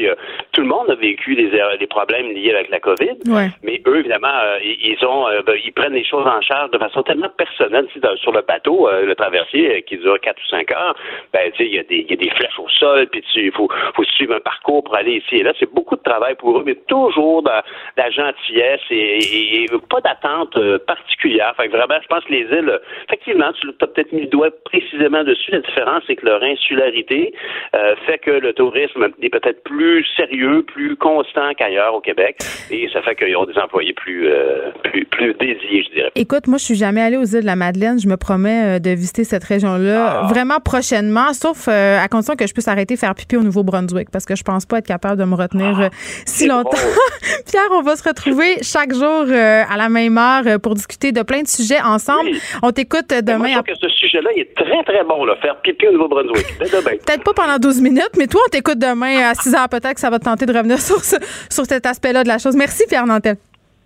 [0.52, 3.18] tout le monde a vécu des, des problèmes liés avec la COVID,
[3.62, 4.28] mais eux, évidemment,
[4.62, 7.86] ils, ont, ben, ils prennent les choses en charge de façon tellement personnelle.
[8.16, 10.94] sur le bateau, le traversier qui dure quatre ou cinq heures,
[11.32, 14.04] ben, il y, a des, y a des flèches au sol, puis il faut, faut
[14.08, 15.52] suivre un parcours pour aller ici et là.
[15.58, 17.50] C'est beaucoup de travail pour eux, mais toujours de,
[17.96, 21.54] la gentillesse et, pas d'attente euh, particulière.
[21.56, 24.50] Fait que vraiment, je pense que les îles, effectivement, tu as peut-être mis le doigt
[24.64, 25.52] précisément dessus.
[25.52, 27.32] La différence, c'est que leur insularité
[27.74, 32.38] euh, fait que le tourisme est peut-être plus sérieux, plus constant qu'ailleurs au Québec,
[32.70, 36.10] et ça fait qu'ils ont des employés plus, euh, plus, plus dédiés, je dirais.
[36.14, 37.98] Écoute, moi, je suis jamais allée aux îles de la Madeleine.
[37.98, 40.26] Je me promets de visiter cette région-là ah.
[40.28, 44.36] vraiment prochainement, sauf à condition que je puisse arrêter faire pipi au Nouveau-Brunswick, parce que
[44.36, 45.88] je pense pas être capable de me retenir euh,
[46.24, 46.76] si longtemps.
[47.46, 51.12] Pierre, on va se retrouver chaque jour euh, à la même heure euh, pour discuter
[51.12, 52.30] de plein de sujets ensemble.
[52.62, 53.38] On t'écoute demain.
[53.38, 56.58] Moi, je que ce sujet-là est très, très bon, là, faire pipi au Nouveau-Brunswick.
[56.58, 60.00] Peut-être pas pendant 12 minutes, mais toi, on t'écoute demain à 6 heures peut-être que
[60.00, 62.56] ça va te tenter de revenir sur, sur cet aspect-là de la chose.
[62.56, 63.36] Merci, Pierre Nantel.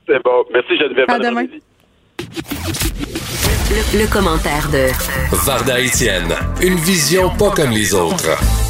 [0.06, 0.44] C'est bon.
[0.52, 1.06] Merci, Geneviève.
[1.08, 1.46] À demain.
[3.70, 4.88] Le, le, commentaire de
[5.46, 6.34] Varda Etienne.
[6.60, 8.69] Une vision pas comme les autres.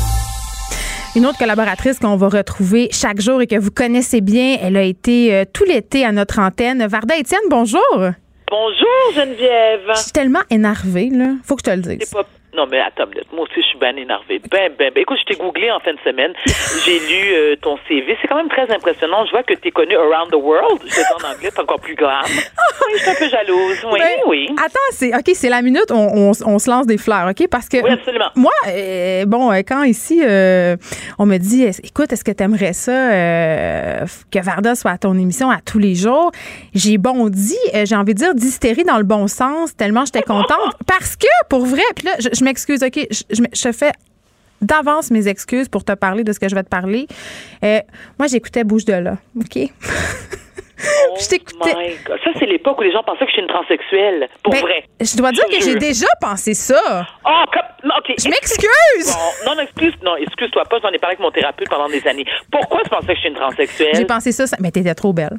[1.17, 4.83] Une autre collaboratrice qu'on va retrouver chaque jour et que vous connaissez bien, elle a
[4.83, 6.87] été euh, tout l'été à notre antenne.
[6.87, 7.81] Varda Étienne, bonjour.
[7.97, 9.81] Bonjour Geneviève.
[9.97, 11.33] Je suis tellement énervée, là.
[11.43, 12.15] Faut que je te le dise.
[12.53, 14.41] Non, mais attends, moi aussi, je suis bien énervée.
[14.51, 15.01] Ben, ben, ben.
[15.03, 16.33] Écoute, je t'ai googlé en fin de semaine.
[16.85, 18.17] J'ai lu euh, ton CV.
[18.21, 19.25] C'est quand même très impressionnant.
[19.27, 20.81] Je vois que tu es connu around the world.
[20.85, 22.27] Je en anglais, c'est encore plus grave.
[22.87, 23.87] Oui, je suis un peu jalouse.
[23.93, 24.49] Oui, ben, oui.
[24.57, 27.47] Attends, c'est, OK, c'est la minute, on, on, se lance des fleurs, OK?
[27.49, 27.77] Parce que.
[27.77, 28.31] Oui, absolument.
[28.35, 30.23] Moi, euh, bon, euh, quand ici,
[31.19, 32.93] on me dit, écoute, est-ce que tu aimerais ça
[34.33, 36.33] que Varda soit à ton émission à tous les jours?
[36.75, 40.75] J'ai bondi, j'ai envie de dire d'hystérie dans le bon sens, tellement j'étais contente.
[40.87, 43.93] Parce que, pour vrai, puis là, je, je m'excuse, OK, je, je, fais
[44.61, 47.07] d'avance mes excuses pour te parler de ce que je vais te parler.
[47.65, 47.81] Euh,
[48.19, 49.59] moi, j'écoutais Bouge de là, OK?
[50.83, 51.97] Oh je t'écoutais.
[52.07, 54.29] Ça, c'est l'époque où les gens pensaient que je suis une transsexuelle.
[54.43, 54.85] Pour ben, vrai.
[54.99, 57.07] Je dois dire que j'ai déjà pensé ça.
[57.27, 57.91] Oh, comme...
[58.19, 59.17] Je m'excuse.
[59.45, 60.79] non, non, excuse, non, excuse-toi pas.
[60.83, 62.25] J'en ai parlé avec mon thérapeute pendant des années.
[62.51, 63.95] Pourquoi tu pensais que je suis une transsexuelle?
[63.95, 64.45] J'ai pensé ça.
[64.59, 65.37] Mais t'étais trop belle.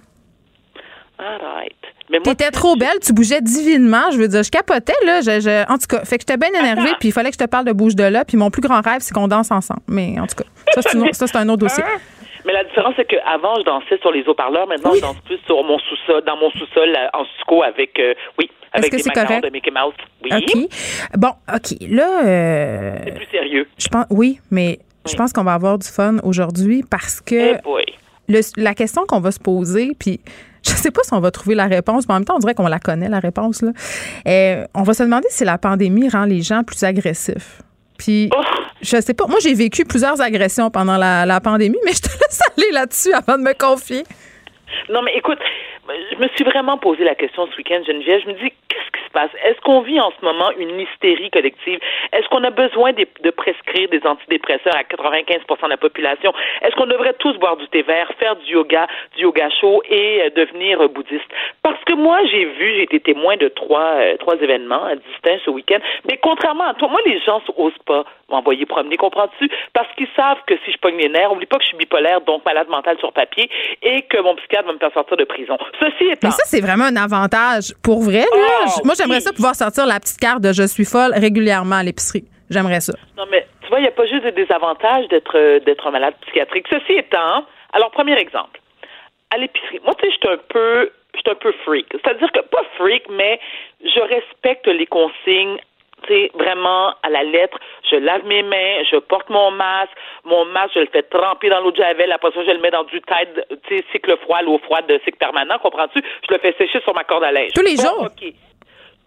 [1.21, 2.23] Arrête.
[2.23, 4.09] T'étais trop belle, tu bougeais divinement.
[4.11, 5.21] Je veux dire, je capotais, là.
[5.21, 7.49] Je, en tout cas, fait que j'étais bien énervée, puis il fallait que je te
[7.49, 8.25] parle de bouge de là.
[8.25, 9.81] Puis mon plus grand rêve, c'est qu'on danse ensemble.
[9.87, 10.43] Mais en tout cas,
[10.73, 11.83] ça, c'est, un autre dossier.
[11.83, 11.99] Hein?
[12.45, 14.67] Mais la différence, c'est qu'avant, je dansais sur les haut-parleurs.
[14.67, 18.49] Maintenant, je danse plus sur mon sous-sol, dans mon sous-sol en suco avec, euh, oui,
[18.73, 19.43] avec Est-ce que c'est correct?
[19.43, 19.93] de Mickey Mouse.
[20.23, 20.31] Oui.
[20.33, 21.17] OK.
[21.17, 21.77] Bon, OK.
[21.87, 22.25] Là.
[22.25, 23.67] Euh, c'est plus sérieux.
[23.77, 27.55] Je pense, oui, mais je pense qu'on va avoir du fun aujourd'hui parce que.
[27.55, 30.21] Eh la question qu'on va se poser, puis
[30.63, 32.53] je sais pas si on va trouver la réponse, mais en même temps, on dirait
[32.53, 33.61] qu'on la connaît, la réponse.
[33.61, 33.71] Là.
[34.27, 37.61] Euh, on va se demander si la pandémie rend les gens plus agressifs.
[37.97, 38.41] Puis, oh!
[38.81, 39.27] je sais pas.
[39.27, 43.13] Moi, j'ai vécu plusieurs agressions pendant la, la pandémie, mais je te laisse aller là-dessus
[43.13, 44.03] avant de me confier.
[44.89, 45.39] Non, mais écoute,
[46.11, 48.21] je me suis vraiment posé la question ce week-end, Geneviève.
[48.23, 49.31] Je me dis, qu'est-ce qui se passe?
[49.43, 51.79] Est-ce qu'on vit en ce moment une hystérie collective?
[52.13, 56.33] Est-ce qu'on a besoin de, prescrire des antidépresseurs à 95% de la population?
[56.61, 60.23] Est-ce qu'on devrait tous boire du thé vert, faire du yoga, du yoga chaud et
[60.23, 61.29] euh, devenir bouddhiste?
[61.63, 65.49] Parce que moi, j'ai vu, j'ai été témoin de trois, euh, trois événements distincts ce
[65.49, 65.79] week-end.
[66.09, 69.49] Mais contrairement à toi, moi, les gens n'osent pas m'envoyer promener, comprends-tu?
[69.73, 72.21] Parce qu'ils savent que si je pogne les nerfs, oublie pas que je suis bipolaire,
[72.21, 73.49] donc malade mental sur papier,
[73.83, 75.57] et que mon psychiatre va me faire sortir de prison.
[75.81, 76.27] Ceci étant.
[76.27, 77.73] Mais ça, c'est vraiment un avantage.
[77.83, 80.85] Pour vrai, là, oh, moi, j'aimerais ça pouvoir sortir la petite carte de je suis
[80.85, 82.25] folle régulièrement à l'épicerie.
[82.49, 82.93] J'aimerais ça.
[83.17, 85.91] Non, mais tu vois, il n'y a pas juste des désavantages d'être, euh, d'être un
[85.91, 86.65] malade psychiatrique.
[86.69, 88.59] Ceci étant, alors, premier exemple.
[89.33, 91.87] À l'épicerie, moi, tu sais, je suis un peu je suis un peu freak.
[91.91, 93.39] C'est-à-dire que, pas freak, mais
[93.83, 95.59] je respecte les consignes
[96.33, 97.57] vraiment à la lettre,
[97.89, 99.91] je lave mes mains, je porte mon masque,
[100.23, 102.71] mon masque, je le fais tremper dans l'eau de javel, après ça, je le mets
[102.71, 106.01] dans du tide, tu sais, cycle froid, l'eau froide, cycle permanent, comprends-tu?
[106.27, 107.51] Je le fais sécher sur ma corde à linge.
[107.53, 108.07] Tous les jours?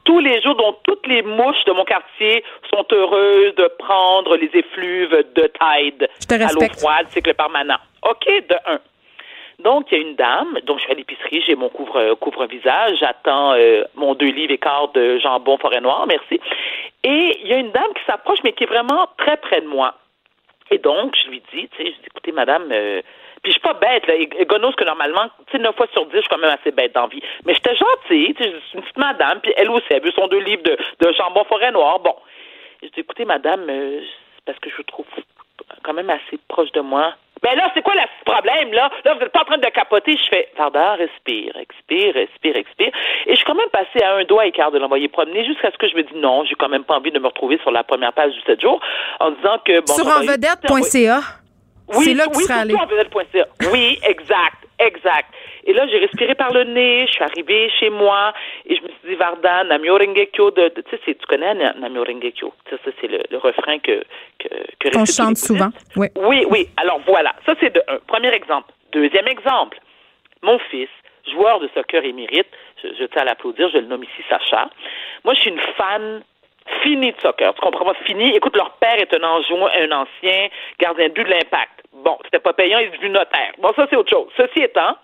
[0.05, 4.51] Tous les jours, dont toutes les mouches de mon quartier sont heureuses de prendre les
[4.53, 7.79] effluves de Tide à l'eau froide, cycle permanent.
[8.03, 8.79] OK, de un.
[9.65, 12.99] Donc, il y a une dame, donc je suis à l'épicerie, j'ai mon couvre, couvre-visage,
[13.01, 16.39] j'attends euh, mon deux livres et quart de jambon forêt noire, merci.
[17.03, 19.67] Et il y a une dame qui s'approche, mais qui est vraiment très près de
[19.67, 19.95] moi.
[20.71, 23.01] Et donc, je lui dis, tu sais, je dis, écoutez, madame, euh,
[23.43, 24.15] puis je suis pas bête, là.
[24.45, 26.95] Gonos que normalement, tu sais, neuf fois sur dix, je suis quand même assez bête
[26.95, 27.23] d'envie.
[27.47, 30.41] Mais j'étais gentille, tu sais, une petite madame, puis elle aussi, elle vu son deux
[30.41, 32.01] livres de, de jambon forêt noire.
[32.01, 32.15] Bon.
[32.83, 34.01] Je dis, écoutez, madame, euh,
[34.37, 35.07] c'est parce que je vous trouve
[35.83, 37.15] quand même assez proche de moi.
[37.45, 38.91] Mais là, c'est quoi le problème, là?
[39.05, 40.17] Là, vous n'êtes pas en train de capoter.
[40.17, 42.91] Je fais, Varda, respire, expire, respire, expire.
[43.27, 45.77] Et je suis quand même passé à un doigt écart de l'envoyer promener jusqu'à ce
[45.77, 47.85] que je me dis non, j'ai quand même pas envie de me retrouver sur la
[47.85, 48.81] première page du 7 jours
[49.21, 49.81] en disant que...
[49.81, 51.21] Bon, sur envedette.ca.
[51.89, 52.75] Oui, c'est là que oui, tu serais allé.
[53.71, 55.29] Oui, exact, exact.
[55.67, 58.33] Et là, j'ai respiré par le nez, je suis arrivée chez moi
[58.67, 62.05] et je me suis dit, Varda, Namyo Rengekyo, de, de tu sais, tu connais Namyo
[62.05, 62.53] Rengekyo.
[62.69, 64.05] Ça, ça c'est le, le, refrain que,
[64.39, 65.71] que, que chante souvent.
[65.97, 66.09] Oui.
[66.17, 66.69] oui, oui.
[66.77, 67.99] Alors voilà, ça c'est de un.
[68.07, 68.73] Premier exemple.
[68.93, 69.79] Deuxième exemple,
[70.43, 70.89] mon fils,
[71.33, 72.47] joueur de soccer émérite,
[72.83, 74.69] je, je tiens à l'applaudir, je le nomme ici Sacha.
[75.25, 76.23] Moi, je suis une fan
[76.83, 77.53] fini de soccer.
[77.55, 77.95] Tu comprends pas?
[78.05, 78.35] Fini.
[78.35, 81.83] Écoute, leur père est un un ancien gardien de but de l'impact.
[81.93, 83.53] Bon, c'était pas payant, il est devenu notaire.
[83.59, 84.29] Bon, ça, c'est autre chose.
[84.37, 84.97] Ceci étant,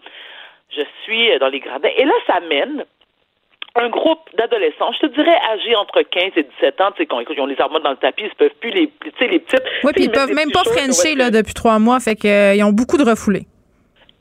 [0.75, 1.91] je suis dans les gradins.
[1.97, 2.85] Et là, ça mène
[3.77, 7.21] un groupe d'adolescents, je te dirais âgés entre 15 et 17 ans, tu sais, quand
[7.21, 9.63] ils ont les hormones dans le tapis, ils peuvent plus les, tu sais, les petites.
[9.85, 12.97] Oui, puis ils peuvent même pas frencher, là, depuis trois mois, fait qu'ils ont beaucoup
[12.97, 13.47] de refoulés.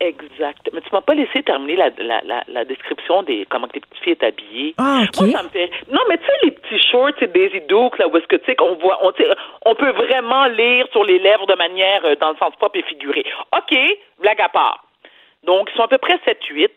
[0.02, 0.70] Exact.
[0.72, 3.82] Mais tu m'as pas laissé terminer la, la, la, la, description des comment que les
[3.82, 4.74] petites filles est habillées.
[4.78, 5.28] Ah, OK.
[5.28, 5.70] Moi, ça me fait.
[5.92, 8.46] Non, mais tu sais, les petits shorts, c'est Daisy Duke, là, où est-ce que tu
[8.46, 9.12] sais qu'on voit, on,
[9.66, 12.84] on peut vraiment lire sur les lèvres de manière, euh, dans le sens propre et
[12.84, 13.26] figuré.
[13.52, 13.78] OK,
[14.22, 14.86] blague à part.
[15.44, 16.70] Donc, ils sont à peu près 7-8.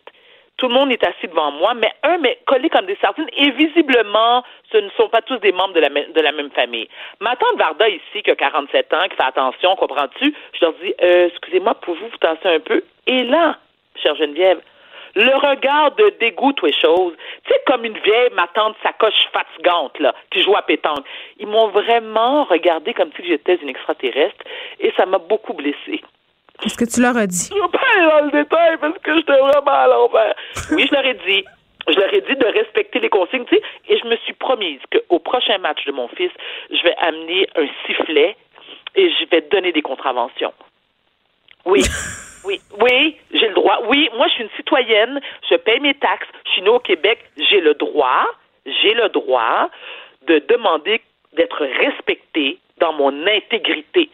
[0.58, 3.28] Tout le monde est assis devant moi, mais un mais collé comme des sardines.
[3.36, 6.88] Et visiblement, ce ne sont pas tous des membres de la, de la même famille.
[7.20, 10.34] Ma tante Varda ici, qui a 47 ans, qui fait attention, comprends-tu?
[10.52, 12.84] Je leur dis, euh, excusez-moi, pouvez-vous vous tasser un peu?
[13.06, 13.56] Et là,
[13.96, 14.60] chère Geneviève,
[15.14, 17.14] le regard de dégoût, les choses.
[17.44, 21.04] Tu sais, comme une vieille, ma tante sacoche fatigante, là, qui joue à pétanque.
[21.38, 24.44] Ils m'ont vraiment regardé comme si j'étais une extraterrestre
[24.80, 26.02] et ça m'a beaucoup blessée.
[26.60, 27.50] Qu'est-ce que tu leur as dit?
[27.50, 30.34] Je ne pas aller dans le détail parce que j'étais vraiment à l'envers.
[30.72, 31.44] Oui, je leur ai dit.
[31.88, 34.78] Je leur ai dit de respecter les consignes, tu sais, et je me suis promise
[34.92, 36.30] qu'au prochain match de mon fils,
[36.70, 38.36] je vais amener un sifflet
[38.94, 40.52] et je vais donner des contraventions.
[41.64, 41.82] Oui.
[42.44, 43.78] Oui, oui, j'ai le droit.
[43.86, 47.20] Oui, moi, je suis une citoyenne, je paye mes taxes, je suis née au Québec,
[47.36, 48.26] j'ai le droit,
[48.66, 49.70] j'ai le droit
[50.26, 51.00] de demander
[51.34, 54.10] d'être respectée dans mon intégrité.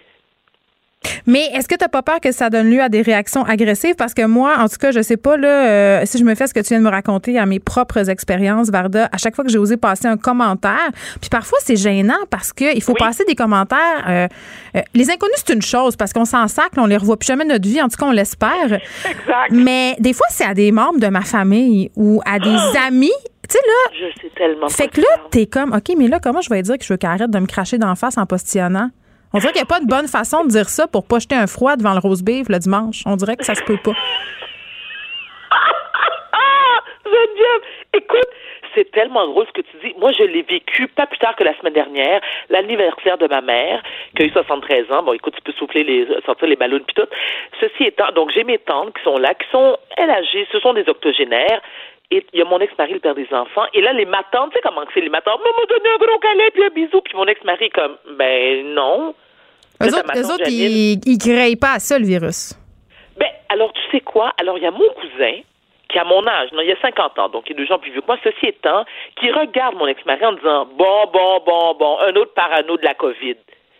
[1.26, 3.94] Mais est-ce que tu n'as pas peur que ça donne lieu à des réactions agressives?
[3.96, 6.46] Parce que moi, en tout cas, je sais pas, là, euh, si je me fais
[6.46, 9.44] ce que tu viens de me raconter à mes propres expériences, Varda, à chaque fois
[9.44, 13.34] que j'ai osé passer un commentaire, puis parfois c'est gênant parce qu'il faut passer des
[13.34, 13.78] commentaires.
[14.08, 14.28] Euh,
[14.76, 17.44] euh, les inconnus, c'est une chose parce qu'on s'en sac, on les revoit plus jamais
[17.44, 18.72] de notre vie, en tout cas, on l'espère.
[18.72, 19.50] Exact.
[19.50, 22.56] Mais des fois, c'est à des membres de ma famille ou à des
[22.86, 23.12] amis
[23.48, 24.08] tu sais, là.
[24.10, 24.68] Je sais tellement.
[24.68, 26.98] Fait que là, t'es comme, OK, mais là, comment je vais dire que je veux
[26.98, 28.90] qu'elle arrête de me cracher d'en face en postillonnant?
[29.34, 31.34] On dirait qu'il n'y a pas de bonne façon de dire ça pour pas jeter
[31.34, 33.02] un froid devant le rose beef le dimanche.
[33.06, 33.92] On dirait que ça se peut pas.
[37.94, 38.28] Écoute,
[38.74, 39.94] c'est tellement drôle ce que tu dis.
[39.98, 43.82] Moi, je l'ai vécu pas plus tard que la semaine dernière, l'anniversaire de ma mère,
[44.14, 45.02] qui a eu 73 ans.
[45.02, 47.08] Bon, écoute, tu peux souffler sortir les ballons puis tout.
[47.60, 50.88] Ceci étant, donc j'ai mes tantes qui sont là, qui sont âgées, ce sont des
[50.88, 51.60] octogénaires.
[52.10, 53.66] Et il y a mon ex-mari, le père des enfants.
[53.74, 55.40] Et là, les matantes, tu sais comment c'est les matantes?
[55.40, 57.00] Maman, donné un gros câlin puis un bisou.
[57.02, 59.14] Puis mon ex-mari est comme, ben non.
[59.82, 62.54] Eux autres, eux autres ils, ils créent pas à ça, le virus.
[63.18, 64.32] Ben, alors, tu sais quoi?
[64.40, 65.40] Alors, il y a mon cousin,
[65.88, 67.78] qui a mon âge, non, il y a 50 ans, donc il est deux gens
[67.78, 68.84] plus vieux que moi, ceci étant,
[69.18, 72.94] qui regarde mon ex-mari en disant, bon, bon, bon, bon, un autre parano de la
[72.94, 73.36] COVID.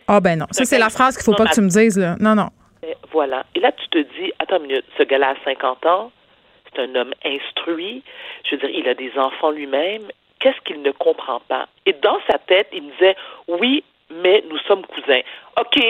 [0.07, 0.45] Ah, oh, ben non.
[0.51, 2.15] Ça, c'est la phrase qu'il faut pas que tu me dises, là.
[2.19, 2.49] Non, non.
[2.81, 3.43] Ben, voilà.
[3.53, 6.11] Et là, tu te dis, attends une minute, ce gars-là a 50 ans,
[6.73, 8.03] c'est un homme instruit.
[8.45, 10.03] Je veux dire, il a des enfants lui-même.
[10.39, 11.67] Qu'est-ce qu'il ne comprend pas?
[11.85, 13.15] Et dans sa tête, il me disait,
[13.47, 15.21] oui, mais nous sommes cousins.
[15.59, 15.83] OK,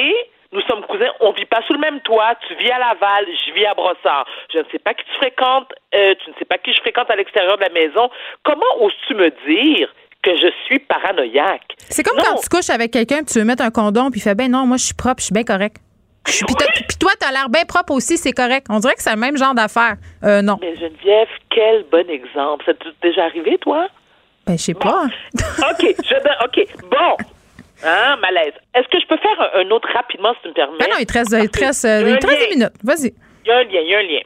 [0.52, 3.54] nous sommes cousins, on vit pas sous le même toit, tu vis à Laval, je
[3.54, 4.26] vis à Brossard.
[4.52, 7.10] Je ne sais pas qui tu fréquentes, euh, tu ne sais pas qui je fréquente
[7.10, 8.10] à l'extérieur de la maison.
[8.44, 9.94] Comment oses-tu me dire
[10.24, 11.76] que je suis paranoïaque?
[11.90, 14.36] C'est comme quand tu couches avec quelqu'un, tu veux mettre un condom, puis il fait,
[14.36, 15.78] ben non, moi je suis propre, je suis bien correct.
[16.30, 18.68] Puis, puis toi, tu as l'air bien propre aussi, c'est correct.
[18.70, 19.96] On dirait que c'est le même genre d'affaire.
[20.24, 20.58] Euh, non.
[20.62, 22.66] Mais Geneviève, quel bon exemple.
[22.66, 23.88] Ça t'est déjà arrivé, toi?
[24.46, 25.06] Ben, je sais pas.
[25.36, 27.18] OK, je, OK, bon.
[27.84, 28.54] Hein, malaise.
[28.76, 30.78] Est-ce que je peux faire un, autre rapidement, si tu me permets?
[30.80, 32.74] Ben non, il te reste, il te reste, il te reste 10 minutes.
[32.84, 33.14] Vas-y.
[33.46, 34.22] Il y a un lien, il y a un lien.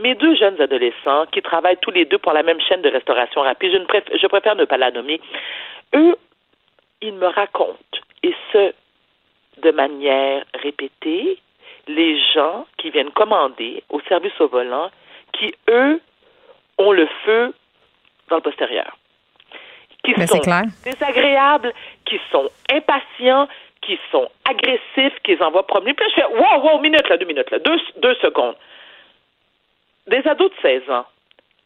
[0.00, 3.40] Mes deux jeunes adolescents qui travaillent tous les deux pour la même chaîne de restauration
[3.40, 5.20] rapide, je, ne préfère, je préfère ne pas la nommer,
[5.94, 6.16] eux,
[7.00, 7.76] ils me racontent,
[8.22, 8.72] et ce,
[9.62, 11.38] de manière répétée,
[11.86, 14.90] les gens qui viennent commander au service au volant,
[15.32, 16.00] qui, eux,
[16.78, 17.54] ont le feu
[18.28, 18.96] dans le postérieur
[20.04, 20.62] qui Mais sont clair.
[20.84, 21.72] désagréables,
[22.04, 23.48] qui sont impatients,
[23.82, 25.94] qui sont agressifs, qui les envoient promener.
[25.94, 28.56] Puis là, je fais wow, wow, minute là, deux minutes là, deux, deux secondes.
[30.06, 31.06] Des ados de 16 ans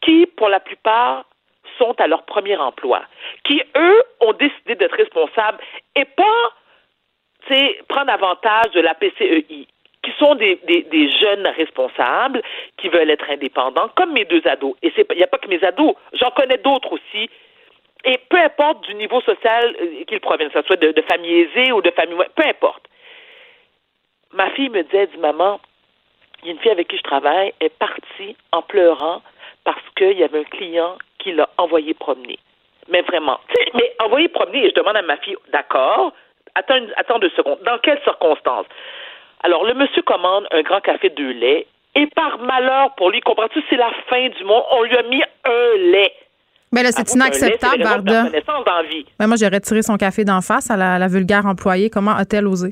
[0.01, 1.25] qui, pour la plupart,
[1.77, 3.03] sont à leur premier emploi,
[3.45, 5.59] qui, eux, ont décidé d'être responsables
[5.95, 6.51] et pas
[7.87, 9.67] prendre avantage de la PCEI
[10.03, 12.41] qui sont des, des, jeunes responsables
[12.77, 14.75] qui veulent être indépendants, comme mes deux ados.
[14.83, 17.29] Et il n'y a pas que mes ados, j'en connais d'autres aussi.
[18.03, 21.41] Et peu importe du niveau social euh, qu'ils proviennent, que ce soit de, de famille
[21.41, 22.17] aisée ou de famille...
[22.35, 22.83] Peu importe.
[24.33, 25.61] Ma fille me disait, dit, maman,
[26.41, 29.21] il y a une fille avec qui je travaille, est partie en pleurant
[29.63, 32.37] parce qu'il y avait un client qui l'a envoyé promener.
[32.89, 33.39] Mais vraiment.
[33.75, 36.11] Mais envoyer promener, et je demande à ma fille, d'accord,
[36.55, 37.59] attends, attends deux secondes.
[37.65, 38.65] Dans quelles circonstances?
[39.43, 43.61] Alors, le monsieur commande un grand café de lait, et par malheur pour lui, comprends-tu,
[43.69, 46.13] c'est la fin du monde, on lui a mis un lait.
[46.71, 48.25] Mais là, c'est inacceptable, Varda.
[49.19, 51.91] Mais moi, j'ai retiré son café d'en face à la, vulgaire employée.
[51.91, 52.69] Comment a-t-elle osé?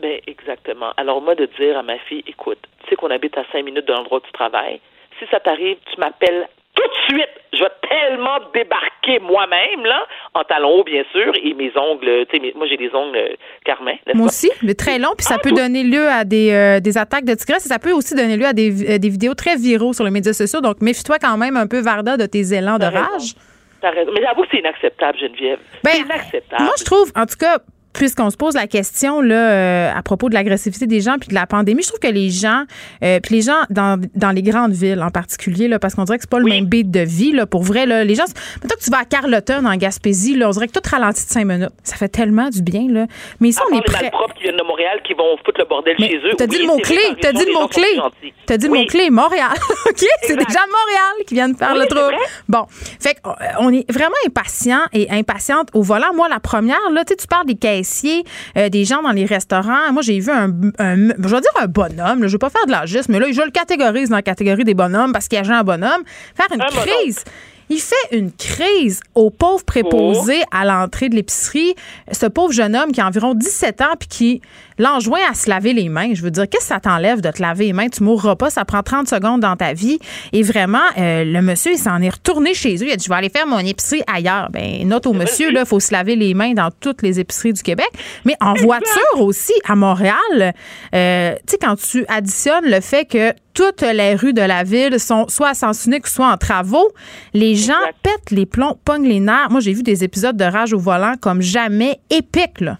[0.00, 0.92] Ben, exactement.
[0.96, 3.86] Alors, moi, de dire à ma fille, écoute, tu sais qu'on habite à cinq minutes
[3.86, 4.80] de l'endroit où tu travailles.
[5.20, 6.48] Si ça t'arrive, tu m'appelles
[6.82, 11.54] tout de suite, je vais tellement débarquer moi-même, là, en talons hauts, bien sûr, et
[11.54, 14.14] mes ongles, tu sais, moi, j'ai des ongles euh.
[14.14, 16.98] Moi aussi, mais très longs, puis ça ah, peut donner lieu à des, euh, des
[16.98, 19.56] attaques de tigresse, et ça peut aussi donner lieu à des, euh, des vidéos très
[19.56, 20.60] viraux sur les médias sociaux.
[20.60, 23.34] Donc, méfie-toi quand même un peu, Varda, de tes élans de rage.
[23.82, 24.12] Raison.
[24.14, 25.58] Mais j'avoue que c'est inacceptable, Geneviève.
[25.82, 26.62] Ben, c'est inacceptable.
[26.62, 27.58] Moi, je trouve, en tout cas,
[27.92, 31.34] puisqu'on se pose la question là euh, à propos de l'agressivité des gens puis de
[31.34, 32.64] la pandémie, je trouve que les gens
[33.02, 36.18] euh, puis les gens dans, dans les grandes villes en particulier là parce qu'on dirait
[36.18, 38.24] que c'est pas le même beat de vie là pour vrai là les gens
[38.62, 41.30] maintenant que tu vas à Carleton en Gaspésie là on dirait que tout ralentit de
[41.30, 41.72] cinq minutes.
[41.82, 43.06] Ça fait tellement du bien là.
[43.40, 46.16] Mais ici on est prêt qui viennent de Montréal qui vont foutre le bordel chez
[46.16, 46.34] eux.
[46.36, 48.00] T'as dit le mot clé, t'as dit le mot clé.
[48.46, 49.52] T'as dit le mot clé Montréal.
[49.86, 52.00] OK, c'est déjà Montréal qui viennent faire le trou.
[52.48, 52.66] Bon,
[53.00, 53.16] fait
[53.60, 56.12] on est vraiment impatient et impatiente au volant.
[56.14, 58.24] Moi la première là, tu parles des caissiers
[58.56, 59.92] euh, des gens dans les restaurants.
[59.92, 63.12] Moi, j'ai vu un, je vais dire un bonhomme, je vais pas faire de l'âgisme,
[63.12, 65.64] mais là, je le catégorise dans la catégorie des bonhommes parce qu'il y a un
[65.64, 66.02] bonhomme,
[66.34, 67.24] faire une crise.
[67.72, 70.48] Il fait une crise au pauvre préposé oh.
[70.50, 71.74] à l'entrée de l'épicerie.
[72.10, 74.40] Ce pauvre jeune homme qui a environ 17 ans puis qui
[74.78, 76.12] l'enjoint à se laver les mains.
[76.12, 77.88] Je veux dire, qu'est-ce que ça t'enlève de te laver les mains?
[77.88, 79.98] Tu mourras pas, ça prend 30 secondes dans ta vie.
[80.34, 82.88] Et vraiment, euh, le monsieur, il s'en est retourné chez eux.
[82.88, 84.50] Il a dit, je vais aller faire mon épicerie ailleurs.
[84.50, 87.54] Ben, note au monsieur, là, il faut se laver les mains dans toutes les épiceries
[87.54, 87.88] du Québec.
[88.26, 90.52] Mais en voiture aussi, à Montréal,
[90.94, 94.98] euh, tu sais, quand tu additionnes le fait que toutes les rues de la ville
[94.98, 96.90] sont soit à sens unique, soit en travaux.
[97.34, 99.50] Les gens pètent les plombs, pognent les nerfs.
[99.50, 102.76] Moi, j'ai vu des épisodes de rage au volant comme jamais épiques, là.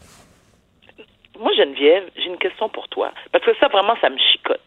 [1.38, 3.12] Moi, Geneviève, j'ai une question pour toi.
[3.32, 4.62] Parce que ça, vraiment, ça me chicote.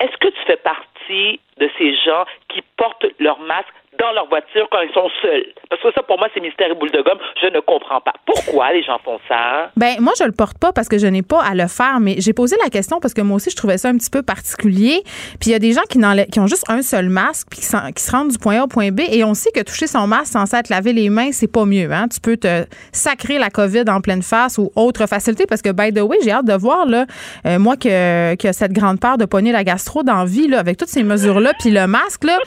[0.00, 4.68] Est-ce que tu fais partie de ces gens qui portent leur masque dans leur voiture
[4.70, 5.46] quand ils sont seuls.
[5.70, 7.18] Parce que ça, pour moi, c'est mystère et boule de gomme.
[7.40, 8.12] Je ne comprends pas.
[8.26, 9.70] Pourquoi les gens font ça?
[9.76, 12.16] Ben, moi, je le porte pas parce que je n'ai pas à le faire, mais
[12.18, 15.02] j'ai posé la question parce que moi aussi, je trouvais ça un petit peu particulier.
[15.40, 15.98] Puis il y a des gens qui,
[16.38, 19.00] ont juste un seul masque puis qui, se rendent du point A au point B
[19.10, 21.90] et on sait que toucher son masque sans être laver les mains, c'est pas mieux.
[21.92, 22.06] Hein?
[22.08, 25.92] Tu peux te sacrer la COVID en pleine face ou autre facilité parce que, by
[25.92, 27.06] the way, j'ai hâte de voir, là,
[27.46, 30.88] euh, moi, que, cette grande part de pogner la gastro dans vie, là, avec toutes
[30.88, 32.38] ces mesures-là, puis le masque, là,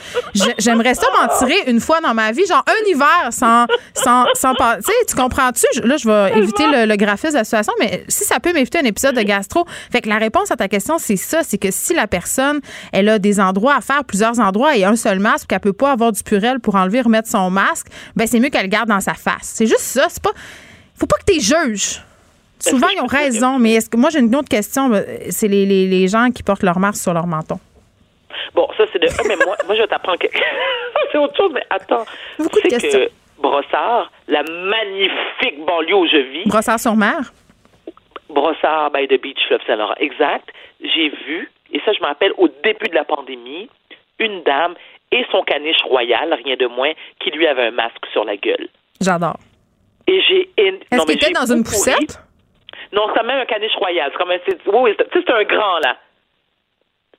[0.57, 4.63] j'aimerais ça mentir une fois dans ma vie, genre un hiver sans, sans, sans tu
[4.83, 5.65] sais, tu comprends-tu?
[5.83, 8.85] Là, je vais éviter le, graphisme de la situation, mais si ça peut m'éviter un
[8.85, 9.65] épisode de gastro.
[9.91, 12.59] Fait que la réponse à ta question, c'est ça, c'est que si la personne,
[12.91, 15.91] elle a des endroits à faire, plusieurs endroits et un seul masque, qu'elle peut pas
[15.91, 18.99] avoir du purel pour enlever, remettre son masque, ben c'est mieux qu'elle le garde dans
[18.99, 19.51] sa face.
[19.55, 20.07] C'est juste ça.
[20.09, 20.31] C'est pas,
[20.95, 22.01] faut pas que tu juges.
[22.59, 25.65] Souvent, ils ont raison, mais est-ce que moi j'ai une autre question, ben, c'est les,
[25.65, 27.59] les, les gens qui portent leur masque sur leur menton.
[28.53, 29.07] Bon, ça, c'est de.
[29.07, 30.27] Ah, mais moi, moi, je vais t'apprendre que.
[31.11, 32.05] c'est autre chose, mais attends.
[32.37, 36.47] Beaucoup de que Brossard, la magnifique banlieue où je vis.
[36.47, 37.33] Brossard-sur-Mer?
[38.29, 39.95] Brossard by the Beach, Fleuve Saint-Laurent.
[39.99, 40.49] Exact.
[40.81, 43.69] J'ai vu, et ça, je me rappelle, au début de la pandémie,
[44.19, 44.75] une dame
[45.11, 48.67] et son caniche royal, rien de moins, qui lui avait un masque sur la gueule.
[49.01, 49.37] J'adore.
[50.07, 50.49] Et j'ai.
[50.57, 52.19] Est-ce qu'il était dans une poussette?
[52.93, 54.09] Non, c'est même un caniche royal.
[54.11, 54.81] C'est comme un.
[54.81, 55.97] Oui, c'est un grand, là.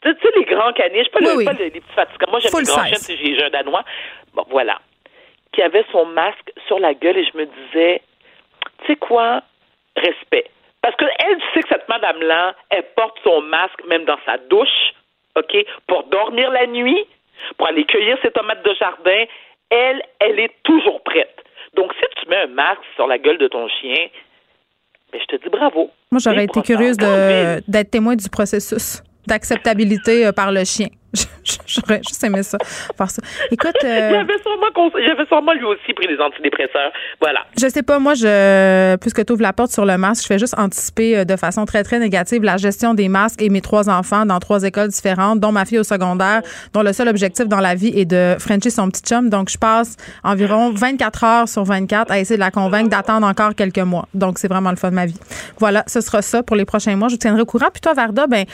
[0.02, 2.30] Tu sais, les grands caniches, pas, le, pas les, petits fatigants.
[2.30, 3.84] Moi, j'aime les grands chiens, si j'ai un danois.
[4.34, 4.80] Bon, voilà.
[5.52, 8.02] Qui avait son masque sur la gueule et je me disais,
[8.80, 9.42] tu sais quoi?
[9.96, 10.50] Respect.
[10.80, 14.92] Parce qu'elle sait que cette madame-là, elle porte son masque même dans sa douche,
[15.36, 15.56] OK,
[15.86, 17.06] pour dormir la nuit,
[17.56, 19.24] pour aller cueillir ses tomates de jardin.
[19.70, 21.44] Elle, elle est toujours prête.
[21.74, 24.08] Donc, si tu mets un masque sur la gueule de ton chien,
[25.12, 25.90] ben, je te dis bravo.
[26.10, 29.02] Moi, j'aurais été curieuse d'être témoin du processus
[29.32, 30.88] d'acceptabilité euh, par le chien.
[31.66, 32.58] J'aurais juste aimé ça,
[32.96, 33.22] faire ça.
[33.50, 33.74] Écoute.
[33.84, 36.92] Euh, j'avais sûrement, sûrement, lui aussi pris des antidépresseurs.
[37.20, 37.40] Voilà.
[37.60, 40.38] Je sais pas, moi, je, puisque tu ouvres la porte sur le masque, je fais
[40.38, 43.90] juste anticiper euh, de façon très, très négative la gestion des masques et mes trois
[43.90, 47.60] enfants dans trois écoles différentes, dont ma fille au secondaire, dont le seul objectif dans
[47.60, 49.28] la vie est de Frencher son petit chum.
[49.28, 53.54] Donc, je passe environ 24 heures sur 24 à essayer de la convaincre d'attendre encore
[53.54, 54.08] quelques mois.
[54.14, 55.18] Donc, c'est vraiment le fun de ma vie.
[55.58, 57.08] Voilà, ce sera ça pour les prochains mois.
[57.08, 57.68] Je vous tiendrai au courant.
[57.72, 58.44] Puis toi, Varda, ben,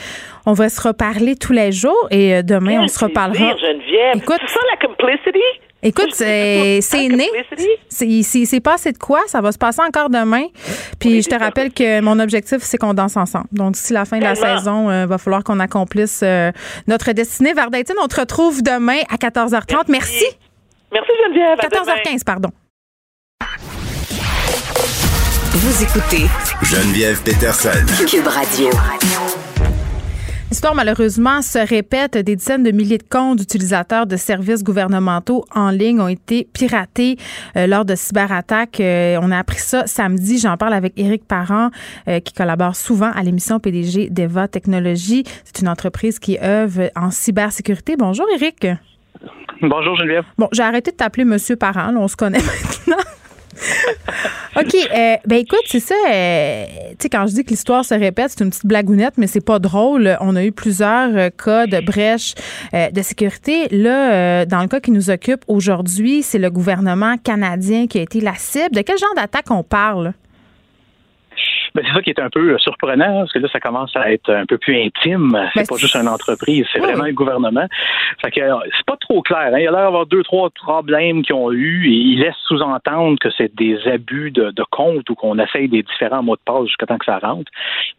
[0.46, 3.54] on va se reparler tous les jours et demain, on se reparlera.
[4.14, 5.38] Écoute, c'est ça la complicity?
[5.82, 7.28] Écoute, c'est né.
[7.88, 9.20] C'est passé de quoi?
[9.26, 10.46] Ça va se passer encore demain.
[10.98, 13.46] Puis je te rappelle que mon objectif, c'est qu'on danse ensemble.
[13.52, 16.50] Donc, d'ici la fin de la saison, il euh, va falloir qu'on accomplisse euh,
[16.88, 17.52] notre destinée.
[17.52, 19.84] Vardaitine, on te retrouve demain à 14h30.
[19.88, 20.24] Merci.
[20.92, 21.58] Merci, Geneviève.
[21.58, 22.50] 14h15, pardon.
[25.52, 26.26] Vous écoutez
[26.62, 27.84] Geneviève Peterson.
[28.06, 28.70] Cube Radio.
[30.50, 32.16] L'histoire, malheureusement, se répète.
[32.16, 37.18] Des dizaines de milliers de comptes d'utilisateurs de services gouvernementaux en ligne ont été piratés
[37.56, 38.80] euh, lors de cyberattaques.
[38.80, 40.38] Euh, on a appris ça samedi.
[40.38, 41.68] J'en parle avec Éric Parent,
[42.08, 45.24] euh, qui collabore souvent à l'émission PDG d'Eva Technologies.
[45.44, 47.96] C'est une entreprise qui œuvre en cybersécurité.
[47.98, 48.66] Bonjour, Éric.
[49.60, 50.24] Bonjour, Geneviève.
[50.38, 51.92] Bon, j'ai arrêté de t'appeler Monsieur Parent.
[51.94, 52.38] on se connaît
[52.86, 53.02] maintenant.
[54.56, 54.74] OK.
[54.74, 55.94] Euh, ben écoute, c'est ça.
[56.10, 59.26] Euh, tu sais, quand je dis que l'histoire se répète, c'est une petite blagounette, mais
[59.26, 60.16] c'est pas drôle.
[60.20, 62.34] On a eu plusieurs euh, cas de brèches
[62.72, 63.68] de sécurité.
[63.70, 68.20] Là, dans le cas qui nous occupe aujourd'hui, c'est le gouvernement canadien qui a été
[68.20, 68.74] la cible.
[68.74, 70.12] De quel genre d'attaque on parle?
[71.74, 74.32] Ben, c'est ça qui est un peu surprenant, parce que là, ça commence à être
[74.32, 75.30] un peu plus intime.
[75.54, 77.66] C'est ben, pas juste une entreprise, c'est vraiment un gouvernement.
[78.20, 79.50] Fait que c'est pas trop clair.
[79.52, 79.58] Hein.
[79.58, 83.18] Il y a l'air d'avoir deux, trois problèmes qu'ils ont eu et ils laissent sous-entendre
[83.18, 86.66] que c'est des abus de, de compte ou qu'on essaye des différents mots de passe
[86.66, 87.50] jusqu'à temps que ça rentre.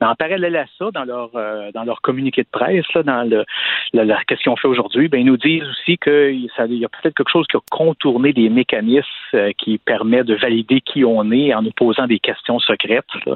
[0.01, 3.29] Mais en parallèle à ça, dans leur euh, dans leur communiqué de presse, là, dans
[3.29, 3.45] le
[3.93, 7.15] la, qu'est-ce qu'ils ont fait aujourd'hui, ben ils nous disent aussi qu'il y a peut-être
[7.15, 11.53] quelque chose qui a contourné des mécanismes euh, qui permet de valider qui on est
[11.53, 13.05] en nous posant des questions secrètes.
[13.25, 13.35] Là.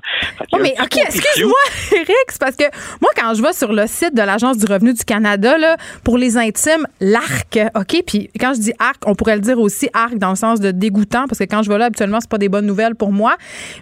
[0.51, 1.53] Oh, mais OK, excuse-moi,
[1.91, 2.65] Eric, c'est parce que
[3.01, 6.17] moi, quand je vais sur le site de l'Agence du revenu du Canada, là, pour
[6.17, 8.03] les intimes, l'ARC, OK?
[8.05, 10.71] Puis quand je dis ARC, on pourrait le dire aussi ARC dans le sens de
[10.71, 13.35] dégoûtant, parce que quand je vais là, habituellement, c'est pas des bonnes nouvelles pour moi.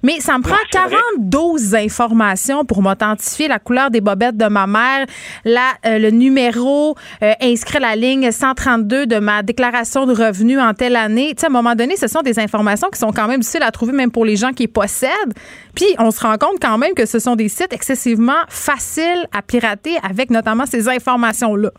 [0.04, 5.06] Mais ça me prend 42 informations pour m'authentifier la couleur des bobettes de ma mère,
[5.46, 10.60] la, euh, le numéro euh, inscrit à la ligne 132 de ma déclaration de revenus
[10.60, 11.34] en telle année.
[11.36, 13.64] Tu sais, à un moment donné, ce sont des informations qui sont quand même difficiles
[13.64, 15.34] à trouver, même pour les gens qui possèdent.
[15.76, 19.42] Puis on se rend compte quand même que ce sont des sites excessivement faciles à
[19.42, 21.72] pirater avec notamment ces informations-là.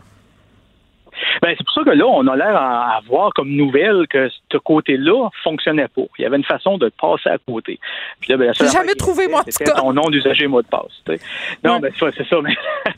[1.41, 4.59] Ben, c'est pour ça que là, on a l'air à avoir comme nouvelle que ce
[4.59, 6.03] côté-là fonctionnait pas.
[6.19, 7.79] Il y avait une façon de passer à côté.
[8.21, 11.21] Puis ben, J'ai jamais trouvé, moi, C'était ton nom d'usager mot de passe.
[11.65, 12.55] Non, ben, c'est ça, mais.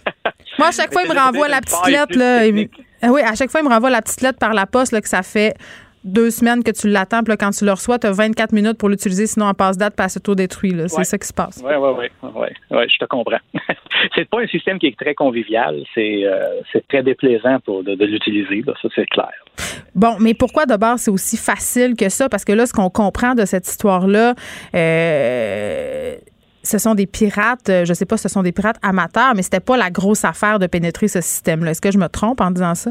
[0.59, 2.43] moi, à chaque fois, il me renvoie la petite lettre, là.
[3.03, 5.01] Ah oui, à chaque fois, il me renvoie la petite lettre par la poste, là,
[5.01, 5.55] que ça fait
[6.05, 8.89] deux semaines que tu l'attends, puis quand tu le reçois, tu as 24 minutes pour
[8.89, 10.75] l'utiliser, sinon en passe date, passe tout détruit.
[10.89, 11.63] C'est ça qui se passe.
[11.65, 12.47] Oui, oui, oui.
[12.71, 13.39] Ouais, je te comprends.
[14.15, 15.83] c'est pas un système qui est très convivial.
[15.95, 18.63] C'est euh, très déplaisant pour de, l'utiliser.
[18.83, 19.33] Ça, c'est clair.
[19.95, 22.29] Bon, mais pourquoi d'abord c'est aussi facile que ça?
[22.29, 24.35] Parce que là, ce qu'on comprend de cette histoire-là,
[24.75, 26.15] euh,
[26.63, 29.61] ce sont des pirates, euh, je sais pas, ce sont des pirates amateurs, mais c'était
[29.61, 31.71] pas la grosse affaire de pénétrer ce système-là.
[31.71, 32.91] Est-ce que je me trompe en disant ça?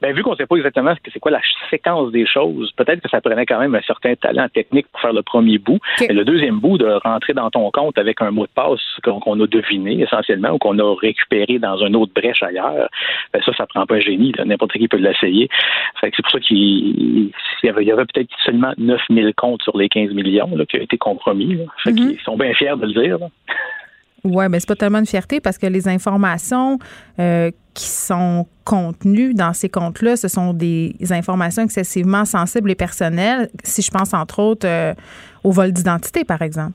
[0.00, 1.40] Ben, vu qu'on ne sait pas exactement ce que c'est quoi la
[1.70, 5.12] séquence des choses, peut-être que ça prenait quand même un certain talent technique pour faire
[5.12, 5.78] le premier bout.
[6.00, 9.40] Et le deuxième bout, de rentrer dans ton compte avec un mot de passe qu'on
[9.40, 12.88] a deviné essentiellement ou qu'on a récupéré dans une autre brèche ailleurs,
[13.32, 14.32] ben ça, ça prend pas un génie.
[14.44, 15.48] N'importe qui peut l'essayer.
[16.00, 17.30] c'est pour ça qu'il
[17.62, 21.56] y avait, avait peut-être seulement 9000 comptes sur les 15 millions qui ont été compromis.
[21.84, 22.12] Mm-hmm.
[22.12, 23.18] Ils sont bien fiers de le dire.
[24.24, 26.78] Oui, mais c'est pas tellement une fierté parce que les informations
[27.18, 33.50] euh, qui sont contenues dans ces comptes-là, ce sont des informations excessivement sensibles et personnelles.
[33.62, 34.94] Si je pense entre autres euh,
[35.44, 36.72] au vol d'identité, par exemple.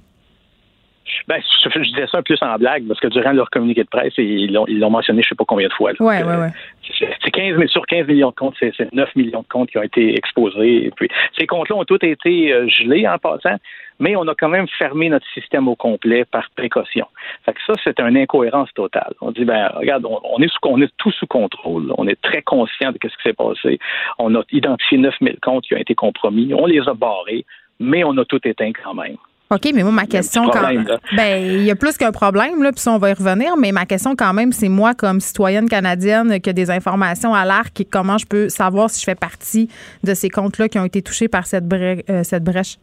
[1.27, 4.51] Ben, je, disais ça plus en blague parce que durant leur communiqué de presse, ils
[4.51, 5.91] l'ont, ils l'ont mentionné je ne sais pas combien de fois.
[5.99, 7.07] Oui, oui, oui.
[7.23, 10.15] C'est 15, sur 15 millions de comptes, c'est, 9 millions de comptes qui ont été
[10.15, 10.85] exposés.
[10.85, 13.55] Et puis, ces comptes-là ont tous été euh, gelés en passant,
[13.99, 17.07] mais on a quand même fermé notre système au complet par précaution.
[17.45, 19.13] Fait que ça, c'est une incohérence totale.
[19.21, 21.93] On dit, ben, regarde, on, est, sous, on est tout sous contrôle.
[21.97, 23.79] On est très conscient de ce qui s'est passé.
[24.19, 26.53] On a identifié 9000 comptes qui ont été compromis.
[26.53, 27.45] On les a barrés,
[27.79, 29.17] mais on a tout éteint quand même.
[29.51, 32.71] OK, mais moi, ma question, quand même, ben, il y a plus qu'un problème, là,
[32.71, 35.67] puis ça, on va y revenir, mais ma question, quand même, c'est moi, comme citoyenne
[35.67, 39.15] canadienne, qui a des informations à l'arc et comment je peux savoir si je fais
[39.15, 39.67] partie
[40.05, 42.77] de ces comptes-là qui ont été touchés par cette, euh, cette brèche?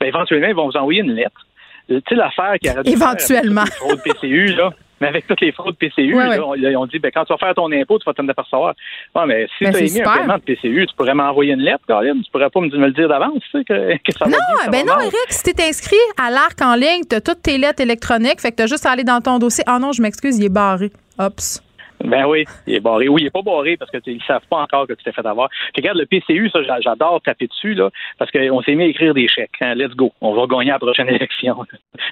[0.00, 1.46] Ben, éventuellement, ils vont vous envoyer une lettre.
[1.88, 3.66] Tu sais, l'affaire qui a Éventuellement.
[3.66, 4.70] Faire, PCU, là.
[5.00, 7.98] Mais avec toutes les fraudes PCU, on, dit ben, quand tu vas faire ton impôt,
[7.98, 8.74] tu vas t'en apercevoir.
[9.14, 11.60] Ouais, mais si ben, tu as émis un paiement de PCU, tu pourrais m'envoyer une
[11.60, 12.22] lettre, Caroline.
[12.24, 14.86] Tu pourrais pas me, le dire d'avance, tu sais, que, que ça Non, va ben
[14.86, 17.82] non, Eric, si tu es inscrit à l'ARC en ligne, tu as toutes tes lettres
[17.82, 19.64] électroniques, fait que tu as juste à aller dans ton dossier.
[19.66, 20.90] Ah non, je m'excuse, il est barré.
[21.18, 21.65] Ops.
[22.06, 23.08] Ben oui, il est barré.
[23.08, 25.26] Oui, il est pas barré parce qu'ils ne savent pas encore que tu t'es fait
[25.26, 25.48] avoir.
[25.76, 29.26] regarde, le PCU, ça, j'adore taper dessus, là, parce qu'on s'est mis à écrire des
[29.26, 29.50] chèques.
[29.60, 29.74] Hein.
[29.74, 30.12] Let's go.
[30.20, 31.56] On va gagner la prochaine élection.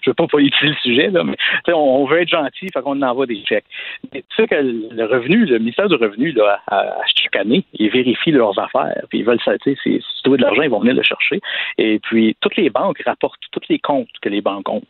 [0.02, 1.36] Je veux pas politiser le sujet, là, mais
[1.72, 3.66] on veut être gentil, fait qu'on envoie des chèques.
[4.12, 7.90] Mais tu sais que le revenu, le ministère du Revenu, là, à, chaque année, ils
[7.90, 10.94] vérifient leurs affaires, puis ils veulent, sais, si tu veux de l'argent, ils vont venir
[10.94, 11.40] le chercher.
[11.78, 14.82] Et puis, toutes les banques rapportent tous les comptes que les banques ont.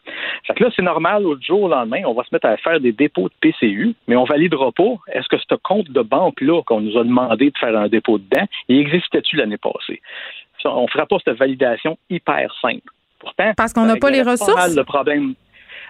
[0.47, 2.81] Fait que là, c'est normal, au jour au lendemain, on va se mettre à faire
[2.81, 6.81] des dépôts de PCU, mais on validera pas est-ce que ce compte de banque-là qu'on
[6.81, 10.01] nous a demandé de faire un dépôt dedans, il existait-tu l'année passée?
[10.67, 12.91] on ne fera pas cette validation hyper simple.
[13.19, 14.75] Pourtant, parce qu'on n'a pas les ressources.
[14.75, 15.35] le problème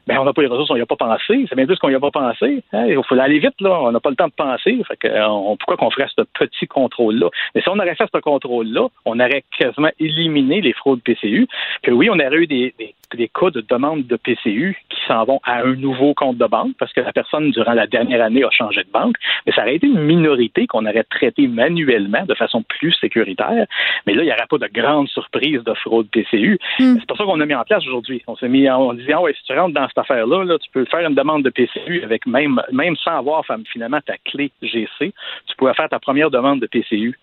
[0.06, 1.46] ben on n'a pas les ressources, on n'y a pas pensé.
[1.48, 2.62] C'est bien plus qu'on n'y a pas pensé.
[2.72, 2.86] Hein.
[2.86, 3.80] Il faut aller vite, là.
[3.82, 4.82] On n'a pas le temps de penser.
[4.86, 7.28] Fait que, on, pourquoi qu'on ferait ce petit contrôle-là?
[7.54, 11.46] Mais si on aurait fait ce contrôle-là, on aurait quasiment éliminé les fraudes PCU.
[11.82, 15.24] Puis oui, on aurait eu des, des, des cas de demande de PCU qui s'en
[15.24, 18.44] vont à un nouveau compte de banque parce que la personne, durant la dernière année,
[18.44, 19.16] a changé de banque.
[19.46, 23.66] Mais ça aurait été une minorité qu'on aurait traité manuellement de façon plus sécuritaire.
[24.06, 26.58] Mais là, il n'y aurait pas de grande surprise de fraude PCU.
[26.78, 26.96] Hmm.
[26.98, 28.22] C'est pour ça qu'on a mis en place aujourd'hui.
[28.26, 31.06] On s'est mis en disant, ouais, si tu rentres dans cette affaire-là, tu peux faire
[31.06, 34.88] une demande de PCU avec même, même sans avoir finalement ta clé GC.
[35.46, 37.18] Tu pourrais faire ta première demande de PCU.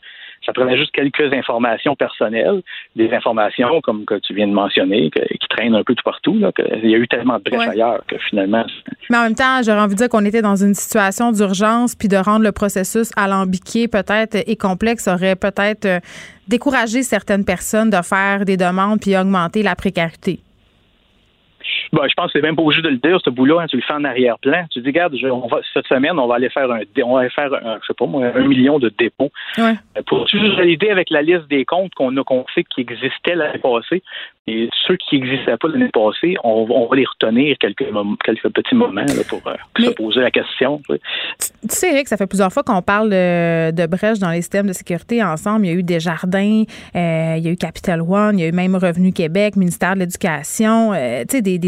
[0.45, 2.61] Ça prenait juste quelques informations personnelles,
[2.95, 6.37] des informations comme que tu viens de mentionner, qui traînent un peu tout partout.
[6.37, 6.51] Là,
[6.83, 8.65] Il y a eu tellement de brèches ailleurs que finalement.
[9.09, 12.07] Mais en même temps, j'aurais envie de dire qu'on était dans une situation d'urgence, puis
[12.07, 15.99] de rendre le processus alambiqué peut-être et complexe aurait peut-être euh,
[16.47, 20.39] découragé certaines personnes de faire des demandes puis augmenter la précarité.
[21.93, 23.75] Ben, je pense que c'est même pas obligé de le dire, ce bout-là, hein, tu
[23.75, 24.65] le fais en arrière-plan.
[24.71, 27.53] Tu dis, regarde, on va, cette semaine, on va aller faire un, on va faire
[27.53, 29.31] un, je sais pas moi, un million de dépôts.
[29.57, 29.75] Ouais.
[29.97, 33.35] Euh, pour juste valider avec la liste des comptes qu'on a, qu'on sait qui existaient
[33.35, 34.01] l'année passée.
[34.47, 37.85] Et ceux qui n'existaient pas l'année passée, on, va les retenir quelques,
[38.23, 40.81] quelques petits moments pour euh, se poser la question.
[40.89, 40.97] Tu,
[41.69, 45.23] sais, Eric, ça fait plusieurs fois qu'on parle de, brèches dans les systèmes de sécurité
[45.23, 45.65] ensemble.
[45.65, 46.63] Il y a eu des jardins,
[46.95, 49.93] euh, il y a eu Capital One, il y a eu même Revenu Québec, ministère
[49.93, 51.59] de l'Éducation, tu sais, des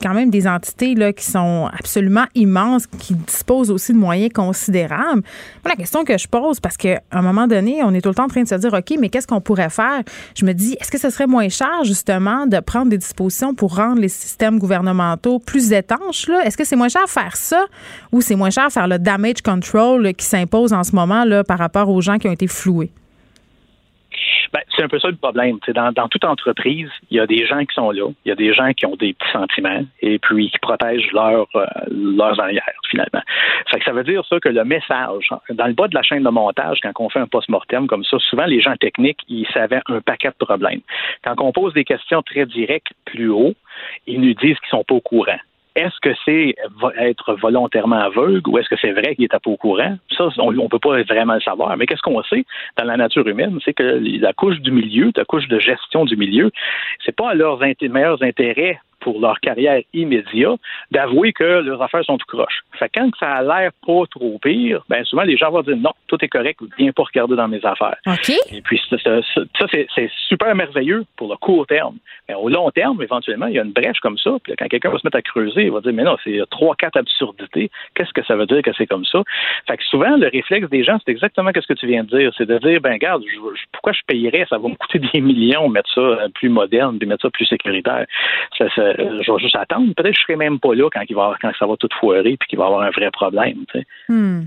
[0.00, 5.22] quand même des entités là, qui sont absolument immenses, qui disposent aussi de moyens considérables.
[5.64, 8.24] la question que je pose, parce qu'à un moment donné, on est tout le temps
[8.24, 10.02] en train de se dire, OK, mais qu'est-ce qu'on pourrait faire?
[10.34, 13.76] Je me dis, est-ce que ce serait moins cher, justement, de prendre des dispositions pour
[13.76, 16.28] rendre les systèmes gouvernementaux plus étanches?
[16.44, 17.64] Est-ce que c'est moins cher faire ça?
[18.12, 21.58] Ou c'est moins cher faire le damage control qui s'impose en ce moment là, par
[21.58, 22.92] rapport aux gens qui ont été floués?
[24.54, 25.58] Ben, c'est un peu ça le problème.
[25.74, 28.36] Dans, dans toute entreprise, il y a des gens qui sont là, il y a
[28.36, 32.62] des gens qui ont des petits sentiments et puis qui protègent leur, euh, leurs arrières,
[32.88, 33.20] finalement.
[33.68, 36.22] Fait que ça veut dire ça que le message, dans le bas de la chaîne
[36.22, 39.82] de montage, quand on fait un post-mortem comme ça, souvent les gens techniques, ils savaient
[39.88, 40.82] un paquet de problèmes.
[41.24, 43.54] Quand on pose des questions très directes plus haut,
[44.06, 45.40] ils nous disent qu'ils sont pas au courant.
[45.76, 46.54] Est-ce que c'est
[46.98, 49.96] être volontairement aveugle ou est-ce que c'est vrai qu'il est pas au courant?
[50.16, 51.76] Ça, on ne peut pas vraiment le savoir.
[51.76, 52.44] Mais qu'est-ce qu'on sait
[52.78, 53.58] dans la nature humaine?
[53.64, 56.50] C'est que la couche du milieu, la couche de gestion du milieu,
[57.04, 60.58] c'est pas à leurs meilleurs intérêts pour leur carrière immédiate
[60.90, 62.62] d'avouer que leurs affaires sont tout croches.
[62.78, 65.92] Fait quand ça a l'air pas trop pire, ben souvent les gens vont dire non,
[66.08, 67.96] tout est correct, viens pas regarder dans mes affaires.
[68.50, 68.96] Et puis ça,
[69.70, 71.96] c'est super merveilleux pour le court terme.
[72.28, 74.30] Mais au long terme, éventuellement, il y a une brèche comme ça.
[74.42, 76.74] Puis quand quelqu'un va se mettre à creuser, il va dire mais non, c'est trois,
[76.74, 77.70] quatre absurdités.
[77.94, 79.22] Qu'est-ce que ça veut dire que c'est comme ça?
[79.66, 82.32] Fait que souvent, le réflexe des gens, c'est exactement ce que tu viens de dire.
[82.36, 83.22] C'est de dire, ben regarde,
[83.72, 84.46] pourquoi je payerais?
[84.48, 88.06] Ça va me coûter des millions mettre ça plus moderne, de mettre ça plus sécuritaire.
[88.56, 89.92] Ça, euh, je vais juste attendre.
[89.94, 92.36] Peut-être que je serai même pas là quand, il va, quand ça va tout foirer
[92.38, 93.64] puis qu'il va avoir un vrai problème.
[94.08, 94.42] Hmm.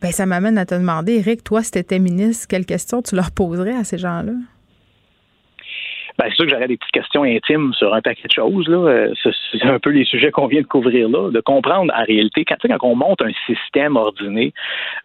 [0.00, 3.16] Ben, ça m'amène à te demander, Eric, toi, si tu étais ministre, quelles questions tu
[3.16, 4.32] leur poserais à ces gens-là?
[6.18, 8.66] Ben, c'est sûr que j'aurais des petites questions intimes sur un paquet de choses.
[8.66, 8.88] Là.
[8.88, 9.14] Euh,
[9.52, 12.56] c'est un peu les sujets qu'on vient de couvrir là, de comprendre en réalité, quand,
[12.60, 14.52] quand on monte un système ordonné,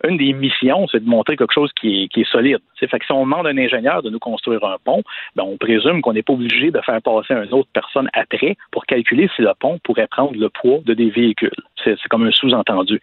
[0.08, 2.60] une des missions, c'est de montrer quelque chose qui est, qui est solide.
[2.88, 5.04] Fait que si on demande à un ingénieur de nous construire un pont,
[5.36, 8.86] ben, on présume qu'on n'est pas obligé de faire passer une autre personne après pour
[8.86, 11.52] calculer si le pont pourrait prendre le poids de des véhicules.
[11.84, 13.00] C'est comme un sous-entendu.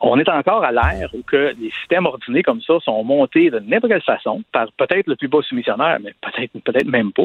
[0.00, 3.58] On est encore à l'ère où que les systèmes ordinés comme ça sont montés de
[3.60, 7.22] n'importe quelle façon par peut-être le plus bas soumissionnaire, mais peut-être peut-être même pas.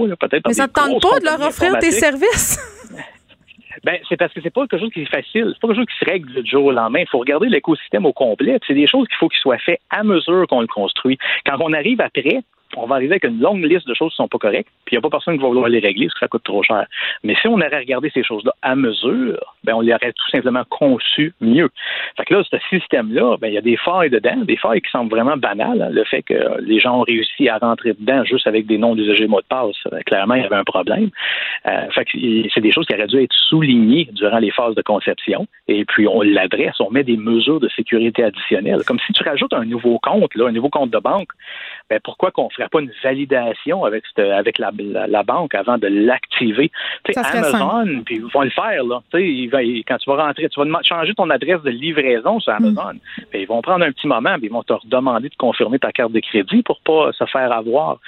[0.48, 2.60] Mais ça ne tente pas de leur offrir des services?
[3.84, 5.52] Ben, c'est parce que c'est pas quelque chose qui est facile.
[5.54, 7.02] C'est pas quelque chose qui se règle du jour au lendemain.
[7.02, 8.58] Il faut regarder l'écosystème au complet.
[8.66, 11.20] C'est des choses qu'il faut qu'il soit fait à mesure qu'on le construit.
[11.46, 12.42] Quand on arrive après,
[12.76, 14.98] on va arriver avec une longue liste de choses qui sont pas correctes, puis il
[14.98, 16.86] n'y a pas personne qui va vouloir les régler parce que ça coûte trop cher.
[17.24, 20.64] Mais si on aurait regardé ces choses-là à mesure, ben on les aurait tout simplement
[20.70, 21.70] conçues mieux.
[22.18, 24.90] Fait que là, ce système-là, ben il y a des failles dedans, des failles qui
[24.90, 25.82] semblent vraiment banales.
[25.82, 25.90] Hein.
[25.92, 29.28] Le fait que les gens ont réussi à rentrer dedans juste avec des noms d'usagers
[29.28, 31.10] mots de passe, ben, clairement, il y avait un problème.
[31.68, 32.12] Euh, fait que
[32.54, 35.48] c'est des choses qui auraient dû être soulignées durant les phases de conception.
[35.68, 38.84] Et puis, on l'adresse, on met des mesures de sécurité additionnelles.
[38.86, 41.30] Comme si tu rajoutes un nouveau compte, là, un nouveau compte de banque,
[41.90, 44.72] ben pourquoi qu'on ne pas une validation avec, avec la,
[45.08, 46.72] la, banque avant de l'activer?
[47.16, 49.02] Amazon, puis ils vont le faire, là.
[49.14, 53.24] Quand tu vas rentrer, tu vas changer ton adresse de livraison sur Amazon, mm.
[53.32, 55.92] ben, ils vont prendre un petit moment, puis ils vont te demander de confirmer ta
[55.92, 58.00] carte de crédit pour pas se faire avoir.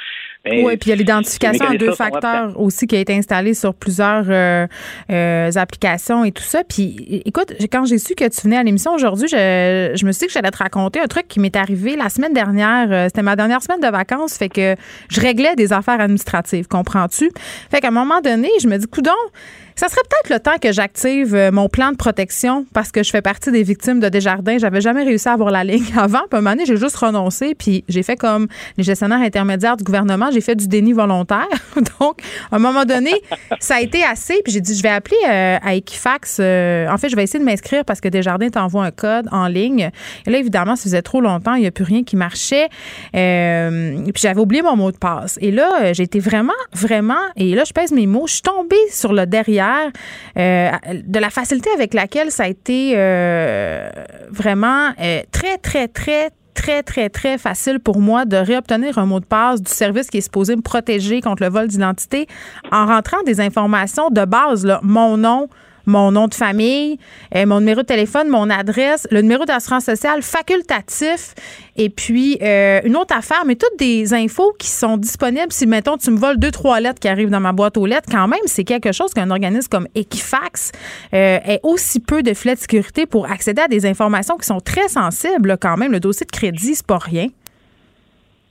[0.50, 3.74] Oui, puis il y a l'identification en deux facteurs aussi qui a été installée sur
[3.74, 4.68] plusieurs euh,
[5.12, 6.64] euh, applications et tout ça.
[6.64, 10.22] Puis écoute, quand j'ai su que tu venais à l'émission aujourd'hui, je, je, me suis
[10.22, 12.92] dit que j'allais te raconter un truc qui m'est arrivé la semaine dernière.
[12.92, 14.76] Euh, c'était ma dernière semaine de vacances, fait que
[15.10, 17.32] je réglais des affaires administratives, comprends-tu?
[17.72, 19.12] Fait qu'à un moment donné, je me dis, coudon,
[19.78, 23.12] ça serait peut-être le temps que j'active euh, mon plan de protection parce que je
[23.12, 24.58] fais partie des victimes de Desjardins.
[24.58, 26.22] J'avais jamais réussi à avoir la ligne avant.
[26.30, 27.54] Puis un moment donné, j'ai juste renoncé.
[27.54, 28.48] Puis j'ai fait comme
[28.78, 30.32] les gestionnaires intermédiaires du gouvernement.
[30.34, 31.48] J'ai fait du déni volontaire.
[32.00, 32.22] Donc,
[32.52, 33.12] à un moment donné,
[33.60, 34.42] ça a été assez.
[34.44, 36.38] Puis j'ai dit, je vais appeler euh, à Equifax.
[36.40, 39.48] Euh, en fait, je vais essayer de m'inscrire parce que Desjardins t'envoie un code en
[39.48, 39.92] ligne.
[40.26, 41.54] Et là, évidemment, ça faisait trop longtemps.
[41.54, 42.70] Il n'y a plus rien qui marchait.
[43.14, 45.38] puis j'avais oublié mon mot de passe.
[45.40, 48.76] Et là, j'ai été vraiment, vraiment, et là, je pèse mes mots, je suis tombée
[48.90, 49.67] sur le derrière
[50.38, 53.90] euh, de la facilité avec laquelle ça a été euh,
[54.30, 59.20] vraiment euh, très, très, très, très, très, très facile pour moi de réobtenir un mot
[59.20, 62.28] de passe du service qui est supposé me protéger contre le vol d'identité
[62.72, 65.48] en rentrant des informations de base, mon nom,
[65.88, 67.00] mon nom de famille,
[67.36, 71.34] euh, mon numéro de téléphone, mon adresse, le numéro d'assurance sociale facultatif
[71.78, 75.98] et puis euh, une autre affaire, mais toutes des infos qui sont disponibles si, mettons,
[75.98, 78.40] tu me voles deux, trois lettres qui arrivent dans ma boîte aux lettres, quand même,
[78.46, 80.72] c'est quelque chose qu'un organisme comme Equifax
[81.14, 84.60] euh, ait aussi peu de filets de sécurité pour accéder à des informations qui sont
[84.60, 85.92] très sensibles quand même.
[85.92, 87.28] Le dossier de crédit, c'est pas rien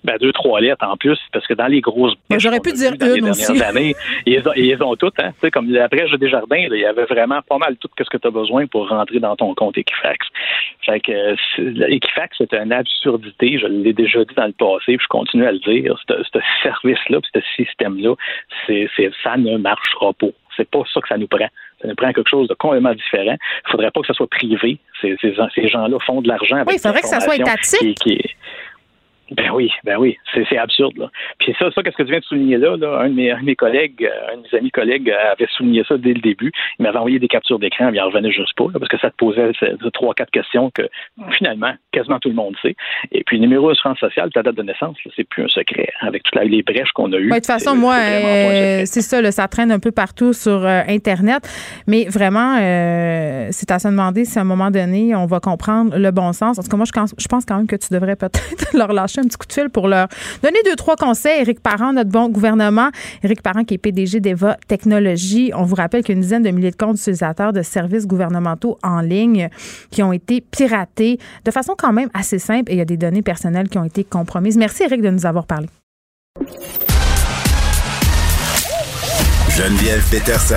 [0.07, 3.25] ben, deux, trois lettres en plus, parce que dans les grosses J'aurais pu dire une
[3.25, 3.63] les aussi.
[3.63, 5.19] années, ils, ont, ils ont toutes.
[5.19, 8.17] Hein, comme la brèche des jardins, il y avait vraiment pas mal tout ce que
[8.17, 10.27] tu as besoin pour rentrer dans ton compte Equifax.
[10.85, 13.59] Fait que Equifax, c'est une absurdité.
[13.59, 15.99] Je l'ai déjà dit dans le passé, puis je continue à le dire.
[16.09, 18.15] Ce service-là, ce système-là,
[18.67, 18.89] c'est,
[19.23, 20.29] ça ne marchera pas.
[20.57, 21.49] C'est pas ça que ça nous prend.
[21.83, 23.37] Ça nous prend quelque chose de complètement différent.
[23.67, 24.79] Il faudrait pas que ça soit privé.
[25.03, 27.99] Ces, ces, gens-là font de l'argent avec Oui, il faudrait que ça soit étatique.
[27.99, 28.19] qui,
[29.33, 30.97] ben oui, ben oui, c'est absurde.
[30.97, 31.11] Là.
[31.41, 33.01] Puis ça, ça qu'est-ce que tu viens de souligner là, là?
[33.01, 35.83] Un, de mes, un de mes collègues, euh, un de mes amis collègues avait souligné
[35.89, 36.53] ça dès le début.
[36.79, 39.17] Il m'avait envoyé des captures d'écran, il en revenait juste pas, parce que ça te
[39.17, 39.51] posait
[39.93, 40.89] trois, quatre questions que
[41.33, 42.77] finalement, quasiment tout le monde sait.
[43.11, 45.89] Et puis, numéro d'assurance sociale, ta date de naissance, c'est plus un secret.
[46.01, 47.29] Avec toutes les brèches qu'on a eues.
[47.29, 50.83] de toute façon, moi, euh, c'est ça, là, ça traîne un peu partout sur euh,
[50.89, 51.49] Internet.
[51.89, 52.57] Mais vraiment,
[53.51, 56.59] c'est à se demander si à un moment donné, on va comprendre le bon sens.
[56.59, 59.25] En tout cas, moi, je pense quand même que tu devrais peut-être leur lâcher un
[59.25, 60.09] petit coup de fil pour leur
[60.43, 61.41] donner deux, trois conseils.
[61.41, 62.91] Éric Parent, notre bon gouvernement.
[63.23, 65.53] Éric Parent, qui est PDG d'Eva Technologies.
[65.55, 69.49] On vous rappelle qu'une dizaine de milliers de comptes utilisateurs de services gouvernementaux en ligne
[69.91, 72.97] qui ont été piratés de façon quand même assez simple et il y a des
[72.97, 74.57] données personnelles qui ont été compromises.
[74.57, 75.69] Merci, Éric, de nous avoir parlé.
[79.57, 80.57] Geneviève Peterson.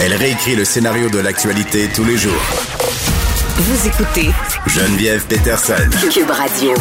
[0.00, 2.63] Elle réécrit le scénario de l'actualité tous les jours
[3.56, 4.30] vous écoutez
[4.66, 5.88] Geneviève Peterson.
[6.12, 6.74] Cube Radio.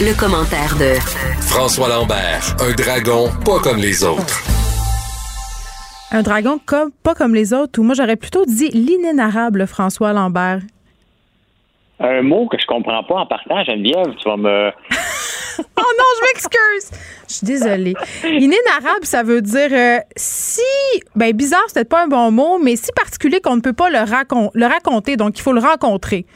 [0.00, 1.00] Le, commentaire de
[1.40, 4.42] François Lambert, un dragon pas comme les autres.
[6.10, 10.60] Un dragon comme pas comme les autres, ou moi j'aurais plutôt dit l'inénarrable François Lambert.
[12.00, 14.70] Un mot que je comprends pas en partant, Geneviève, tu vas me
[15.58, 16.98] oh non, je m'excuse.
[17.28, 17.94] Je suis désolée.
[18.24, 20.60] Inénarrable, ça veut dire euh, si.
[21.14, 23.90] Ben, bizarre, c'est peut-être pas un bon mot, mais si particulier qu'on ne peut pas
[23.90, 23.98] le,
[24.54, 25.16] le raconter.
[25.16, 26.26] Donc, il faut le rencontrer.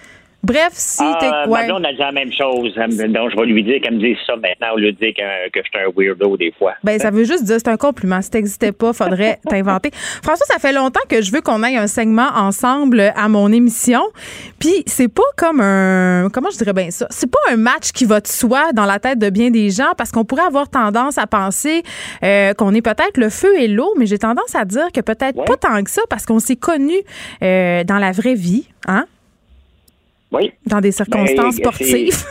[0.43, 1.51] Bref, si ah, t'es.
[1.51, 1.69] Ouais.
[1.73, 2.73] on a dit la même chose.
[2.75, 5.51] Donc, je vais lui dire qu'elle me dise ça maintenant au lieu de dire que,
[5.51, 6.75] que je suis un weirdo des fois.
[6.85, 8.23] Ben, ça veut juste dire c'est un compliment.
[8.23, 9.91] Si t'existais pas, faudrait t'inventer.
[9.93, 14.03] François, ça fait longtemps que je veux qu'on aille un segment ensemble à mon émission.
[14.61, 16.29] Puis, c'est pas comme un.
[16.33, 17.07] Comment je dirais bien ça?
[17.11, 19.95] C'est pas un match qui va de soi dans la tête de bien des gens
[19.99, 21.83] parce qu'on pourrait avoir tendance à penser
[22.23, 25.45] euh, qu'on est peut-être le feu et l'eau, mais j'ai tendance à dire que peut-être
[25.45, 27.03] pas tant que ça parce qu'on s'est connus
[27.43, 28.69] euh, dans la vraie vie.
[28.87, 29.07] Hein?
[30.33, 30.53] Oui.
[30.67, 32.15] Dans des circonstances ben, sportives.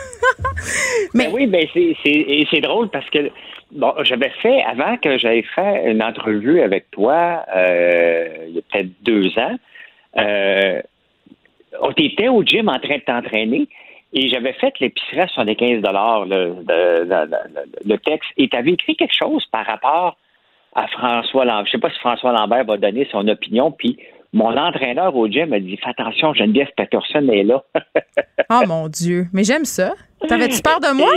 [1.14, 1.96] Ben mais oui, ben c'est,
[2.50, 3.30] c'est drôle parce que
[3.70, 8.62] bon, j'avais fait, avant que j'aille fait une entrevue avec toi, euh, il y a
[8.62, 9.56] peut-être deux ans,
[10.18, 10.82] euh,
[11.80, 13.68] on était au gym en train de t'entraîner
[14.12, 17.28] et j'avais fait l'épicerie à 75 le, le,
[17.84, 20.16] le, texte et tu avais écrit quelque chose par rapport
[20.74, 21.66] à François Lambert.
[21.66, 23.98] Je sais pas si François Lambert va donner son opinion, puis
[24.36, 27.64] mon entraîneur au gym a dit Fais attention, Geneviève Peterson est là.
[28.50, 29.94] oh mon Dieu, mais j'aime ça.
[30.28, 31.10] T'avais-tu peur de moi?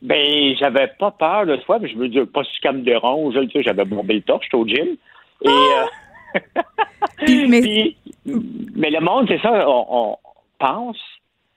[0.00, 3.34] ben, j'avais pas peur de fois, mais je me dis pas si ça me dérange.
[3.56, 4.96] J'avais bombé le torche, au gym.
[5.44, 5.48] Et.
[5.48, 6.40] Euh,
[7.48, 7.94] mais...
[8.74, 8.90] mais...
[8.90, 10.16] le monde, c'est ça, on,
[10.58, 10.98] pense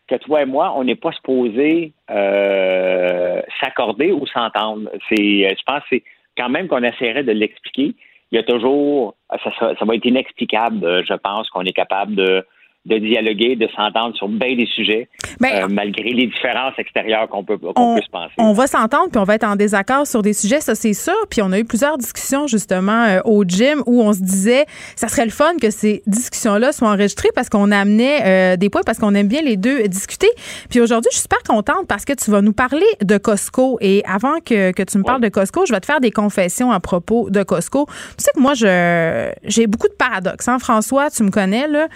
[0.09, 4.89] que toi et moi, on n'est pas supposé euh, s'accorder ou s'entendre.
[5.07, 5.15] C'est,
[5.49, 6.03] je pense, que c'est
[6.37, 7.95] quand même qu'on essaierait de l'expliquer.
[8.31, 12.15] Il y a toujours, ça, ça va être inexplicable, euh, je pense, qu'on est capable
[12.15, 12.45] de
[12.85, 15.07] de dialoguer, de s'entendre sur bien des sujets,
[15.39, 18.33] ben, euh, malgré les différences extérieures qu'on peut, qu'on peut se penser.
[18.39, 21.13] On va s'entendre, puis on va être en désaccord sur des sujets, ça c'est sûr.
[21.29, 25.09] Puis on a eu plusieurs discussions justement euh, au gym où on se disait, ça
[25.09, 28.97] serait le fun que ces discussions-là soient enregistrées parce qu'on amenait euh, des points, parce
[28.97, 30.29] qu'on aime bien les deux discuter.
[30.69, 33.77] Puis aujourd'hui, je suis super contente parce que tu vas nous parler de Costco.
[33.81, 36.71] Et avant que, que tu me parles de Costco, je vais te faire des confessions
[36.71, 37.85] à propos de Costco.
[38.17, 40.47] Tu sais que moi, je j'ai beaucoup de paradoxes.
[40.47, 41.87] Hein, François, tu me connais là.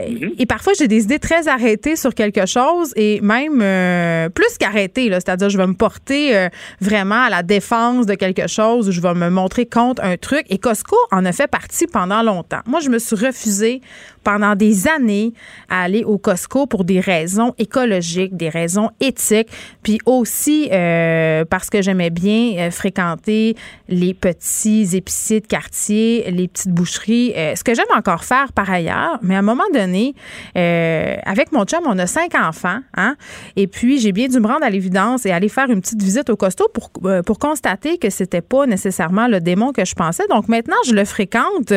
[0.00, 0.34] Mm-hmm.
[0.38, 5.08] Et parfois, j'ai des idées très arrêtées sur quelque chose et même euh, plus qu'arrêtées,
[5.10, 6.48] c'est-à-dire je vais me porter euh,
[6.80, 10.44] vraiment à la défense de quelque chose ou je vais me montrer contre un truc.
[10.48, 12.60] Et Costco en a fait partie pendant longtemps.
[12.66, 13.80] Moi, je me suis refusée
[14.22, 15.32] pendant des années
[15.68, 19.48] à aller au Costco pour des raisons écologiques, des raisons éthiques,
[19.82, 23.56] puis aussi euh, parce que j'aimais bien fréquenter
[23.88, 29.18] les petits épiciers de quartier, les petites boucheries, ce que j'aime encore faire par ailleurs.
[29.22, 30.14] Mais à un moment donné,
[30.56, 33.16] euh, avec mon chum, on a cinq enfants, hein,
[33.56, 36.30] et puis j'ai bien dû me rendre à l'évidence et aller faire une petite visite
[36.30, 40.24] au costaud pour, euh, pour constater que c'était pas nécessairement le démon que je pensais.
[40.28, 41.72] Donc maintenant, je le fréquente,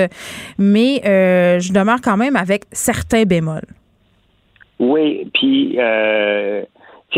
[0.57, 3.67] mais euh, je demeure quand même avec certains bémols.
[4.79, 5.77] Oui, puis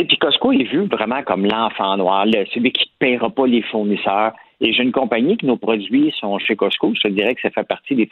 [0.05, 4.33] puis Costco est vu vraiment comme l'enfant noir, celui qui ne paiera pas les fournisseurs.
[4.61, 6.93] Et j'ai une compagnie que nos produits sont chez Costco.
[6.95, 8.07] Je te dirais que ça fait partie des,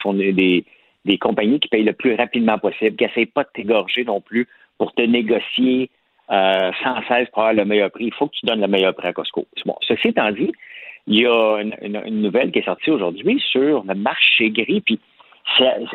[1.20, 4.92] compagnies qui payent le plus rapidement possible, qui n'essayent pas de t'égorger non plus pour
[4.94, 5.90] te négocier
[6.30, 8.06] euh, sans cesse pour avoir le meilleur prix.
[8.06, 9.46] Il faut que tu donnes le meilleur prix à Costco.
[9.64, 10.52] Bon, ceci étant dit,
[11.06, 14.80] il y a une, nouvelle qui est sortie aujourd'hui sur le marché gris.
[14.80, 14.98] Puis,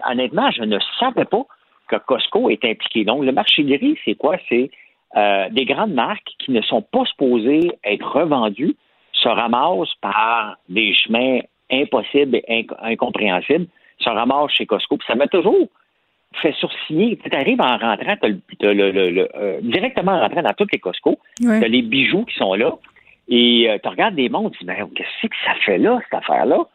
[0.10, 1.46] honnêtement, je ne savais pas
[1.88, 3.04] que Costco est impliqué.
[3.04, 4.38] Donc, le marché gris, c'est quoi?
[4.50, 4.72] C'est
[5.18, 8.76] euh, des grandes marques qui ne sont pas supposées être revendues
[9.14, 11.40] se ramassent par des chemins
[11.72, 13.68] impossibles et incompréhensibles
[14.00, 14.98] se ramasse chez Costco.
[14.98, 15.68] Puis ça m'a toujours
[16.42, 17.18] fait sourciller.
[17.18, 21.68] Tu arrives en rentrant, le, euh, directement en rentrant dans toutes les Costco, tu as
[21.68, 22.78] les bijoux qui sont là,
[23.28, 26.20] et euh, tu regardes des montres, tu dis, mais qu'est-ce que ça fait là, cette
[26.20, 26.66] affaire-là?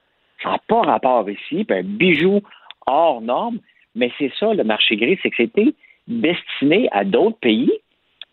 [0.43, 2.43] Ça n'a pas rapport ici, puis un bijou
[2.86, 3.58] hors norme,
[3.94, 5.74] mais c'est ça, le marché gris, c'est que c'était
[6.06, 7.72] destiné à d'autres pays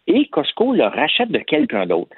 [0.08, 2.16] et Costco le rachète de quelqu'un d'autre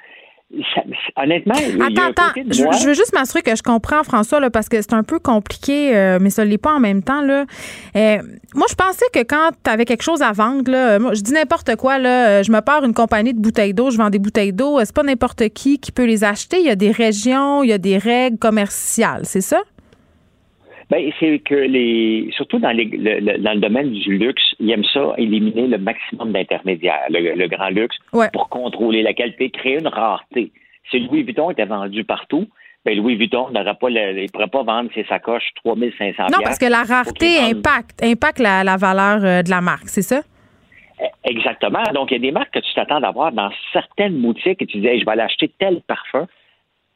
[1.16, 2.32] honnêtement, attends, attends.
[2.36, 5.96] Je, veux juste m'assurer que je comprends, François, là, parce que c'est un peu compliqué,
[5.96, 7.20] euh, mais ça ne l'est pas en même temps.
[7.20, 7.46] Là.
[7.96, 8.18] Euh,
[8.54, 11.74] moi, je pensais que quand tu avais quelque chose à vendre, là, je dis n'importe
[11.76, 14.78] quoi, là, je me pars une compagnie de bouteilles d'eau, je vends des bouteilles d'eau,
[14.84, 16.58] c'est pas n'importe qui qui peut les acheter.
[16.60, 19.62] Il y a des régions, il y a des règles commerciales, c'est ça?
[20.88, 24.84] Ben, c'est que les, surtout dans, les, le, dans le domaine du luxe, ils aiment
[24.84, 27.96] ça, éliminer le maximum d'intermédiaires, le, grand luxe,
[28.32, 30.52] pour contrôler la qualité, créer une rareté.
[30.90, 32.46] Si Louis Vuitton était vendu partout,
[32.84, 36.66] ben Louis Vuitton n'aurait pas, il pourrait pas vendre ses sacoches 3500 Non, parce que
[36.66, 40.22] la rareté impacte, impacte la, la valeur euh, de la marque, c'est ça?
[41.02, 41.82] Eh, exactement.
[41.94, 44.78] Donc, il y a des marques que tu t'attends d'avoir dans certaines boutiques et tu
[44.78, 46.28] dis, je vais aller acheter tel parfum.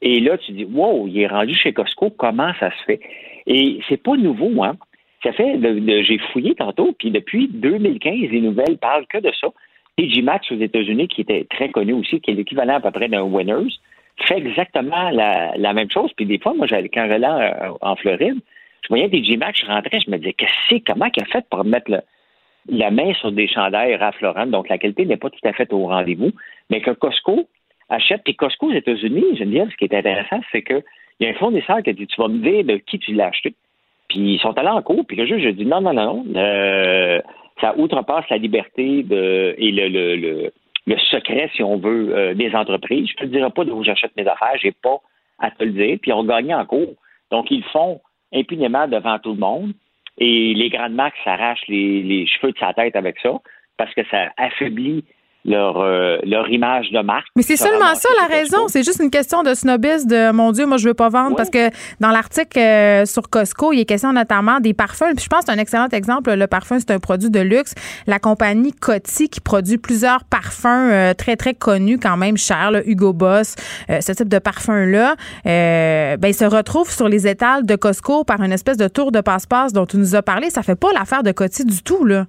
[0.01, 3.01] Et là, tu dis, wow, il est rendu chez Costco, comment ça se fait?
[3.47, 4.77] Et c'est pas nouveau, hein.
[5.23, 5.59] Ça fait,
[6.05, 9.49] j'ai fouillé tantôt, puis depuis 2015, les nouvelles parlent que de ça.
[9.99, 13.09] TG Maxx aux États-Unis, qui était très connu aussi, qui est l'équivalent à peu près
[13.09, 13.75] d'un Winners,
[14.25, 16.11] fait exactement la, même chose.
[16.17, 18.39] Puis des fois, moi, quand j'allais en, en Floride,
[18.83, 21.45] je voyais TG Maxx, je rentrais, je me disais, qu'est-ce que comment il a fait
[21.51, 21.91] pour mettre
[22.69, 25.87] la main sur des chandails Ralph donc la qualité n'est pas tout à fait au
[25.87, 26.33] rendez-vous,
[26.71, 27.49] mais que Costco
[27.89, 30.83] achète, puis Costco aux États-Unis, Geneviève, ce qui est intéressant, c'est que
[31.21, 33.13] il y a un fournisseur qui a dit Tu vas me dire de qui tu
[33.13, 33.55] l'as acheté.
[34.09, 37.23] Puis ils sont allés en cours, puis le juge a dit Non, non, non, non.
[37.61, 40.53] ça outrepasse la liberté et le, le,
[40.87, 43.09] le, secret, si on veut, euh, des entreprises.
[43.09, 44.99] Je ne te dirai pas d'où j'achète mes affaires, j'ai pas
[45.39, 45.99] à te le dire.
[46.01, 46.95] Puis ils ont gagné en cours.
[47.31, 48.01] Donc ils font
[48.33, 49.73] impunément devant tout le monde.
[50.19, 53.41] Et les grandes marques s'arrachent les, les cheveux de sa tête avec ça,
[53.77, 55.05] parce que ça affaiblit
[55.45, 57.27] leur, euh, leur image de marque.
[57.37, 58.69] Mais c'est seulement ça la raison.
[58.69, 61.51] C'est juste une question de snobisme de mon Dieu, moi je veux pas vendre parce
[61.51, 65.15] que dans l'article euh, sur Costco, il est question notamment des parfums.
[65.17, 66.33] Puis je pense que c'est un excellent exemple.
[66.33, 67.75] Le parfum, c'est un produit de luxe.
[68.07, 73.13] La compagnie Coty qui produit plusieurs parfums euh, très très connus, quand même chers, Hugo
[73.13, 73.55] Boss,
[73.89, 75.15] ce type de parfum-là,
[75.45, 79.73] ben, se retrouve sur les étals de Costco par une espèce de tour de passe-passe
[79.73, 80.51] dont tu nous as parlé.
[80.51, 82.27] Ça fait pas l'affaire de Coty du tout, là.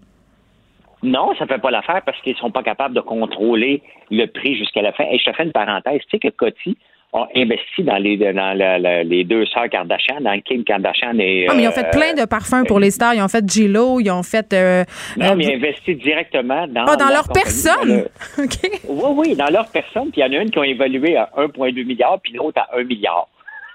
[1.03, 4.26] Non, ça ne fait pas l'affaire parce qu'ils ne sont pas capables de contrôler le
[4.28, 5.06] prix jusqu'à la fin.
[5.11, 6.02] Et je te fais une parenthèse.
[6.02, 6.78] Tu sais que Coty
[7.14, 8.57] a investi dans les, dans
[9.06, 11.48] les deux sœurs Kardashian, dans Kim Kardashian et.
[11.49, 13.15] Ah, mais ils ont fait euh, plein de parfums pour les stars.
[13.15, 14.53] Ils ont fait Gilo, ils ont fait.
[14.53, 14.84] Euh,
[15.18, 16.86] non, mais ils ont investi directement dans.
[16.86, 18.06] Ah, dans leur, personne.
[18.88, 20.11] Oui, oui, dans leur personne.
[20.11, 22.78] Puis il y en a une qui ont évalué à 1,2 milliard, puis l'autre à
[22.78, 23.28] 1 milliard.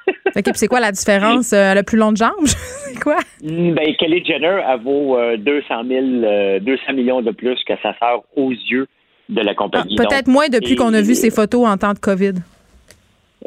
[0.08, 1.52] OK, puis c'est quoi la différence?
[1.52, 2.32] Euh, le plus long de jambes?
[2.46, 3.18] c'est quoi?
[3.42, 8.22] Mm, ben, Kelly Jenner, elle vaut 200, 000, 200 millions de plus que sa sœur
[8.36, 8.86] aux yeux
[9.28, 9.96] de la compagnie.
[9.98, 12.34] Ah, peut-être moins depuis qu'on a vu ses photos en temps de COVID.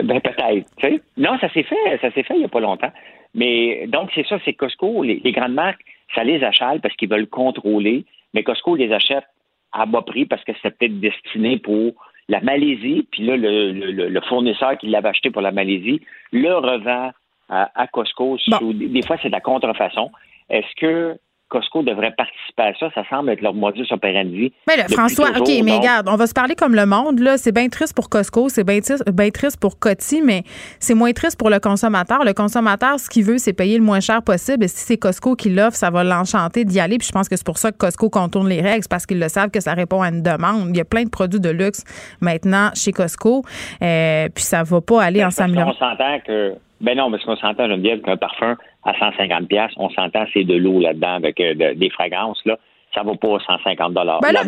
[0.04, 1.04] Ben, peut-être.
[1.18, 2.00] Non, ça s'est fait.
[2.02, 2.92] Ça s'est fait il n'y a pas longtemps.
[3.34, 5.04] Mais donc, c'est ça, c'est Costco.
[5.04, 5.82] Les, grandes marques,
[6.16, 8.06] ça les achale parce qu'ils veulent contrôler.
[8.34, 9.26] Mais Costco les achète
[9.72, 11.94] à bas prix parce que c'est peut-être destiné pour
[12.30, 16.00] la Malaisie, puis là, le, fournisseur qui l'avait acheté pour la Malaisie
[16.32, 17.12] le revend
[17.50, 18.38] à, Costco.
[18.62, 20.12] des fois, c'est de la contrefaçon.
[20.50, 21.18] Est-ce que
[21.50, 22.90] Costco devrait participer à ça.
[22.94, 24.54] Ça semble être leur modus operandi.
[24.68, 27.20] Mais là, François, OK, mais regarde, on va se parler comme le monde.
[27.20, 27.38] Là.
[27.38, 30.44] C'est bien triste pour Costco, c'est bien triste, pour Coty, mais
[30.80, 32.24] c'est moins triste pour le consommateur.
[32.24, 34.64] Le consommateur, ce qu'il veut, c'est payer le moins cher possible.
[34.64, 36.98] Et si c'est Costco qui l'offre, ça va l'enchanter d'y aller.
[36.98, 39.28] Puis je pense que c'est pour ça que Costco contourne les règles, parce qu'ils le
[39.28, 40.70] savent que ça répond à une demande.
[40.70, 41.84] Il y a plein de produits de luxe
[42.22, 43.44] maintenant chez Costco.
[43.82, 45.72] Euh, puis ça va pas aller ben, en s'améliorant.
[45.72, 49.90] On s'entend que ben non, parce qu'on s'entend, Geneviève, qu'un parfum à 150 pièces, on
[49.90, 52.58] s'entend, c'est de l'eau là-dedans avec euh, des fragrances, là.
[52.94, 54.20] Ça vaut pas 150 dollars.
[54.22, 54.42] Ben là,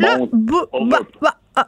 [1.55, 1.67] ah,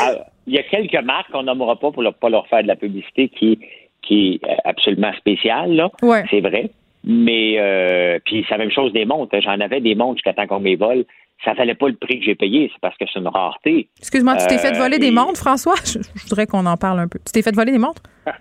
[0.00, 0.12] ah,
[0.46, 2.76] il y a quelques marques qu'on nommera pas pour ne pas leur faire de la
[2.76, 3.58] publicité qui,
[4.00, 5.90] qui est absolument spéciale, là.
[6.30, 6.70] C'est vrai.
[7.04, 9.40] Mais euh, puis c'est la même chose des montres.
[9.40, 11.04] J'en avais des montres jusqu'à temps qu'on mes vole.
[11.44, 13.88] Ça valait pas le prix que j'ai payé, c'est parce que c'est une rareté.
[13.98, 15.74] Excuse-moi, tu t'es fait voler des euh, montres, François?
[15.84, 17.18] Je, voudrais qu'on en parle un peu.
[17.18, 18.02] Tu t'es fait voler des montres?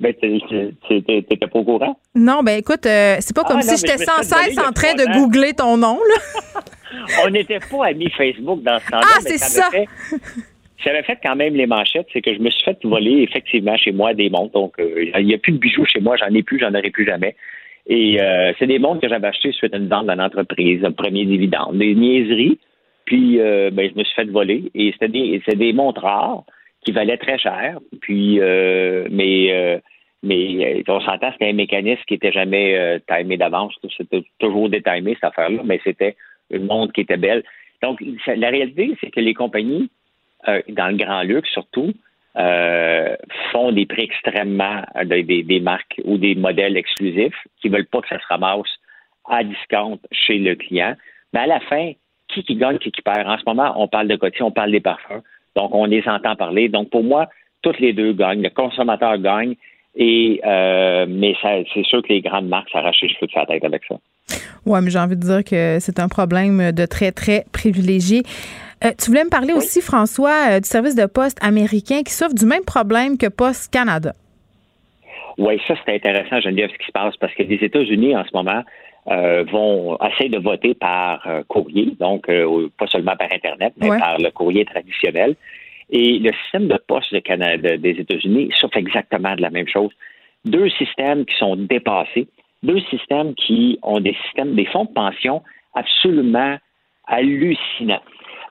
[0.00, 1.98] ben, t'étais pas au courant?
[2.14, 5.12] Non, ben écoute, euh, c'est pas comme ah, si j'étais sans cesse en train de
[5.12, 6.60] googler ton nom, là.
[7.24, 9.06] On n'était pas amis Facebook dans ce temps-là.
[9.06, 9.68] Ah, c'est ça!
[10.84, 13.92] J'avais fait quand même les manchettes, c'est que je me suis fait voler effectivement chez
[13.92, 14.52] moi des montres.
[14.52, 16.90] Donc, euh, il n'y a plus de bijoux chez moi, j'en ai plus, j'en aurai
[16.90, 17.36] plus jamais.
[17.86, 20.92] Et euh, c'est des montres que j'avais achetées suite à une vente d'une entreprise, un
[20.92, 22.58] premier dividende, des niaiseries.
[23.04, 24.70] Puis, euh, ben, je me suis fait voler.
[24.74, 26.44] Et c'était des, des montres rares
[26.84, 27.78] qui valaient très cher.
[28.00, 29.80] Puis, mais,
[30.22, 33.74] mais on s'entend, c'était un mécanisme qui n'était jamais timé d'avance.
[33.96, 36.16] C'était toujours détimé, cette affaire-là, mais c'était
[36.50, 37.44] une montre qui était belle.
[37.82, 39.90] Donc, la réalité, c'est que les compagnies
[40.48, 41.92] euh, dans le grand luxe surtout,
[42.36, 43.14] euh,
[43.52, 48.00] font des prix extrêmement euh, des, des, marques ou des modèles exclusifs qui veulent pas
[48.00, 48.68] que ça se ramasse
[49.28, 50.94] à discount chez le client.
[51.34, 51.92] Mais à la fin,
[52.28, 53.28] qui qui gagne, qui qui perd?
[53.28, 55.22] En ce moment, on parle de côté, on parle des parfums.
[55.56, 56.68] Donc, on les entend parler.
[56.68, 57.28] Donc, pour moi,
[57.62, 58.42] toutes les deux gagnent.
[58.42, 59.54] Le consommateur gagne.
[59.96, 63.82] Et mais c'est sûr que les grandes marques s'arrachent les cheveux de sa tête avec
[63.88, 63.96] ça.
[64.66, 68.22] Oui, mais j'ai envie de dire que c'est un problème de très, très privilégié.
[68.84, 72.34] Euh, tu voulais me parler aussi, François, euh, du service de poste américain qui souffre
[72.34, 74.14] du même problème que Poste Canada.
[75.36, 78.30] Oui, ça, c'est intéressant, Geneviève, ce qui se passe, parce que les États-Unis, en ce
[78.32, 78.62] moment,
[79.10, 82.30] euh, vont essayer de voter par courrier, donc
[82.78, 85.36] pas seulement par Internet, mais par le courrier traditionnel.
[85.90, 89.90] Et le système de poste de Canada, des États-Unis souffre exactement de la même chose.
[90.44, 92.28] Deux systèmes qui sont dépassés,
[92.62, 95.42] deux systèmes qui ont des systèmes, des fonds de pension
[95.74, 96.56] absolument
[97.06, 98.02] hallucinants.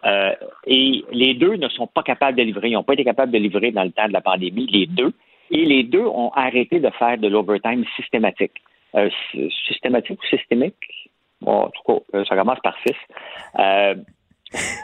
[0.05, 0.33] Euh,
[0.65, 2.69] et les deux ne sont pas capables de livrer.
[2.69, 5.13] Ils n'ont pas été capables de livrer dans le temps de la pandémie, les deux.
[5.51, 8.61] Et les deux ont arrêté de faire de l'overtime systématique.
[8.95, 9.09] Euh,
[9.67, 10.75] systématique ou systémique?
[11.41, 12.95] Bon, en tout cas, euh, ça commence par six.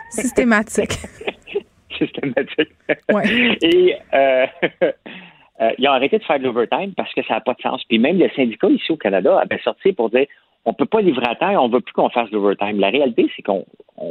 [0.10, 0.94] systématique.
[1.98, 2.70] systématique.
[3.12, 3.58] Ouais.
[3.62, 3.96] Et
[5.80, 7.84] ils ont arrêté de faire de l'overtime parce que ça n'a pas de sens.
[7.86, 10.28] Puis même le syndicat ici au Canada avait sorti pour dire
[10.66, 12.80] on ne peut pas livrer à terre, on ne veut plus qu'on fasse de l'overtime.
[12.80, 13.66] La réalité, c'est qu'on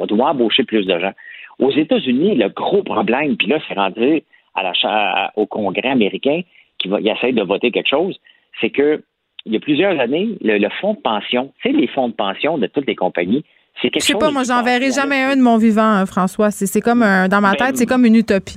[0.06, 1.12] doit embaucher plus de gens.
[1.58, 4.22] Aux États-Unis, le gros problème, puis là, c'est rendu
[4.54, 6.42] à la, au Congrès américain
[6.78, 8.18] qui va, essaie de voter quelque chose,
[8.60, 9.02] c'est que
[9.46, 12.58] il y a plusieurs années, le, fonds de pension, tu sais, les fonds de pension
[12.58, 13.44] de toutes les compagnies,
[13.80, 14.08] c'est quelque chose.
[14.08, 16.50] Je sais pas, moi, j'en verrai jamais un de mon vivant, hein, François.
[16.50, 18.56] C'est comme un, dans ma ben, tête, c'est comme une utopie.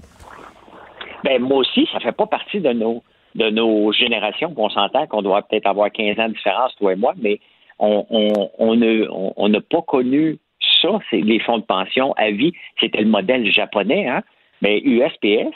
[1.23, 3.03] Ben, moi aussi, ça fait pas partie de nos,
[3.35, 6.95] de nos générations qu'on s'entend qu'on doit peut-être avoir 15 ans de différence, toi et
[6.95, 7.39] moi, mais
[7.79, 8.05] on
[8.75, 10.39] n'a on, on, pas connu
[10.81, 12.53] ça, c'est les fonds de pension à vie.
[12.79, 14.21] C'était le modèle japonais, hein?
[14.61, 15.55] Mais USPS,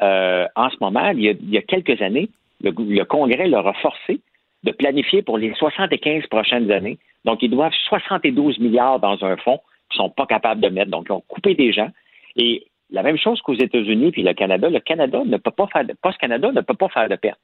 [0.00, 2.30] euh, en ce moment, il y, a, quelques années,
[2.62, 4.20] le, Congrès leur a forcé
[4.64, 6.98] de planifier pour les 75 prochaines années.
[7.24, 9.60] Donc, ils doivent 72 milliards dans un fonds
[9.90, 10.90] qu'ils ne sont pas capables de mettre.
[10.90, 11.90] Donc, ils ont coupé des gens.
[12.36, 14.68] Et la même chose qu'aux États-Unis puis le Canada.
[14.68, 17.40] Le Canada ne peut pas faire de, Post-Canada ne peut pas faire de perte.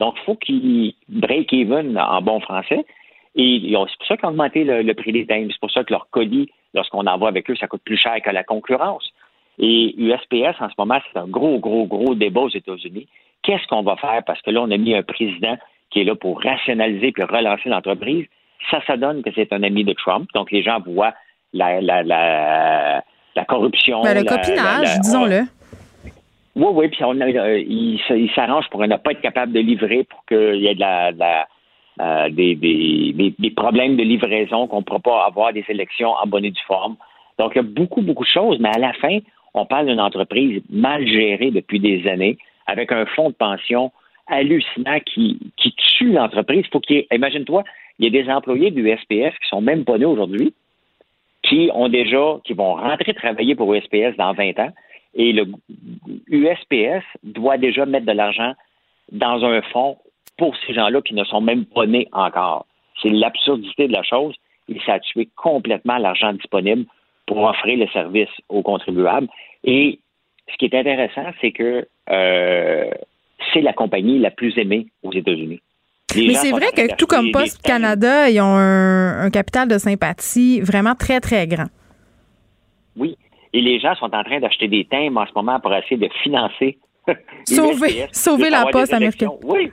[0.00, 2.84] Donc, il faut qu'ils break even en bon français.
[3.34, 5.50] Et c'est pour ça qu'ils ont augmenté le, prix des timbres.
[5.50, 8.30] C'est pour ça que leur colis, lorsqu'on envoie avec eux, ça coûte plus cher que
[8.30, 9.10] la concurrence.
[9.58, 13.06] Et USPS, en ce moment, c'est un gros, gros, gros débat aux États-Unis.
[13.42, 14.22] Qu'est-ce qu'on va faire?
[14.26, 15.56] Parce que là, on a mis un président
[15.92, 18.26] qui est là pour rationaliser puis relancer l'entreprise.
[18.70, 20.28] Ça, ça donne que c'est un ami de Trump.
[20.34, 21.14] Donc, les gens voient
[21.52, 23.04] la, la, la,
[23.34, 24.02] la corruption.
[24.02, 25.42] Ben, le copinage, disons-le.
[26.54, 30.24] Oui, oui, puis on, euh, il, s'arrange pour ne pas être capable de livrer pour
[30.26, 31.46] qu'il y ait de la,
[32.00, 36.26] euh, des, des, des, problèmes de livraison, qu'on ne pourra pas avoir des élections en
[36.26, 36.96] bonne et due forme.
[37.38, 39.18] Donc, il y a beaucoup, beaucoup de choses, mais à la fin,
[39.54, 42.36] on parle d'une entreprise mal gérée depuis des années,
[42.66, 43.90] avec un fonds de pension
[44.26, 46.64] hallucinant qui, tue l'entreprise.
[46.72, 47.64] Faut qu'il imagine-toi,
[47.98, 50.54] il y a des employés du SPF qui sont même pas nés aujourd'hui,
[51.42, 54.72] qui ont déjà, qui vont rentrer travailler pour USPS dans 20 ans,
[55.14, 55.46] et le
[56.28, 58.54] USPS doit déjà mettre de l'argent
[59.10, 59.98] dans un fonds
[60.38, 62.66] pour ces gens-là qui ne sont même pas nés encore.
[63.02, 64.34] C'est l'absurdité de la chose
[64.68, 66.86] et ça a tué complètement l'argent disponible
[67.26, 69.28] pour offrir le service aux contribuables.
[69.64, 69.98] Et
[70.50, 72.90] ce qui est intéressant, c'est que euh,
[73.52, 75.60] c'est la compagnie la plus aimée aux États-Unis.
[76.16, 80.94] Mais c'est vrai que tout comme Post Canada, ils ont un, capital de sympathie vraiment
[80.94, 81.68] très, très grand.
[82.96, 83.16] Oui.
[83.54, 86.08] Et les gens sont en train d'acheter des timbres en ce moment pour essayer de
[86.22, 86.78] financer.
[87.44, 89.30] sauver, sauver la poste américaine.
[89.42, 89.72] Oui.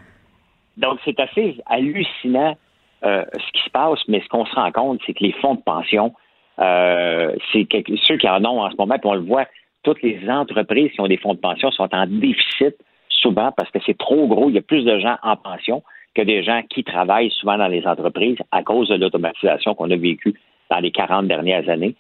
[0.77, 2.57] Donc, c'est assez hallucinant
[3.03, 5.55] euh, ce qui se passe, mais ce qu'on se rend compte, c'est que les fonds
[5.55, 6.13] de pension,
[6.59, 7.67] euh, c'est
[8.03, 9.45] ceux qui en ont en ce moment, puis on le voit,
[9.83, 12.75] toutes les entreprises qui ont des fonds de pension sont en déficit
[13.21, 14.49] souvent parce que c'est trop gros.
[14.49, 15.83] Il y a plus de gens en pension
[16.15, 19.95] que des gens qui travaillent souvent dans les entreprises à cause de l'automatisation qu'on a
[19.95, 20.33] vécue
[20.69, 21.95] dans les 40 dernières années.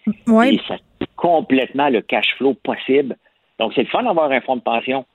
[0.51, 0.75] Et ça
[1.19, 3.17] complètement le cash flow possible.
[3.59, 5.05] Donc, c'est le fun d'avoir un fonds de pension,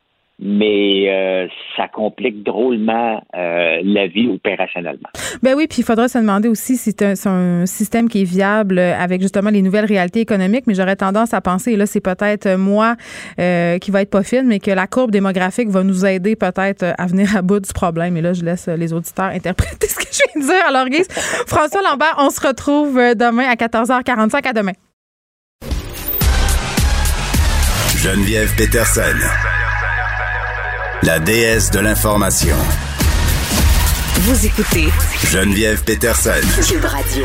[0.45, 5.09] mais euh, ça complique drôlement euh, la vie opérationnellement.
[5.43, 8.79] Ben oui, puis il faudra se demander aussi si c'est un, système qui est viable
[8.79, 12.57] avec justement les nouvelles réalités économiques, mais j'aurais tendance à penser, et là c'est peut-être
[12.57, 12.97] moi
[13.41, 16.95] euh, qui va être pas fine, mais que la courbe démographique va nous aider peut-être
[16.99, 18.17] à venir à bout du problème.
[18.19, 20.67] Et là, je laisse les auditeurs interpréter ce que je viens de dire.
[20.69, 21.09] Alors, Guise,
[21.47, 24.47] François Lambert, on se retrouve demain à 14h45.
[24.47, 24.73] À demain.
[27.97, 29.54] Geneviève Peterson
[31.03, 32.57] la déesse de l'information.
[34.21, 34.89] Vous écoutez
[35.27, 36.31] Geneviève Peterson.
[36.67, 37.25] Cube Radio.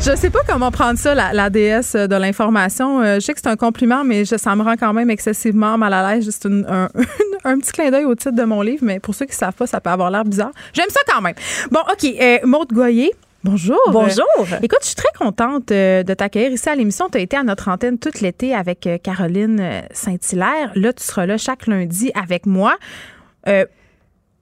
[0.00, 3.00] Je sais pas comment prendre ça, la, déesse de l'information.
[3.00, 5.92] Euh, je sais que c'est un compliment, mais ça me rend quand même excessivement mal
[5.92, 6.24] à l'aise.
[6.24, 6.46] Juste
[7.44, 9.66] un, petit clin d'œil au titre de mon livre, mais pour ceux qui savent pas,
[9.66, 10.52] ça peut avoir l'air bizarre.
[10.72, 11.34] J'aime ça quand même.
[11.70, 12.04] Bon, OK.
[12.04, 13.12] Euh, Maude Goyer,
[13.42, 13.80] Bonjour.
[13.90, 14.26] Bonjour.
[14.62, 17.08] écoute, je suis très contente euh, de t'accueillir ici à l'émission.
[17.08, 20.72] Tu as été à notre antenne toute l'été avec euh, Caroline euh, Saint-Hilaire.
[20.74, 22.76] Là, tu seras là chaque lundi avec moi.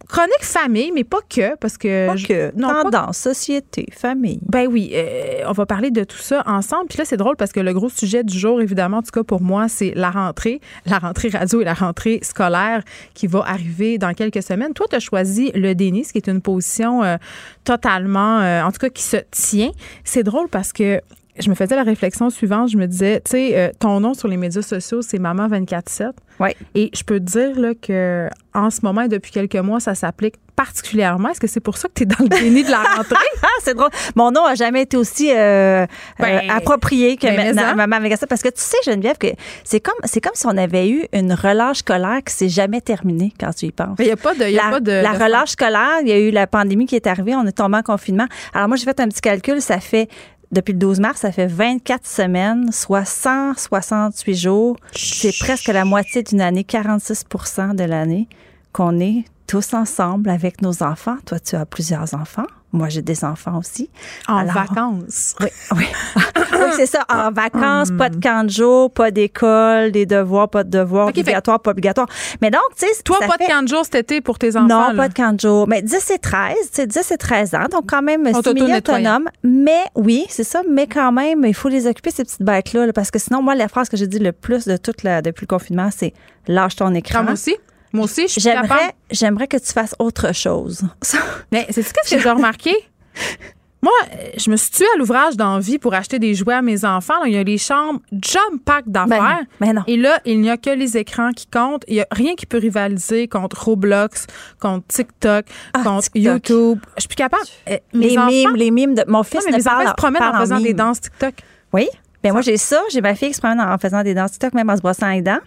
[0.09, 2.07] Chronique famille, mais pas que, parce que...
[2.07, 2.53] Pas que.
[2.57, 4.41] Non, Tendance, société, famille.
[4.49, 6.87] Ben oui, euh, on va parler de tout ça ensemble.
[6.89, 9.23] Puis là, c'est drôle parce que le gros sujet du jour, évidemment, en tout cas
[9.23, 12.83] pour moi, c'est la rentrée, la rentrée radio et la rentrée scolaire
[13.13, 14.73] qui va arriver dans quelques semaines.
[14.73, 17.17] Toi, tu as choisi le déni, ce qui est une position euh,
[17.65, 19.73] totalement, euh, en tout cas, qui se tient.
[20.05, 21.03] C'est drôle parce que
[21.41, 22.71] je me faisais la réflexion suivante.
[22.71, 26.13] Je me disais, tu sais, euh, ton nom sur les médias sociaux, c'est Maman 24-7.
[26.41, 26.51] Oui.
[26.75, 29.95] Et je peux te dire là, que en ce moment et depuis quelques mois, ça
[29.95, 31.29] s'applique particulièrement.
[31.29, 33.15] Est-ce que c'est pour ça que tu es dans le déni de la rentrée?
[33.63, 33.91] c'est drôle.
[34.17, 35.87] Mon nom a jamais été aussi euh,
[36.19, 38.27] ben, euh, approprié que ben, Maman 24-7.
[38.27, 39.29] Parce que tu sais, Geneviève, que
[39.63, 43.33] c'est comme, c'est comme si on avait eu une relâche scolaire qui s'est jamais terminée
[43.39, 43.97] quand tu y penses.
[44.01, 44.45] Il n'y a pas de.
[44.45, 46.97] Y a la, pas de la relâche scolaire, il y a eu la pandémie qui
[46.97, 48.27] est arrivée, on est tombé en confinement.
[48.53, 50.09] Alors moi, j'ai fait un petit calcul, ça fait
[50.53, 54.77] depuis le 12 mars, ça fait 24 semaines, soit 168 jours.
[54.95, 58.29] C'est presque la moitié d'une année, 46% de l'année
[58.73, 61.17] qu'on est tous ensemble avec nos enfants.
[61.27, 62.47] Toi, tu as plusieurs enfants.
[62.71, 63.89] Moi, j'ai des enfants aussi.
[64.29, 65.35] En vacances.
[65.41, 65.87] Oui, oui.
[66.77, 67.07] c'est ça.
[67.09, 68.21] En vacances, pas de hmm.
[68.21, 72.09] camp de jour, pas d'école, des devoirs, pas de devoirs, obligatoires, pas obligatoires.
[72.43, 73.03] Mais donc, tu sais.
[73.03, 74.91] Toi, pas de camp de jour cet été pour tes enfants?
[74.91, 75.67] Non, pas de camp de jour.
[75.67, 77.67] Mais 10 et 13, tu sais, 10 et 13 ans.
[77.73, 79.31] Donc, quand même, c'est autonome.
[79.43, 80.61] Mais, oui, c'est ça.
[80.71, 82.93] Mais quand même, il faut les occuper, ces petites bêtes-là.
[82.93, 85.47] parce que sinon, moi, la phrase que j'ai dit le plus de toute la, depuis
[85.47, 86.13] le confinement, c'est
[86.47, 87.23] lâche ton écran.
[87.23, 87.57] Moi aussi.
[87.93, 90.83] Moi aussi, je suis j'aimerais, j'aimerais que tu fasses autre chose.
[91.53, 92.73] Mais c'est ce que j'ai remarqué?
[93.81, 93.93] Moi,
[94.37, 97.15] je me suis tuée à l'ouvrage d'envie pour acheter des jouets à mes enfants.
[97.23, 99.39] Là, il y a les chambres jump pack d'affaires.
[99.61, 99.83] Ben non.
[99.87, 101.85] Et là, il n'y a que les écrans qui comptent.
[101.87, 104.27] Il n'y a rien qui peut rivaliser contre Roblox,
[104.61, 106.23] contre TikTok, Ah, contre TikTok.
[106.49, 106.81] YouTube.
[106.97, 107.45] Je suis plus capable.
[107.69, 109.95] Mes Les enfants- mimes, les mimes de mon Non, fils mais ne mes enfants se
[109.95, 111.35] promènent en faisant des danses TikTok.
[111.73, 111.89] Oui.
[112.25, 112.83] Ben moi, j'ai ça.
[112.91, 115.09] J'ai ma fille qui se promène en faisant des danses TikTok, même en se brossant
[115.11, 115.39] les dents.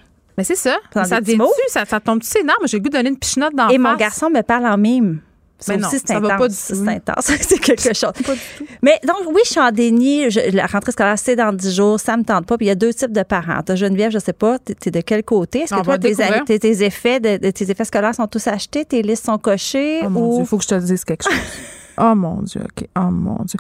[0.42, 0.78] Mais c'est ça.
[0.96, 1.54] Dans ça des petits devient mots.
[1.68, 2.56] ça, ça tombe-tu ses nerfs?
[2.66, 4.00] J'ai le goût de donner une pichinotte dans Et mon face.
[4.00, 5.20] garçon me parle en mime.
[5.60, 6.30] Ça Mais non, aussi, c'est ça intense.
[6.32, 6.62] va pas du tout.
[6.62, 7.26] C'est intense.
[7.42, 8.14] c'est quelque chose.
[8.82, 10.32] Mais donc, oui, je suis en déni.
[10.32, 12.00] Je- la rentrée scolaire, c'est dans 10 jours.
[12.00, 12.58] Ça me tente pas.
[12.58, 13.62] Puis il y a deux types de parents.
[13.64, 15.60] T'as Geneviève, je sais pas, t'es t'es de quel côté?
[15.60, 16.16] Est-ce que toi, tes,
[16.48, 18.86] tes, tes effets de, tes effets scolaires sont tous achetés?
[18.86, 20.00] Tes listes sont cochées?
[20.04, 20.34] Oh mon ou...
[20.34, 21.34] Dieu, il faut que je te dise quelque chose.
[22.00, 22.88] oh mon Dieu, OK.
[22.98, 23.60] Oh mon Dieu.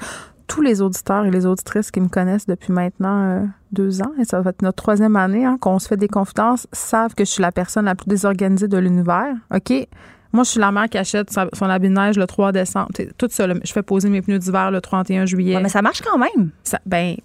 [0.51, 4.25] Tous les auditeurs et les auditrices qui me connaissent depuis maintenant euh, deux ans, et
[4.25, 7.29] ça va être notre troisième année hein, qu'on se fait des confidences, savent que je
[7.29, 9.33] suis la personne la plus désorganisée de l'univers.
[9.55, 9.87] OK?
[10.33, 12.89] Moi, je suis la mère qui achète son habit de neige le 3 décembre.
[13.17, 15.55] Tout ça, là, je fais poser mes pneus d'hiver le 31 juillet.
[15.55, 16.51] Ouais, mais ça marche quand même.
[16.63, 17.15] Ça, ben,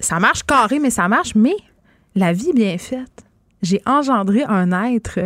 [0.00, 1.36] ça marche carré, mais ça marche.
[1.36, 1.54] Mais
[2.16, 3.24] la vie est bien faite.
[3.62, 5.20] J'ai engendré un être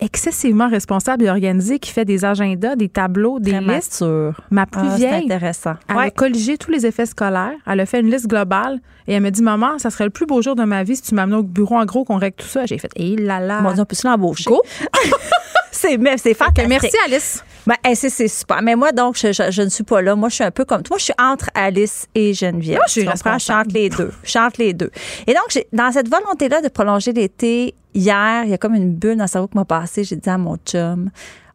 [0.00, 4.00] excessivement responsable et organisé qui fait des agendas, des tableaux, des Très listes.
[4.02, 4.40] mature.
[4.50, 5.74] Ma plus Ah, c'est vieille, intéressant.
[5.88, 6.04] elle Ouais.
[6.06, 7.52] a colligé tous les effets scolaires.
[7.66, 10.26] Elle a fait une liste globale et elle me dit Maman, ça serait le plus
[10.26, 12.46] beau jour de ma vie si tu m'amenais au bureau en gros qu'on règle tout
[12.48, 12.66] ça.
[12.66, 13.60] J'ai fait Et là là.
[13.60, 14.44] Mon Dieu, on peut se l'embaucher?
[14.50, 14.62] Go.
[15.72, 16.68] c'est c'est fantastique.
[16.68, 17.44] merci, Alice.
[17.66, 18.62] Ben, eh, c'est, super.
[18.62, 20.16] Mais moi, donc, je, je- je ne suis pas là.
[20.16, 20.96] Moi, je suis un peu comme toi.
[20.98, 22.76] Je suis entre Alice et Geneviève.
[22.76, 23.00] Moi, je suis?
[23.02, 23.70] Je responsable.
[23.72, 24.10] les deux.
[24.24, 24.90] Je entre les deux.
[25.26, 29.16] Et donc, dans cette volonté-là de prolonger l'été, hier, il y a comme une bulle
[29.16, 30.04] dans le cerveau qui m'a passé.
[30.04, 31.10] J'ai dit à mon chum,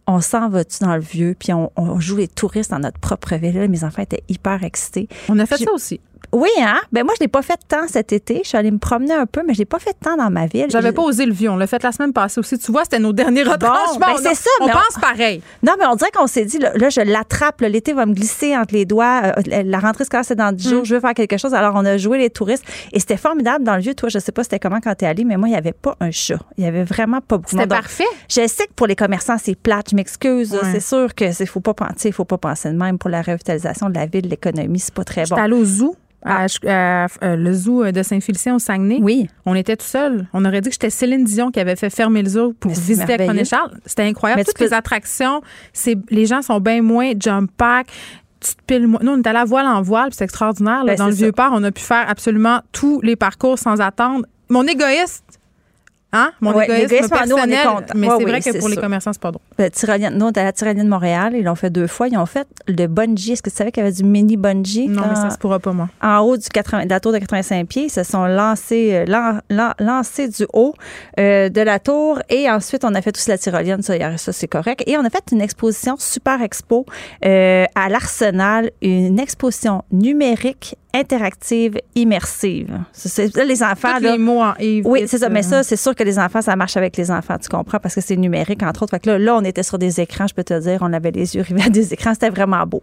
[0.07, 3.35] on s'en va-tu dans le vieux, puis on, on joue les touristes dans notre propre
[3.35, 3.55] ville.
[3.55, 5.07] Là, mes enfants étaient hyper excités.
[5.29, 5.99] On a fait ça aussi.
[6.35, 6.81] Oui, hein?
[6.91, 8.41] Ben moi, je l'ai pas fait tant cet été.
[8.43, 10.47] Je suis allée me promener un peu, mais je l'ai pas fait tant dans ma
[10.47, 10.65] ville.
[10.69, 11.49] J'avais pas osé le vieux.
[11.49, 12.57] On l'a fait la semaine passée aussi.
[12.59, 13.99] Tu vois, c'était nos derniers retranchements.
[13.99, 15.41] ben, On c'est ça, On mais on- pense pareil.
[15.63, 18.55] Non, mais on dirait qu'on s'est dit, là, là, je l'attrape, l'été va me glisser
[18.57, 19.21] entre les doigts.
[19.23, 20.69] euh, la- la rentrée scolaire, c'est dans 10 Mm.
[20.71, 21.53] jours, je veux faire quelque chose.
[21.53, 23.93] Alors, on a joué les touristes et c'était formidable dans le vieux.
[23.95, 25.95] Toi, je sais pas c'était comment quand t'es allé, mais moi, il y avait pas
[26.01, 26.39] un chat.
[26.57, 28.03] Il y avait vraiment pas beaucoup de C'était parfait.
[28.29, 30.51] Je sais que pour les commerçants, c'est plate, je m'excuse.
[30.51, 30.59] Ouais.
[30.73, 33.89] C'est sûr que c'est faut pas penser, faut pas penser de même pour la revitalisation
[33.89, 35.27] de la ville, l'économie, c'est pas très bon.
[35.29, 35.95] J'étais allée au zoo.
[36.26, 38.97] À, à- à- le zoo de Saint-Félicien au Saguenay.
[39.02, 39.30] Oui.
[39.45, 40.27] On était tout seuls.
[40.34, 42.77] On aurait dit que j'étais Céline Dion qui avait fait fermer le zoo pour Mais
[42.77, 43.30] visiter avec.
[43.30, 43.77] René Charles.
[43.85, 44.39] C'était incroyable.
[44.41, 45.41] Mais Toutes les attractions,
[45.73, 47.88] c'est les gens sont bien moins jump pack.
[48.39, 48.99] Tu te piles moins.
[49.02, 50.84] Nous, on est allé à voile en voile, puis c'est extraordinaire.
[50.84, 50.93] là.
[50.93, 54.26] Ben, Dans le vieux port, on a pu faire absolument tous les parcours sans attendre.
[54.49, 55.23] Mon égoïste,
[56.14, 56.32] hein?
[56.41, 57.86] Mon Ouais, égoïsme l'égoïsme, nous, on est personnel.
[57.95, 59.41] mais Ouais, c'est oui, vrai que pour les commerçants, c'est pas drôle.
[59.57, 62.07] Le tyrolienne, nous, on est à la tyrolienne de Montréal, ils l'ont fait deux fois.
[62.07, 63.32] Ils ont fait le bungee.
[63.34, 64.88] Est-ce que tu savais qu'il y avait du mini bungee?
[64.88, 65.90] Non, mais dans- ça se pourra pas, moi.
[66.02, 67.84] en haut du 80, de la tour de 85 pieds?
[67.86, 70.73] Ils se sont lancés, euh, lan- lan- lancés du haut
[71.19, 72.19] euh, de la tour.
[72.30, 73.82] Et ensuite, on a fait tous la tyrolienne.
[73.82, 74.84] Ça, ça, c'est correct.
[74.88, 76.86] Et on a fait une exposition, super expo,
[77.26, 78.72] euh, à l'Arsenal.
[78.82, 82.80] Une exposition numérique, interactive, immersive.
[82.93, 84.88] C'est- là, les enfants, là, les mots en Yves.
[84.88, 85.30] oui, c'est ça.
[85.30, 87.95] Mais ça, c'est sûr que les enfants, ça marche avec les enfants, tu comprends, parce
[87.95, 88.91] que c'est numérique, entre autres.
[88.91, 91.11] Fait que là, là, on était sur des écrans, je peux te dire, on avait
[91.11, 92.81] les yeux rivés à des écrans, c'était vraiment beau.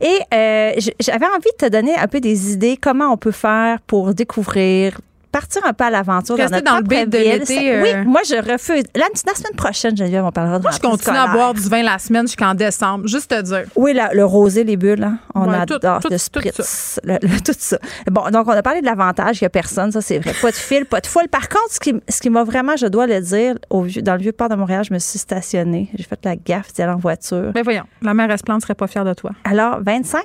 [0.00, 3.80] Et euh, j'avais envie de te donner un peu des idées, comment on peut faire
[3.86, 5.00] pour découvrir
[5.38, 8.06] partir un peu à l'aventure dans notre dans le propre de l'été, C'est- euh, Oui,
[8.06, 8.84] moi, je refuse.
[8.94, 11.82] La, la semaine prochaine, Geneviève, on parlera de Moi, je continue à boire du vin
[11.82, 13.06] la semaine jusqu'en décembre.
[13.08, 13.64] Juste te dire.
[13.74, 15.18] Oui, la- le rosé, les bulles, hein.
[15.34, 17.78] on Ouais, adore tout- le tout spritz, le- le- tout ça.
[18.10, 20.32] Bon, donc on a parlé de l'avantage, il n'y a personne, ça c'est vrai.
[20.40, 21.28] Pas de fil, pas de foule.
[21.28, 24.14] Par contre, ce qui, ce qui m'a vraiment, je dois le dire, au vieux, dans
[24.14, 25.90] le vieux port de Montréal, je me suis stationnée.
[25.94, 27.50] J'ai fait la gaffe d'y aller en voiture.
[27.54, 29.32] Mais voyons, la mère Esplante serait pas fière de toi.
[29.44, 30.22] Alors, 25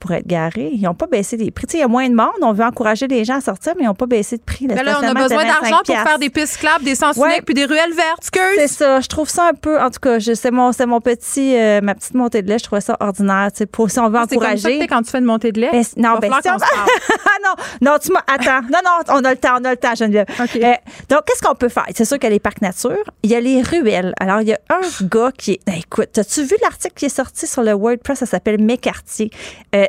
[0.00, 0.70] pour être garé.
[0.72, 1.66] Ils n'ont pas baissé les prix.
[1.74, 2.28] Il y a moins de monde.
[2.42, 4.66] On veut encourager les gens à sortir, mais ils n'ont pas baissé prix.
[4.68, 7.40] Mais là, on a besoin 25 d'argent pour faire des pistes clapes, des sens Ouais.
[7.42, 8.28] puis des ruelles vertes.
[8.56, 9.00] C'est ça.
[9.00, 11.94] Je trouve ça un peu, en tout cas, c'est mon, c'est mon petit, euh, ma
[11.94, 12.58] petite montée de lait.
[12.58, 13.48] Je trouvais ça ordinaire.
[13.52, 14.86] Tu sais, pour, si on veut Ah, C'est comme ça que encourager.
[14.86, 15.70] quand tu fais une montée de lait?
[15.72, 16.56] Ben, non, ben, si on-.
[17.26, 18.20] Ah non, non, tu m'as.
[18.26, 18.62] Attends.
[18.70, 20.26] Non, non, on a le temps, on a le temps, Geneviève.
[20.40, 20.56] OK.
[20.56, 20.72] Euh,
[21.08, 21.86] donc, qu'est-ce qu'on peut faire?
[21.94, 23.02] C'est sûr qu'il y a les parcs nature.
[23.22, 24.14] Il y a les ruelles.
[24.20, 25.60] Alors, il y a un gars qui est.
[25.66, 28.18] Ben, écoute, as-tu vu l'article qui est sorti sur le WordPress?
[28.20, 29.30] Ça s'appelle Mes quartiers.
[29.74, 29.86] Euh,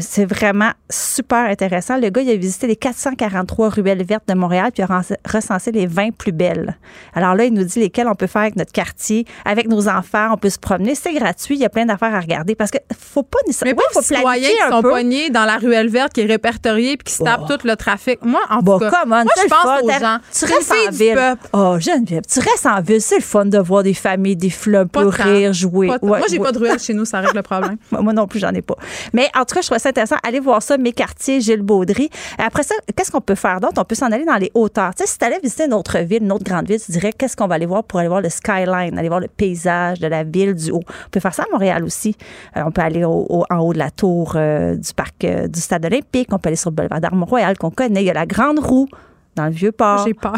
[0.00, 1.96] c'est vraiment super intéressant.
[1.98, 5.72] Le gars, il a visité les 443 ruelles vertes de Montréal puis il a recensé
[5.72, 6.76] les 20 plus belles.
[7.14, 10.28] Alors là, il nous dit lesquelles on peut faire avec notre quartier, avec nos enfants.
[10.32, 10.94] On peut se promener.
[10.94, 11.56] C'est gratuit.
[11.56, 13.76] Il y a plein d'affaires à regarder parce que faut pas Mais nécessairement.
[13.76, 14.90] pas oui, faut citoyens planifier qui un sont peu.
[14.90, 18.24] pognés dans la ruelle verte qui est répertoriée puis qui se tapent tout le trafic.
[18.24, 19.78] Moi, en Bon, tout cas, come on, moi, je pense fun.
[19.82, 20.18] aux T'as- gens.
[20.32, 21.14] Tu restes en ville.
[21.14, 21.46] peuple.
[21.52, 23.00] Oh, Geneviève, tu restes en ville.
[23.00, 25.88] C'est le fun de voir des familles, des fleurs, rire, jouer.
[25.90, 26.44] Ouais, moi, j'ai ouais.
[26.44, 27.76] pas de ruelle chez nous, ça règle le problème.
[27.90, 28.76] Moi non plus, j'en ai pas.
[29.12, 30.16] Mais en tout cas, je trouvais ça intéressant.
[30.22, 32.10] Allez voir ça, mes quartiers, Gilles Baudry.
[32.38, 33.80] Après ça, qu'est-ce qu'on peut faire d'autre?
[33.80, 34.94] On peut s'en aller dans les hauteurs.
[34.94, 37.12] Tu sais, si tu allais visiter une autre ville, une autre grande ville, tu dirais
[37.12, 40.06] qu'est-ce qu'on va aller voir pour aller voir le skyline, aller voir le paysage de
[40.06, 40.82] la ville du haut?
[40.86, 42.16] On peut faire ça à Montréal aussi.
[42.56, 45.60] Euh, on peut aller au, en haut de la tour euh, du parc euh, du
[45.60, 46.28] Stade olympique.
[46.32, 48.02] On peut aller sur le boulevard d'Armor-Royal qu'on connaît.
[48.02, 48.88] Il y a la Grande Roue
[49.36, 50.04] dans le Vieux-Port.
[50.06, 50.34] J'ai peur.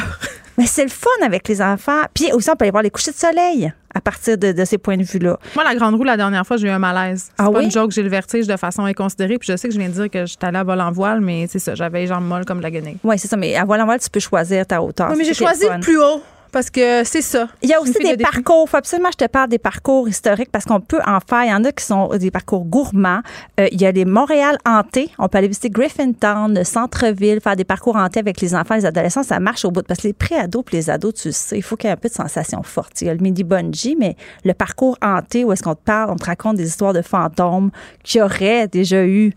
[0.58, 2.02] Mais c'est le fun avec les enfants.
[2.14, 4.78] Puis aussi, on peut aller voir les couchers de soleil à partir de, de ces
[4.78, 5.38] points de vue-là.
[5.54, 7.26] Moi, la grande roue, la dernière fois, j'ai eu un malaise.
[7.26, 7.64] C'est Ah pas oui?
[7.64, 9.38] une joke, j'ai le vertige de façon inconsidérée.
[9.38, 11.20] Puis je sais que je viens de dire que j'étais allée à vol en voile,
[11.20, 12.96] mais c'est ça, j'avais les jambes molles comme la guenille.
[13.04, 13.36] Oui, c'est ça.
[13.36, 15.10] Mais à voile en voile, tu peux choisir ta hauteur.
[15.10, 16.22] Oui, mais j'ai choisi le plus haut
[16.54, 17.48] parce que c'est ça.
[17.62, 18.68] Il y a aussi des parcours.
[18.68, 21.42] Faut absolument que je te parle des parcours historiques parce qu'on peut en faire.
[21.42, 23.22] Il y en a qui sont des parcours gourmands.
[23.58, 25.10] Euh, il y a les Montréal hantés.
[25.18, 28.86] On peut aller visiter Griffintown, le centre-ville, faire des parcours hantés avec les enfants, les
[28.86, 29.24] adolescents.
[29.24, 29.82] Ça marche au bout.
[29.82, 31.96] Parce que les pré-ados les ados, tu le sais, il faut qu'il y ait un
[31.96, 33.02] peu de sensation forte.
[33.02, 36.10] Il y a le midi bungee, mais le parcours hanté où est-ce qu'on te parle,
[36.12, 37.72] on te raconte des histoires de fantômes
[38.04, 39.32] qui auraient déjà eu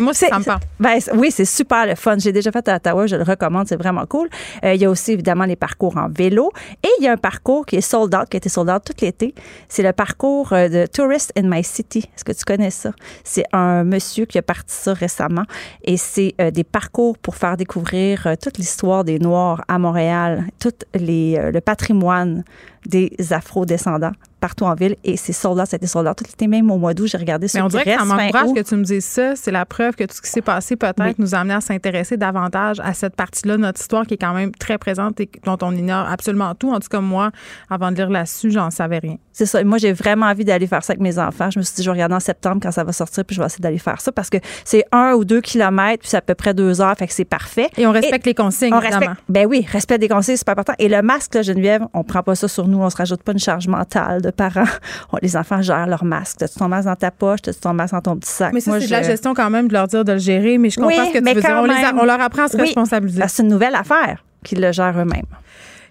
[0.00, 0.60] Moi, ça me parle.
[0.78, 2.16] ben, oui, c'est super le fun.
[2.18, 4.28] J'ai déjà fait à Ottawa, je le recommande, c'est vraiment cool.
[4.64, 7.16] Euh, il y a aussi évidemment les parcours en vélo et il y a un
[7.16, 9.34] parcours qui est sold out, qui a été sold out tout l'été.
[9.68, 12.00] C'est le parcours euh, de Tourist in My City.
[12.14, 12.92] Est-ce que tu connais ça?
[13.24, 15.44] C'est un monsieur qui a parti ça récemment
[15.84, 20.44] et c'est euh, des parcours pour faire découvrir euh, toute l'histoire des Noirs à Montréal,
[20.60, 22.44] tout les, le patrimoine
[22.86, 24.12] des Afro-descendants
[24.42, 26.68] partout en ville et c'est sold out, ça a été sold out tout l'été, même
[26.70, 28.82] au mois d'août, j'ai regardé Mais sur on dirait que ça m'encourage que tu me
[28.82, 29.36] dises ça.
[29.36, 31.14] C'est la preuve que tout ce qui s'est passé peut-être Oui.
[31.18, 34.34] nous a amené à s'intéresser davantage à cette partie-là de notre histoire qui est quand
[34.34, 36.72] même très présente et dont on ignore absolument tout.
[36.72, 37.30] En tout cas, moi,
[37.70, 39.16] avant de lire là-dessus, j'en savais rien.
[39.32, 39.62] C'est ça.
[39.62, 41.50] Moi, j'ai vraiment envie d'aller faire ça avec mes enfants.
[41.50, 43.40] Je me suis dit, je vais regarder en septembre quand ça va sortir, puis je
[43.40, 46.20] vais essayer d'aller faire ça parce que c'est un ou deux kilomètres, puis c'est à
[46.20, 47.68] peu près deux heures, fait que c'est parfait.
[47.76, 49.14] Et on respecte les consignes, on évidemment.
[49.28, 50.74] ben oui, respect des consignes, c'est pas important.
[50.80, 53.32] Et le masque, là, Geneviève, on prend pas ça sur nous, on se rajoute pas
[53.32, 54.64] une charge mentale de parents.
[55.12, 56.38] On- les enfants gèrent leur masque.
[56.38, 57.42] T'as-tu ton masque dans ta poche?
[57.42, 58.52] T'as-tu ton masque dans ton petit sac?
[58.52, 60.70] Mais ça, c'est de la gestion quand même de leur dire de le gérer, mais
[60.70, 61.56] je comprends Oui, ce que tu mais veux dire.
[61.60, 61.98] On, les a- même.
[62.00, 63.22] on leur apprend à se Oui, responsabiliser.
[63.28, 65.26] c'est une nouvelle affaire qu'ils le gèrent eux-mêmes.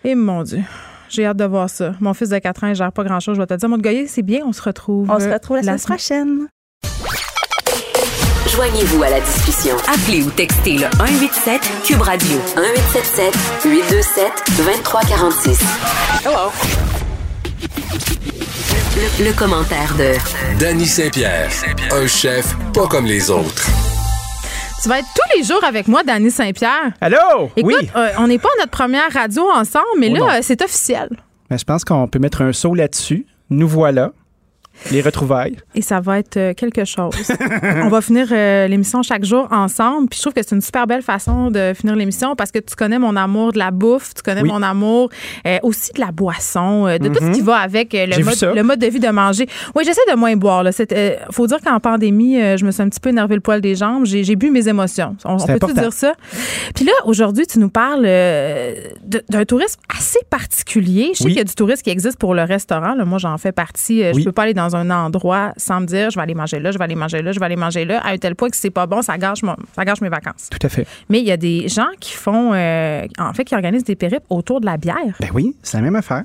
[0.04, 0.62] Et mon Dieu.
[1.10, 1.92] J'ai hâte de voir ça.
[2.00, 3.36] Mon fils de 4 ans, il gère pas grand-chose.
[3.36, 5.10] Je vais te dire, mon Goyer, c'est bien, on se retrouve.
[5.12, 6.48] On se retrouve la, la semaine prochaine.
[8.56, 9.76] Joignez-vous à la discussion.
[9.88, 13.34] Appelez ou textez le 187 Cube Radio 1877
[13.66, 15.60] 827 2346.
[16.26, 16.52] Hello.
[18.96, 20.14] Le, le commentaire de
[20.60, 21.50] Danny Saint-Pierre,
[21.92, 23.68] un chef pas comme les autres.
[24.82, 26.92] Tu vas être tous les jours avec moi, Dany Saint-Pierre.
[27.00, 27.50] Allô?
[27.56, 27.90] Écoute, oui.
[27.96, 31.10] euh, on n'est pas à notre première radio ensemble, mais Oh là, euh, c'est officiel.
[31.50, 33.26] Ben, je pense qu'on peut mettre un saut là-dessus.
[33.50, 34.12] Nous voilà.
[34.92, 35.58] Les retrouvailles.
[35.76, 37.14] Et ça va être euh, quelque chose.
[37.84, 40.08] on va finir euh, l'émission chaque jour ensemble.
[40.10, 42.76] Puis je trouve que c'est une super belle façon de finir l'émission parce que tu
[42.76, 44.50] connais mon amour de la bouffe, tu connais Oui.
[44.50, 45.10] mon amour
[45.46, 47.32] euh, aussi de la boisson, euh, de tout ce Mhm.
[47.34, 49.48] qui va avec le mode, le mode de vie de manger.
[49.76, 50.64] Oui, j'essaie de moins boire.
[50.66, 53.76] Euh, faut dire qu'en pandémie, je me suis un petit peu énervé le poil des
[53.76, 54.06] jambes.
[54.06, 55.16] J'ai, bu mes émotions.
[55.26, 55.74] On, on important.
[55.82, 56.14] dire ça?
[56.76, 58.04] Puis là, aujourd'hui, tu nous parles
[59.30, 61.12] d'un tourisme assez particulier.
[61.14, 61.32] Je sais Oui.
[61.32, 62.94] qu'il y a du tourisme qui existe pour le restaurant.
[62.96, 63.06] Là.
[63.06, 64.04] Moi, j'en fais partie.
[64.14, 64.22] Oui.
[64.22, 66.72] Je peux pas aller dans un endroit sans me dire je vais aller manger là,
[66.72, 68.58] je vais aller manger là, je vais aller manger là, à un tel point que
[68.58, 70.50] c'est pas bon, ça gâche, mon, ça gâche mes vacances.
[70.50, 70.88] Tout à fait.
[71.10, 74.26] Mais il y a des gens qui font, euh, en fait, qui organisent des périples
[74.30, 75.16] autour de la bière.
[75.20, 76.24] Ben oui, c'est la même affaire.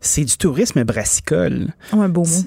[0.00, 1.68] C'est du tourisme brassicole.
[1.92, 2.44] Oh, un beau mot.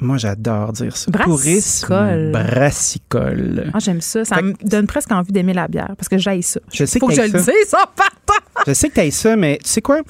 [0.00, 1.10] Moi, j'adore dire ça.
[1.10, 2.32] Brassicole.
[2.32, 3.70] Tourisme brassicole.
[3.72, 4.24] Ah, j'aime ça.
[4.24, 6.60] Ça Fait me donne presque envie d'aimer la bière parce que j'aille ça.
[6.72, 7.52] Je sais Faut que que je t'aimes le ça.
[7.52, 8.44] dise, ça partant.
[8.66, 10.00] Je sais que tu ça, mais tu sais quoi?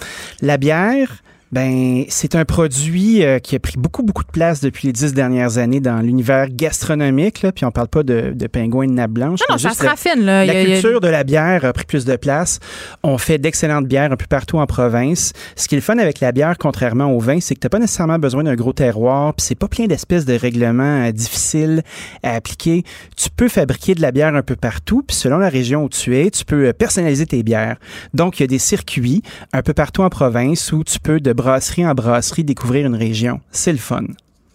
[0.40, 1.22] La bière,
[1.55, 5.14] ben, c'est un produit euh, qui a pris beaucoup, beaucoup de place depuis les dix
[5.14, 7.43] dernières années dans l'univers gastronomique.
[7.43, 9.39] Là, puis on parle pas de, de pingouins de nappe blanche.
[9.48, 10.44] Non, non, ça se la- raffine, là.
[10.44, 12.59] La a- a- culture de la bière a pris plus de place.
[13.05, 15.32] On fait d'excellentes bières un peu partout en province.
[15.55, 17.70] Ce qui est le fun avec la bière, contrairement au vin, c'est que tu n'as
[17.70, 21.82] pas nécessairement besoin d'un gros terroir, puis c'est pas plein d'espèces de règlements euh, difficiles
[22.24, 22.82] à appliquer.
[23.16, 26.16] Tu peux fabriquer de la bière un peu partout, puis selon la région où tu
[26.18, 27.76] es, tu peux euh, personnaliser tes bières.
[28.12, 29.22] Donc, il y a des circuits
[29.52, 33.40] un peu partout en province où tu peux, de brasserie en brasserie, découvrir une région.
[33.50, 34.04] C'est le fun.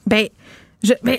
[0.07, 0.28] Ben,
[0.84, 1.18] je, ben,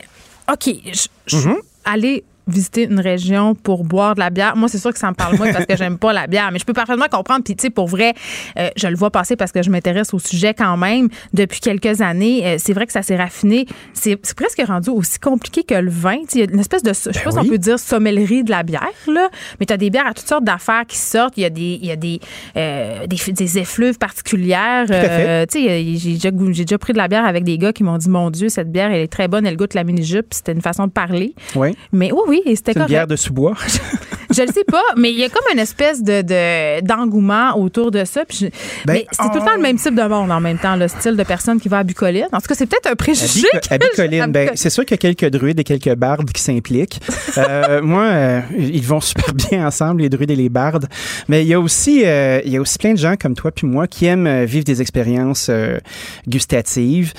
[0.53, 0.65] OK.
[0.93, 1.57] Je, je Mhm.
[1.85, 4.57] aller visiter une région pour boire de la bière.
[4.57, 6.59] Moi, c'est sûr que ça me parle moins parce que j'aime pas la bière, mais
[6.59, 7.45] je peux parfaitement comprendre.
[7.45, 8.15] Puis, tu sais, pour vrai,
[8.59, 12.01] euh, je le vois passer parce que je m'intéresse au sujet quand même depuis quelques
[12.01, 12.47] années.
[12.47, 13.67] Euh, c'est vrai que ça s'est raffiné.
[13.93, 16.17] C'est presque rendu aussi compliqué que le vin.
[16.35, 18.51] Il y a une espèce de, je sais pas si on peut dire sommellerie de
[18.51, 21.35] la bière, là, mais tu as des bières à toutes sortes d'affaires qui sortent.
[21.37, 22.21] Il y a des, il y a des,
[22.57, 24.87] euh, des, des effluves particulières.
[24.87, 28.09] tu sais, j'ai déjà, déjà pris de la bière avec des gars qui m'ont dit
[28.09, 30.27] Mon Dieu, cette bière, elle est très bonne, elle goûte la mini-jupe.
[30.31, 31.35] C'était une façon de parler.
[31.55, 31.77] Oui.
[31.93, 32.89] Mais oui, oui, et c'était C'est une correct.
[32.91, 33.55] bière de sous-bois.
[34.33, 37.91] Je le sais pas, mais il y a comme une espèce de, de- d'engouement autour
[37.91, 38.25] de ça.
[38.25, 38.49] puis
[38.85, 40.87] Ben, mais c'est tout le temps le même type de monde en même temps, le
[40.87, 42.29] style de personne qui va à Bucoline.
[42.33, 43.49] En tout cas, c'est peut-être un préjugé.
[43.53, 45.97] À, Bico- à que- Bicoline, ben, c'est sûr qu'il y a quelques druides et quelques
[45.97, 47.01] bardes qui s'impliquent.
[47.39, 50.87] Euh, moi, euh, ils vont super bien ensemble, les druides et les bardes.
[51.27, 53.51] Mais il y a aussi, euh, il y a aussi plein de gens comme toi
[53.51, 55.51] puis moi qui aiment vivre des expériences
[56.29, 57.13] gustatives.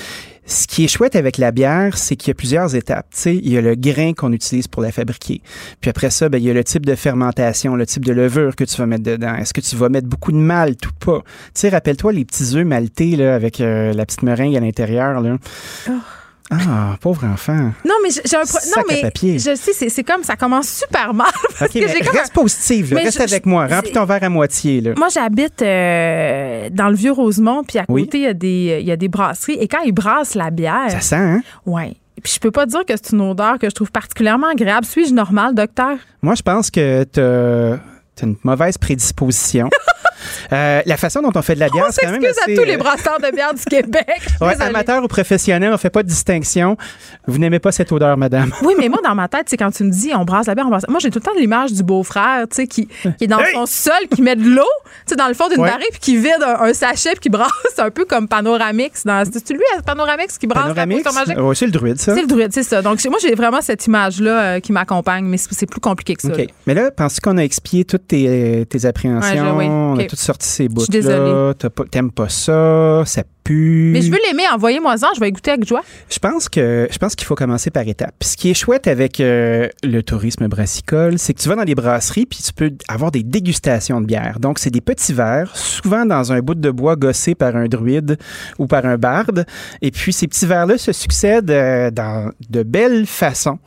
[0.45, 3.07] Ce qui est chouette avec la bière, c'est qu'il y a plusieurs étapes.
[3.11, 5.41] Tu sais, il y a le grain qu'on utilise pour la fabriquer.
[5.79, 8.55] Puis après ça, ben, il y a le type de fermentation, le type de levure
[8.55, 9.35] que tu vas mettre dedans.
[9.35, 11.21] Est-ce que tu vas mettre beaucoup de malt ou pas?
[11.69, 15.21] Rappelle-toi les petits œufs maltés là, avec euh, la petite meringue à l'intérieur.
[15.21, 15.37] Là.
[16.49, 17.71] Ah, pauvre enfant.
[17.85, 19.39] Non, mais j'ai un pro- Non, mais papier.
[19.39, 21.27] je sais, c'est, comme ça commence super mal.
[21.59, 22.95] Parce OK, que mais comme reste positive, là.
[22.99, 23.67] Mais reste je- avec je- moi.
[23.67, 24.81] Remplis ton verre à moitié.
[24.81, 24.91] Là.
[24.97, 28.03] Moi, j'habite euh, dans le Vieux-Rosemont, puis à Oui.
[28.03, 29.57] côté, il y, a des- il y a des brasseries.
[29.61, 30.89] Et quand ils brassent la bière.
[30.89, 31.41] Ça sent, hein?
[31.65, 31.95] Ouais.
[32.21, 34.85] Puis je peux pas dire que c'est une odeur que je trouve particulièrement agréable.
[34.85, 35.97] Suis-je normal, docteur?
[36.21, 37.79] Moi, je pense que tu as
[38.25, 39.69] une mauvaise prédisposition.
[40.53, 42.53] Euh, la façon dont on fait de la bière, c'est quand même Excuse assez...
[42.53, 44.07] à tous les euh, brasseurs de bière du Québec.
[44.41, 46.77] ouais, amateur ou professionnel, on fait pas de distinction.
[47.27, 48.51] Vous n'aimez pas cette odeur, madame.
[48.63, 50.65] Oui, mais moi, dans ma tête, c'est quand tu me dis on brasse la bière,
[50.67, 50.85] on brasse.
[50.89, 53.65] Moi, j'ai tout le temps l'image du beau-frère, tu sais, qui, qui est dans son
[53.65, 55.69] sol, qui met de l'eau, tu sais, dans le fond d'une Ouais.
[55.69, 59.03] barrique, puis qui vide un, un sachet, puis qui brasse un peu comme Panoramix.
[59.05, 59.23] Dans...
[59.31, 61.03] C'est-tu lui, Panoramix, qui brasse Panoramix?
[61.05, 61.37] la magique?
[61.37, 62.15] Ouais, c'est le druide, ça.
[62.15, 62.81] C'est le druide, c'est ça.
[62.81, 66.29] Donc, moi, j'ai vraiment cette image-là euh, qui m'accompagne, mais c'est plus compliqué que ça.
[66.29, 66.37] OK.
[66.37, 66.43] là.
[66.67, 69.55] Mais là, penses-tu qu'on a expié toutes tes, tes appréhensions?
[69.57, 70.07] Ouais, je- oui.
[70.11, 71.53] Toutes sorti ces bouts suis désolée.
[71.89, 73.91] T'aimes pas ça, ça pue.
[73.93, 75.83] Mais je veux l'aimer, envoyez-moi-en, je vais y goûter avec joie.
[76.09, 78.21] Je pense que je pense qu'il faut commencer par étapes.
[78.21, 81.75] Ce qui est chouette avec euh, le tourisme brassicole, c'est que tu vas dans les
[81.75, 84.41] brasseries puis tu peux avoir des dégustations de bière.
[84.41, 88.17] Donc c'est des petits verres, souvent dans un bout de bois gossé par un druide
[88.59, 89.45] ou par un barde.
[89.81, 93.59] Et puis ces petits verres-là se succèdent euh, dans de belles façons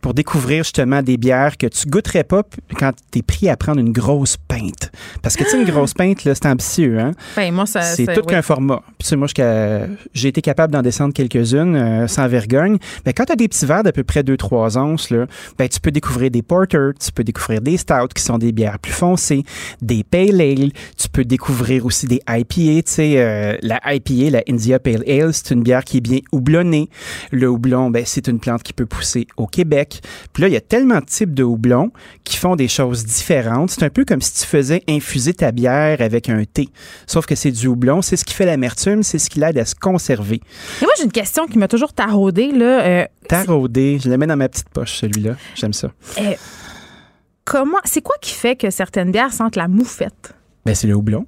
[0.00, 2.42] pour découvrir justement des bières que tu goûterais pas
[2.76, 4.90] quand tu es pris à prendre une grosse pinte.
[5.22, 7.12] Parce que tu sais, une grosse pinte, c'est ambitieux, hein?
[7.36, 7.82] Ben, moi, ça.
[7.82, 8.26] C'est tout oui.
[8.26, 8.82] qu'un format.
[8.98, 9.26] Puis moi,
[10.14, 12.78] j'ai été capable d'en descendre quelques-unes euh, sans vergogne.
[13.06, 15.26] Mais quand tu as des petits verres d'à peu près 2-3 onces, là,
[15.58, 18.78] ben, tu peux découvrir des porters, tu peux découvrir des stouts qui sont des bières
[18.78, 19.42] plus foncées,
[19.82, 22.46] des pale ale, tu peux découvrir aussi des IPA.
[22.54, 26.20] Tu sais, euh, la IPA, la India Pale Ale, c'est une bière qui est bien
[26.32, 26.88] houblonnée.
[27.30, 29.87] Le houblon, ben, c'est une plante qui peut pousser au Québec.
[30.32, 31.90] Puis là, il y a tellement de types de houblons
[32.24, 33.70] qui font des choses différentes.
[33.70, 36.68] C'est un peu comme si tu faisais infuser ta bière avec un thé.
[37.06, 39.64] Sauf que c'est du houblon, c'est ce qui fait l'amertume, c'est ce qui l'aide à
[39.64, 40.40] se conserver.
[40.80, 42.82] Et moi, j'ai une question qui m'a toujours taraudée, là.
[42.84, 45.36] Euh, Taraudé, je le mets dans ma petite poche, celui-là.
[45.54, 45.90] J'aime ça.
[46.20, 46.34] euh,
[47.44, 47.78] comment.
[47.84, 50.34] C'est quoi qui fait que certaines bières sentent la moufette?
[50.64, 51.26] Ben, c'est le houblon.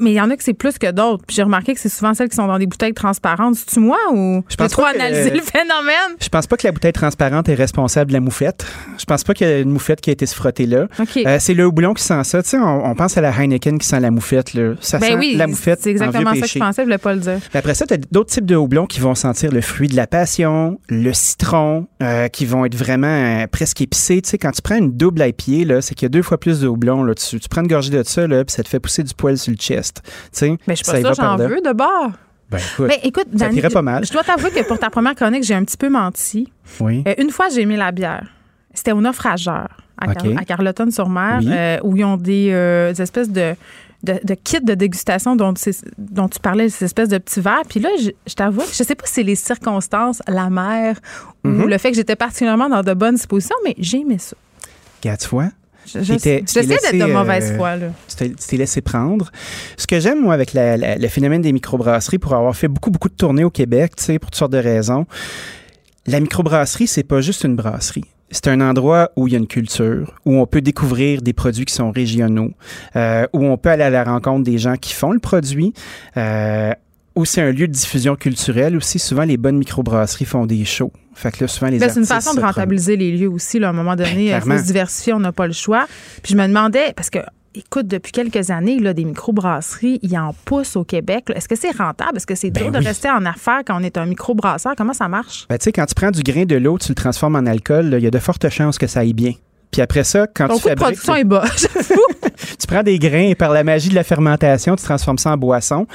[0.00, 1.24] Mais il y en a que c'est plus que d'autres.
[1.26, 3.56] Puis j'ai remarqué que c'est souvent celles qui sont dans des bouteilles transparentes.
[3.56, 6.16] C'est-tu moi ou Je pense trop que- analysé le phénomène?
[6.20, 8.64] Je pense pas que la bouteille transparente est responsable de la moufette.
[8.98, 10.86] Je pense pas qu'il y a une moufette qui a été se frotter là.
[10.98, 11.16] OK.
[11.18, 12.42] Euh, c'est le houblon qui sent ça.
[12.42, 14.54] Tu sais, on, on pense à la Heineken qui sent la moufette.
[14.54, 14.74] Là.
[14.80, 16.98] Ça sent ben oui, la moufette c'est exactement en ça que je pensais, je voulais
[16.98, 17.38] pas le dire.
[17.48, 19.96] Puis Après ça, tu as d'autres types de houblons qui vont sentir le fruit de
[19.96, 24.20] la passion, le citron, euh, qui vont être vraiment euh, presque épicés.
[24.22, 26.38] Tu sais, quand tu prends une double IPA, là, c'est qu'il y a deux fois
[26.38, 27.02] plus de houblon.
[27.04, 27.14] Là.
[27.14, 29.36] Tu, tu prends une gorgée de ça, là, puis ça te fait pousser du poil
[29.38, 29.77] sur le chest.
[30.66, 32.10] Mais je suis ça pas par j'en veux de bord.
[32.50, 32.58] Ben,
[33.02, 34.04] écoute, ça t'irait pas mal.
[34.06, 36.50] Je dois t'avouer que pour ta première chronique, j'ai un petit peu menti.
[36.80, 37.04] Oui.
[37.06, 38.26] Euh, une fois, j'ai aimé la bière.
[38.72, 39.68] C'était au naufrageur
[40.00, 40.32] à, Car- OK.
[40.38, 41.48] à Carleton-sur-Mer, Oui.
[41.50, 43.54] euh, où ils ont des, euh, des espèces de,
[44.02, 47.64] de, de kits de dégustation dont, tu parlais, ces espèces de petits verres.
[47.68, 50.96] Puis là, je, je t'avoue, que je sais pas si c'est les circonstances, la mer
[51.44, 51.68] ou Mhm.
[51.68, 54.36] le fait que j'étais particulièrement dans de bonnes dispositions, mais j'ai aimé ça.
[55.02, 55.28] Regarde, tu
[55.92, 57.76] Je- je- J'essaie t'est d'être de mauvaise euh, foi.
[57.76, 57.86] Là.
[58.08, 59.30] Tu t'es- tu t'es laissé prendre.
[59.76, 62.90] Ce que j'aime, moi, avec la- la- le phénomène des microbrasseries, pour avoir fait beaucoup,
[62.90, 65.06] beaucoup de tournées au Québec, tu sais, pour toutes sortes de raisons,
[66.06, 68.04] la microbrasserie, c'est pas juste une brasserie.
[68.30, 71.64] C'est un endroit où il y a une culture, où on peut découvrir des produits
[71.64, 72.50] qui sont régionaux,
[72.96, 75.72] euh, où on peut aller à la rencontre des gens qui font le produit,
[76.18, 76.72] euh,
[77.16, 78.76] où c'est un lieu de diffusion culturelle.
[78.76, 80.92] Aussi, souvent, les bonnes microbrasseries font des shows.
[81.18, 83.58] Fait que là, souvent, les Ben, c'est une façon de se rentabiliser les lieux aussi.
[83.58, 85.86] Là, à un moment donné, il faut se diversifier, on n'a pas le choix.
[86.22, 87.18] Puis je me demandais, parce que,
[87.56, 91.24] écoute, depuis quelques années, là, des microbrasseries, il en pousse au Québec.
[91.34, 92.18] Est-ce que c'est rentable?
[92.18, 92.84] Est-ce que c'est Ben dur de oui.
[92.86, 94.74] rester en affaires quand on est un microbrasseur?
[94.76, 95.46] Comment ça marche?
[95.48, 97.94] Ben, tu sais, quand tu prends du grain de l'eau, tu le transformes en alcool,
[97.98, 99.32] il y a de fortes chances que ça aille bien.
[99.72, 101.44] Puis après ça, quand Ton tu coût de production est bas.
[101.56, 102.00] J'avoue.
[102.58, 105.36] tu prends des grains et par la magie de la fermentation, tu transformes ça en
[105.36, 105.86] boisson.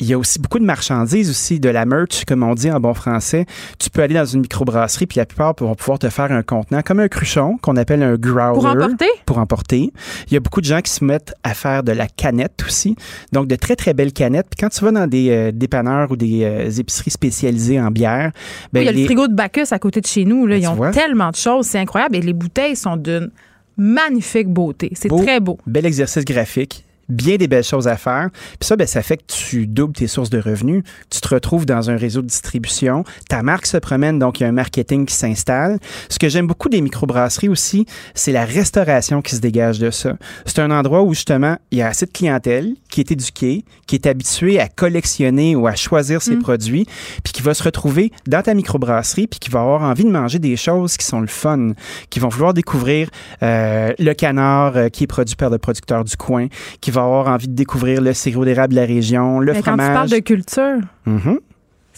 [0.00, 2.80] Il y a aussi beaucoup de marchandises aussi, de la merch, comme on dit en
[2.80, 3.44] bon français.
[3.78, 6.80] Tu peux aller dans une microbrasserie, puis la plupart vont pouvoir te faire un contenant,
[6.82, 8.54] comme un cruchon, qu'on appelle un growler.
[8.54, 9.06] Pour emporter?
[9.26, 9.92] Pour emporter.
[10.28, 12.96] Il y a beaucoup de gens qui se mettent à faire de la canette aussi.
[13.32, 14.46] Donc, de très, très belles canettes.
[14.50, 18.32] Puis quand tu vas dans des euh, dépanneurs ou des euh, épiceries spécialisées en bière,
[18.72, 20.46] ben, il y a les- le frigo de Bacchus à côté de chez nous.
[20.46, 20.56] Là.
[20.56, 20.90] Ben, Ils ont vois.
[20.92, 21.66] tellement de choses.
[21.66, 22.16] C'est incroyable.
[22.16, 23.30] Et les bouteilles sont d'une
[23.76, 24.92] magnifique beauté.
[24.94, 25.58] C'est Beau, très beau.
[25.66, 28.28] Bel exercice graphique bien des belles choses à faire.
[28.58, 30.82] Puis ça, ben, ça fait que tu doubles tes sources de revenus.
[31.10, 33.04] Tu te retrouves dans un réseau de distribution.
[33.28, 35.78] Ta marque se promène, donc il y a un marketing qui s'installe.
[36.08, 40.16] Ce que j'aime beaucoup des microbrasseries aussi, c'est la restauration qui se dégage de ça.
[40.46, 43.94] C'est un endroit où justement, il y a assez de clientèle qui est éduquée, qui
[43.96, 46.42] est habituée à collectionner ou à choisir ses Mm.
[46.42, 46.86] produits,
[47.22, 50.38] puis qui va se retrouver dans ta microbrasserie, puis qui va avoir envie de manger
[50.38, 51.72] des choses qui sont le fun,
[52.10, 53.08] qui vont vouloir découvrir
[53.42, 56.46] euh, le canard euh, qui est produit par le producteur du coin,
[56.80, 59.70] qui va avoir envie de découvrir le sirop d'érable de la région, le Mais quand
[59.72, 59.86] fromage.
[59.88, 61.38] tu parles de culture, Mhm.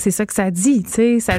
[0.03, 1.39] C'est ça que ça dit, tu sais.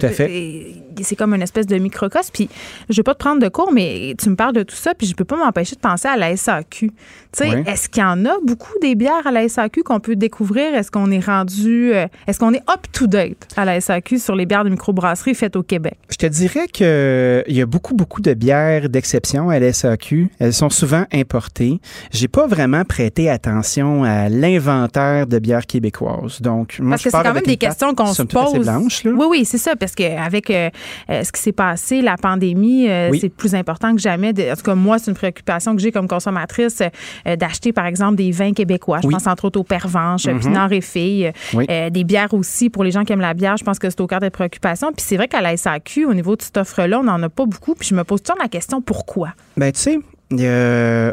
[1.01, 2.29] C'est comme une espèce de microcosme.
[2.33, 2.49] Puis,
[2.89, 5.07] je vais pas te prendre de cours, mais tu me parles de tout ça, puis
[5.07, 6.87] je peux pas m'empêcher de penser à la SAQ.
[6.89, 6.93] Tu
[7.33, 7.63] sais, Oui.
[7.67, 10.73] est-ce qu'il y en a beaucoup des bières à la SAQ qu'on peut découvrir?
[10.75, 14.63] Est-ce qu'on est rendu, euh, est-ce qu'on est up-to-date à la SAQ sur les bières
[14.63, 15.97] de microbrasserie faites au Québec?
[16.09, 20.29] Je te dirais qu'il y a beaucoup, beaucoup de bières d'exception à l'SAQ.
[20.39, 21.79] Elles sont souvent importées.
[22.11, 26.41] J'ai pas vraiment prêté attention à l'inventaire de bières québécoises.
[26.41, 28.27] Donc, moi, Parce je que c'est quand même des questions qu'on se somme
[28.59, 29.11] blanche, là.
[29.11, 29.75] Oui, oui, c'est ça.
[29.75, 33.19] Parce qu'avec ce qui s'est passé, la pandémie, euh, Oui.
[33.21, 34.33] c'est plus important que jamais.
[34.33, 36.81] De- en tout cas, moi, c'est une préoccupation que j'ai comme consommatrice
[37.27, 38.99] euh, d'acheter, par exemple, des vins québécois.
[39.01, 39.13] Je Oui.
[39.13, 40.39] pense entre autres au Pervenche, Mhm.
[40.39, 41.65] Pinard et Filles, Oui.
[41.69, 42.69] euh, des bières aussi.
[42.69, 44.91] Pour les gens qui aiment la bière, je pense que c'est au cœur des préoccupations.
[44.91, 47.45] Puis c'est vrai qu'à la SAQ, au niveau de cette offre-là, on n'en a pas
[47.45, 47.75] beaucoup.
[47.75, 49.29] Puis je me pose toujours la question pourquoi?
[49.57, 49.99] Ben, tu sais,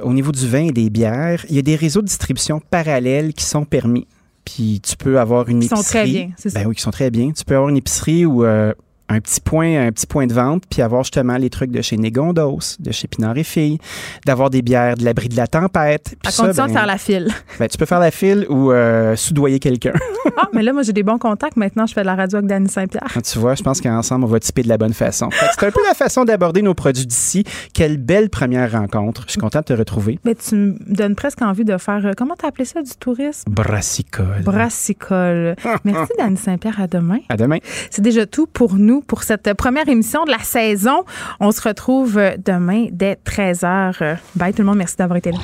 [0.03, 3.33] au niveau du vin et des bières, il y a des réseaux de distribution parallèles
[3.35, 4.07] qui sont permis.
[4.45, 5.99] Puis tu peux avoir une Qui sont épicerie.
[5.99, 6.61] très bien, c'est ça.
[6.61, 7.31] Ben oui, qui sont très bien.
[7.33, 8.73] Tu peux avoir une épicerie ou euh,
[9.11, 11.97] un petit point, un petit point de vente, puis avoir justement les trucs de chez
[11.97, 13.79] Négondos, de chez Pinard et Filles,
[14.25, 16.15] d'avoir des bières de l'abri de la tempête.
[16.25, 17.29] À ça, condition de ben, faire la file.
[17.59, 19.93] ben, tu peux faire la file ou euh, soudoyer quelqu'un.
[20.37, 21.57] ah, mais là, moi, j'ai des bons contacts.
[21.57, 23.09] Maintenant, je fais de la radio avec Danny Saint-Pierre.
[23.13, 25.29] Quand tu vois, je pense qu'ensemble, on va typer de la bonne façon.
[25.31, 27.45] C'est un peu la façon d'aborder nos produits d'ici.
[27.75, 29.25] Quelle belle première rencontre.
[29.27, 30.19] Je suis content de te retrouver.
[30.25, 33.51] Mais tu me donnes presque envie de faire, euh, comment t'as appelé ça, du tourisme?
[33.51, 34.43] Brassicole.
[34.45, 35.57] Brassicole.
[35.85, 36.81] Merci, Danny Saint-Pierre.
[36.81, 37.19] À demain.
[37.29, 37.59] À demain.
[37.91, 41.05] C'est déjà tout pour nous pour cette première émission de la saison.
[41.41, 44.19] On se retrouve euh, demain dès 13h.
[44.35, 44.79] Bye tout le monde.
[44.79, 45.39] Merci d'avoir été là.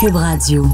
[0.00, 0.66] Cube Radio.